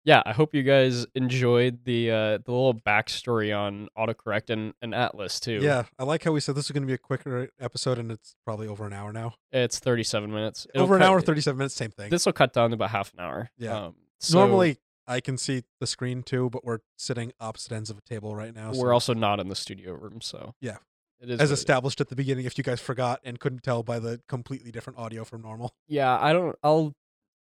yeah, 0.04 0.22
I 0.26 0.34
hope 0.34 0.54
you 0.54 0.64
guys 0.64 1.06
enjoyed 1.16 1.84
the 1.86 2.12
uh 2.12 2.16
the 2.40 2.52
little 2.52 2.74
backstory 2.74 3.56
on 3.58 3.88
autocorrect 3.98 4.50
and, 4.50 4.74
and 4.82 4.94
Atlas 4.96 5.40
too. 5.40 5.60
Yeah, 5.62 5.84
I 6.00 6.04
like 6.04 6.24
how 6.24 6.32
we 6.32 6.40
said 6.40 6.56
this 6.56 6.66
is 6.66 6.72
going 6.72 6.84
to 6.84 6.88
be 6.88 6.94
a 6.94 6.98
quicker 6.98 7.50
episode, 7.60 7.98
and 8.00 8.12
it's 8.12 8.36
probably 8.46 8.68
over 8.68 8.86
an 8.86 8.94
hour 8.94 9.12
now. 9.14 9.36
it's 9.52 9.80
thirty 9.80 10.04
seven 10.04 10.32
minutes. 10.32 10.68
It'll 10.74 10.84
over 10.84 10.96
an 10.96 11.02
cut- 11.02 11.10
hour, 11.10 11.22
thirty-seven 11.22 11.58
minutes, 11.58 11.76
same 11.76 11.92
thing. 11.92 12.10
This 12.10 12.26
will 12.26 12.34
cut 12.34 12.54
down 12.54 12.70
to 12.72 12.76
about 12.76 12.90
half 12.92 13.14
an 13.14 13.20
hour. 13.20 13.50
Yeah. 13.58 13.78
Um, 13.88 13.96
so 14.20 14.40
Normally, 14.40 14.78
I 15.08 15.20
can 15.20 15.38
see 15.38 15.64
the 15.80 15.88
screen 15.88 16.24
too, 16.24 16.50
but 16.52 16.64
we're 16.64 16.80
sitting 16.98 17.32
opposite 17.40 17.72
ends 17.72 17.90
of 17.90 17.98
a 17.98 18.02
table 18.02 18.36
right 18.36 18.54
now. 18.56 18.70
we're 18.70 18.76
so- 18.76 18.92
also 18.92 19.14
not 19.14 19.40
in 19.40 19.50
the 19.50 19.56
studio 19.56 19.94
room, 19.94 20.22
so 20.22 20.54
Yeah. 20.62 20.78
it 21.20 21.30
is 21.30 21.34
as 21.34 21.40
what 21.40 21.42
it 21.42 21.44
is. 21.44 21.52
established 21.60 22.02
at 22.02 22.10
the 22.10 22.16
beginning. 22.16 22.46
If 22.46 22.58
you 22.58 22.64
guys 22.64 22.80
forgot 22.80 23.20
and 23.24 23.40
couldn't 23.40 23.64
tell 23.64 23.82
by 23.84 23.98
the 24.00 24.22
completely 24.30 24.72
different 24.72 25.00
audio 25.00 25.24
from 25.24 25.42
normal, 25.42 25.74
Yeah, 25.88 26.18
I 26.20 26.34
don't. 26.34 26.56
I'll 26.64 26.94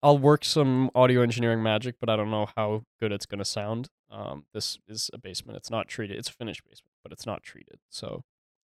I'll 0.03 0.19
work 0.19 0.45
some 0.45 0.91
audio 0.95 1.23
engineering 1.23 1.63
magic, 1.63 1.97
but 2.01 2.09
I 2.09 2.17
don't 2.17 2.31
know 2.31 2.49
how 2.57 2.85
good 3.01 3.13
it's 3.13 3.27
gonna 3.27 3.45
sound. 3.45 3.89
Um, 4.11 4.45
this 4.55 4.79
is 4.87 5.11
a 5.13 5.19
basement. 5.19 5.57
It's 5.57 5.71
not 5.71 5.89
treated. 5.89 6.17
It's 6.17 6.29
a 6.29 6.33
finished 6.33 6.63
basement, 6.65 6.93
but 7.03 7.13
it's 7.13 7.27
not 7.27 7.43
treated. 7.43 7.81
So 7.89 8.25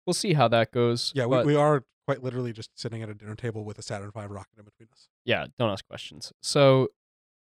we'll 0.06 0.14
see 0.14 0.34
how 0.34 0.48
that 0.48 0.72
goes. 0.72 1.12
yeah, 1.14 1.26
we, 1.26 1.36
but 1.36 1.46
we 1.46 1.54
are 1.56 1.84
quite 2.06 2.22
literally 2.22 2.52
just 2.52 2.70
sitting 2.74 3.02
at 3.02 3.08
a 3.08 3.14
dinner 3.14 3.36
table 3.36 3.64
with 3.64 3.78
a 3.78 3.82
Saturn 3.82 4.10
V 4.14 4.26
rocket 4.26 4.58
in 4.58 4.64
between 4.64 4.88
us. 4.92 5.08
yeah, 5.24 5.46
don't 5.58 5.70
ask 5.70 5.86
questions. 5.86 6.32
So, 6.42 6.88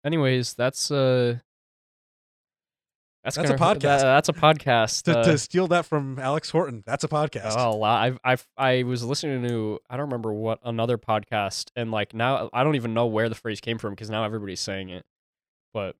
anyways, 0.05 0.53
that's 0.53 0.91
uh. 0.91 1.39
That's, 3.23 3.37
That's 3.37 3.51
a 3.51 3.55
gonna- 3.57 3.75
podcast. 3.75 3.81
that- 3.81 4.01
that's 4.03 4.29
a 4.29 4.33
podcast. 4.33 5.03
To, 5.03 5.19
uh, 5.19 5.23
to 5.23 5.37
steal 5.37 5.67
that 5.69 5.85
from 5.85 6.19
Alex 6.19 6.49
Horton, 6.49 6.83
that's 6.85 7.03
a 7.05 7.07
podcast. 7.07 7.53
Oh, 7.57 7.75
wow. 7.77 7.95
I've, 7.95 8.19
I've, 8.23 8.45
I 8.57 8.83
was 8.83 9.03
listening 9.03 9.47
to, 9.47 9.79
I 9.89 9.95
don't 9.95 10.07
remember 10.07 10.33
what, 10.33 10.59
another 10.63 10.97
podcast, 10.97 11.69
and 11.75 11.89
like 11.89 12.13
now 12.13 12.49
I 12.51 12.63
don't 12.65 12.75
even 12.75 12.93
know 12.93 13.05
where 13.05 13.29
the 13.29 13.35
phrase 13.35 13.61
came 13.61 13.77
from 13.77 13.91
because 13.93 14.09
now 14.09 14.25
everybody's 14.25 14.59
saying 14.59 14.89
it. 14.89 15.05
But 15.73 15.95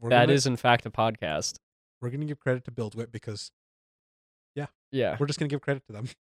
we're 0.00 0.10
that 0.10 0.26
gonna, 0.26 0.32
is, 0.34 0.46
in 0.46 0.56
fact, 0.56 0.86
a 0.86 0.90
podcast. 0.90 1.56
we're 2.00 2.10
going 2.10 2.20
to 2.20 2.26
give 2.26 2.38
credit 2.38 2.64
to 2.66 2.70
BuildWitt 2.70 3.10
because 3.10 3.50
Yeah. 4.54 4.66
Yeah, 4.92 5.16
we're 5.18 5.26
just 5.26 5.38
going 5.40 5.48
to 5.48 5.52
give 5.52 5.60
credit 5.62 5.82
to 5.86 5.92
them. 5.92 6.08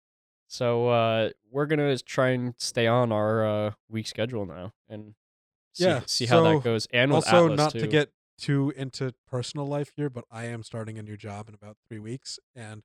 So 0.48 0.88
uh, 0.90 1.30
we're 1.50 1.66
going 1.66 1.80
to 1.80 1.98
try 2.04 2.28
and 2.28 2.54
stay 2.56 2.86
on 2.86 3.10
our 3.10 3.44
uh, 3.44 3.70
week 3.90 4.06
schedule 4.06 4.46
now 4.46 4.72
and 4.88 5.14
see, 5.72 5.82
Yeah, 5.84 6.02
see 6.06 6.26
how 6.26 6.36
so 6.44 6.44
that 6.54 6.62
goes. 6.62 6.86
And 6.92 7.12
also, 7.12 7.46
Atlas, 7.46 7.58
not 7.58 7.72
too. 7.72 7.80
to 7.80 7.86
get 7.88 8.12
too 8.38 8.72
into 8.76 9.14
personal 9.26 9.66
life 9.66 9.92
here, 9.96 10.10
but 10.10 10.24
I 10.30 10.44
am 10.46 10.62
starting 10.62 10.98
a 10.98 11.02
new 11.02 11.16
job 11.16 11.48
in 11.48 11.54
about 11.54 11.76
three 11.88 11.98
weeks, 11.98 12.38
and 12.54 12.82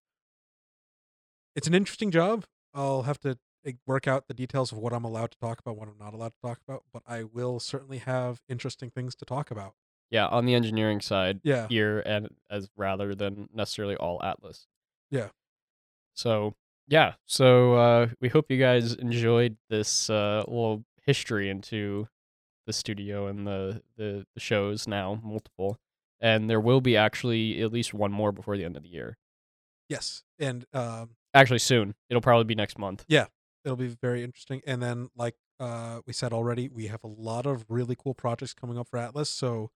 it's 1.56 1.68
an 1.68 1.74
interesting 1.74 2.12
job. 2.12 2.46
I'll 2.74 3.04
have 3.04 3.20
to 3.22 3.38
eh, 3.66 3.74
work 3.86 4.08
out 4.08 4.28
the 4.28 4.34
details 4.34 4.72
of 4.72 4.78
what 4.78 4.94
I'm 4.94 5.04
allowed 5.04 5.32
to 5.32 5.38
talk 5.38 5.60
about, 5.60 5.78
what 5.78 5.88
I'm 5.88 5.98
not 6.00 6.14
allowed 6.14 6.34
to 6.34 6.42
talk 6.48 6.60
about, 6.68 6.84
but 6.94 7.04
I 7.08 7.24
will 7.24 7.60
certainly 7.60 7.98
have 8.00 8.42
interesting 8.48 8.90
things 8.90 9.16
to 9.16 9.26
talk 9.26 9.52
about. 9.52 9.74
yeah, 10.10 10.28
on 10.28 10.46
the 10.46 10.54
engineering 10.54 11.02
side 11.02 11.40
Yeah, 11.44 11.68
here, 11.68 12.00
and 12.06 12.30
as 12.50 12.70
rather 12.78 13.14
than 13.16 13.50
necessarily 13.54 13.96
all 13.96 14.22
Atlas. 14.24 14.68
Yeah. 15.10 15.30
So 16.14 16.54
yeah, 16.88 17.14
so 17.26 17.74
uh, 17.76 18.08
we 18.20 18.30
hope 18.30 18.50
you 18.50 18.58
guys 18.58 18.94
enjoyed 18.96 19.58
this 19.70 20.10
uh, 20.10 20.44
little 20.48 20.84
history 21.06 21.50
into 21.50 22.08
the 22.66 22.74
studio 22.74 23.28
and 23.28 23.46
the, 23.48 23.82
the 23.98 24.26
the 24.34 24.40
shows 24.40 24.88
now 24.88 25.20
multiple, 25.24 25.78
and 26.20 26.50
there 26.50 26.60
will 26.60 26.82
be 26.82 26.96
actually 26.98 27.62
at 27.62 27.72
least 27.72 27.94
one 27.94 28.12
more 28.12 28.32
before 28.32 28.58
the 28.58 28.64
end 28.66 28.78
of 28.78 28.84
the 28.84 28.90
year. 28.90 29.18
yes, 29.90 30.24
and 30.40 30.66
um, 30.74 31.12
Actually, 31.34 31.60
soon. 31.60 31.96
It'll 32.10 32.22
probably 32.22 32.44
be 32.44 32.56
next 32.56 32.78
month. 32.78 33.06
Yeah. 33.08 33.28
It'll 33.64 33.78
be 33.78 33.88
very 33.88 34.24
interesting. 34.24 34.62
And 34.68 34.82
then, 34.82 35.10
like 35.16 35.36
uh, 35.60 36.02
we 36.06 36.14
said 36.14 36.34
already, 36.34 36.68
we 36.68 36.88
have 36.88 37.04
a 37.04 37.08
lot 37.08 37.46
of 37.46 37.64
really 37.70 37.96
cool 37.96 38.14
projects 38.16 38.54
coming 38.54 38.78
up 38.78 38.90
for 38.90 38.98
Atlas. 38.98 39.30
So 39.30 39.70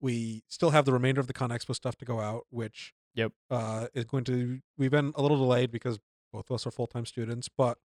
we 0.00 0.42
still 0.48 0.70
have 0.70 0.84
the 0.86 0.92
remainder 0.92 1.20
of 1.20 1.26
the 1.26 1.32
Con 1.34 1.50
Expo 1.50 1.74
stuff 1.74 1.96
to 1.98 2.04
go 2.04 2.18
out, 2.20 2.46
which 2.50 2.92
Yep. 3.14 3.32
uh, 3.50 3.86
is 3.94 4.04
going 4.06 4.24
to. 4.24 4.60
We've 4.78 4.90
been 4.90 5.12
a 5.14 5.22
little 5.22 5.36
delayed 5.36 5.70
because 5.70 5.98
both 6.32 6.50
of 6.50 6.54
us 6.54 6.66
are 6.66 6.70
full 6.70 6.86
time 6.86 7.06
students, 7.06 7.48
but 7.48 7.78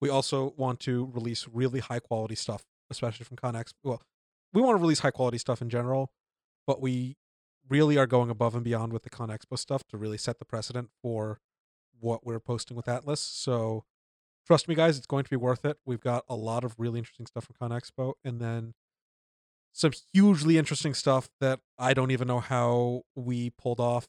we 0.00 0.08
also 0.08 0.54
want 0.56 0.78
to 0.80 1.10
release 1.12 1.48
really 1.52 1.80
high 1.80 1.98
quality 2.00 2.34
stuff, 2.36 2.64
especially 2.90 3.24
from 3.24 3.36
Con 3.36 3.54
Expo. 3.54 3.74
Well, 3.82 4.02
we 4.52 4.62
want 4.62 4.76
to 4.76 4.80
release 4.80 5.00
high 5.00 5.10
quality 5.10 5.38
stuff 5.38 5.60
in 5.60 5.68
general, 5.68 6.10
but 6.66 6.80
we 6.80 7.16
really 7.68 7.98
are 7.98 8.06
going 8.06 8.30
above 8.30 8.54
and 8.54 8.64
beyond 8.64 8.92
with 8.92 9.02
the 9.02 9.10
Con 9.10 9.28
Expo 9.28 9.58
stuff 9.58 9.84
to 9.88 9.96
really 9.96 10.18
set 10.18 10.38
the 10.38 10.44
precedent 10.44 10.90
for 11.02 11.40
what 12.00 12.24
we're 12.24 12.40
posting 12.40 12.76
with 12.76 12.88
Atlas. 12.88 13.20
So 13.20 13.84
trust 14.46 14.68
me, 14.68 14.74
guys, 14.74 14.96
it's 14.96 15.06
going 15.06 15.24
to 15.24 15.30
be 15.30 15.36
worth 15.36 15.64
it. 15.64 15.78
We've 15.84 16.00
got 16.00 16.24
a 16.28 16.34
lot 16.34 16.64
of 16.64 16.74
really 16.78 16.98
interesting 16.98 17.26
stuff 17.26 17.44
from 17.44 17.56
Con 17.58 17.78
Expo, 17.78 18.14
and 18.24 18.40
then 18.40 18.74
some 19.72 19.92
hugely 20.12 20.58
interesting 20.58 20.94
stuff 20.94 21.28
that 21.40 21.60
I 21.78 21.94
don't 21.94 22.10
even 22.10 22.26
know 22.26 22.40
how 22.40 23.02
we 23.14 23.50
pulled 23.50 23.80
off 23.80 24.08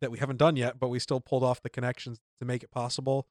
that 0.00 0.10
we 0.10 0.18
haven't 0.18 0.36
done 0.36 0.56
yet, 0.56 0.78
but 0.78 0.88
we 0.88 0.98
still 0.98 1.20
pulled 1.20 1.42
off 1.42 1.62
the 1.62 1.70
connections 1.70 2.20
to 2.38 2.44
make 2.44 2.62
it 2.62 2.70
possible 2.70 3.26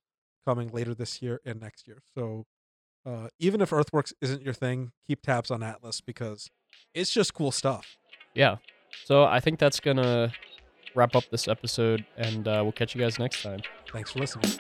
coming 0.46 0.70
later 0.70 0.94
this 0.94 1.22
year 1.22 1.42
and 1.46 1.62
next 1.62 1.88
year. 1.88 2.02
So 2.16 2.46
uh, 3.06 3.28
even 3.40 3.62
if 3.62 3.72
Earthworks 3.72 4.14
isn't 4.22 4.42
your 4.42 4.54
thing, 4.54 4.92
keep 5.08 5.22
tabs 5.22 5.52
on 5.52 5.62
Atlas 5.62 6.02
because 6.02 6.50
it's 6.94 7.12
just 7.12 7.34
cool 7.34 7.52
stuff. 7.52 7.98
Yeah. 8.34 8.58
So 9.04 9.24
I 9.26 9.40
think 9.40 9.60
that's 9.60 9.80
gonna 9.80 10.32
wrap 10.96 11.16
up 11.16 11.26
this 11.30 11.48
episode, 11.48 12.06
and 12.18 12.48
uh, 12.48 12.62
we'll 12.64 12.72
catch 12.72 12.96
you 12.96 13.02
guys 13.02 13.20
next 13.20 13.44
time. 13.44 13.62
Thanks 13.92 14.12
for 14.12 14.20
listening. 14.20 14.60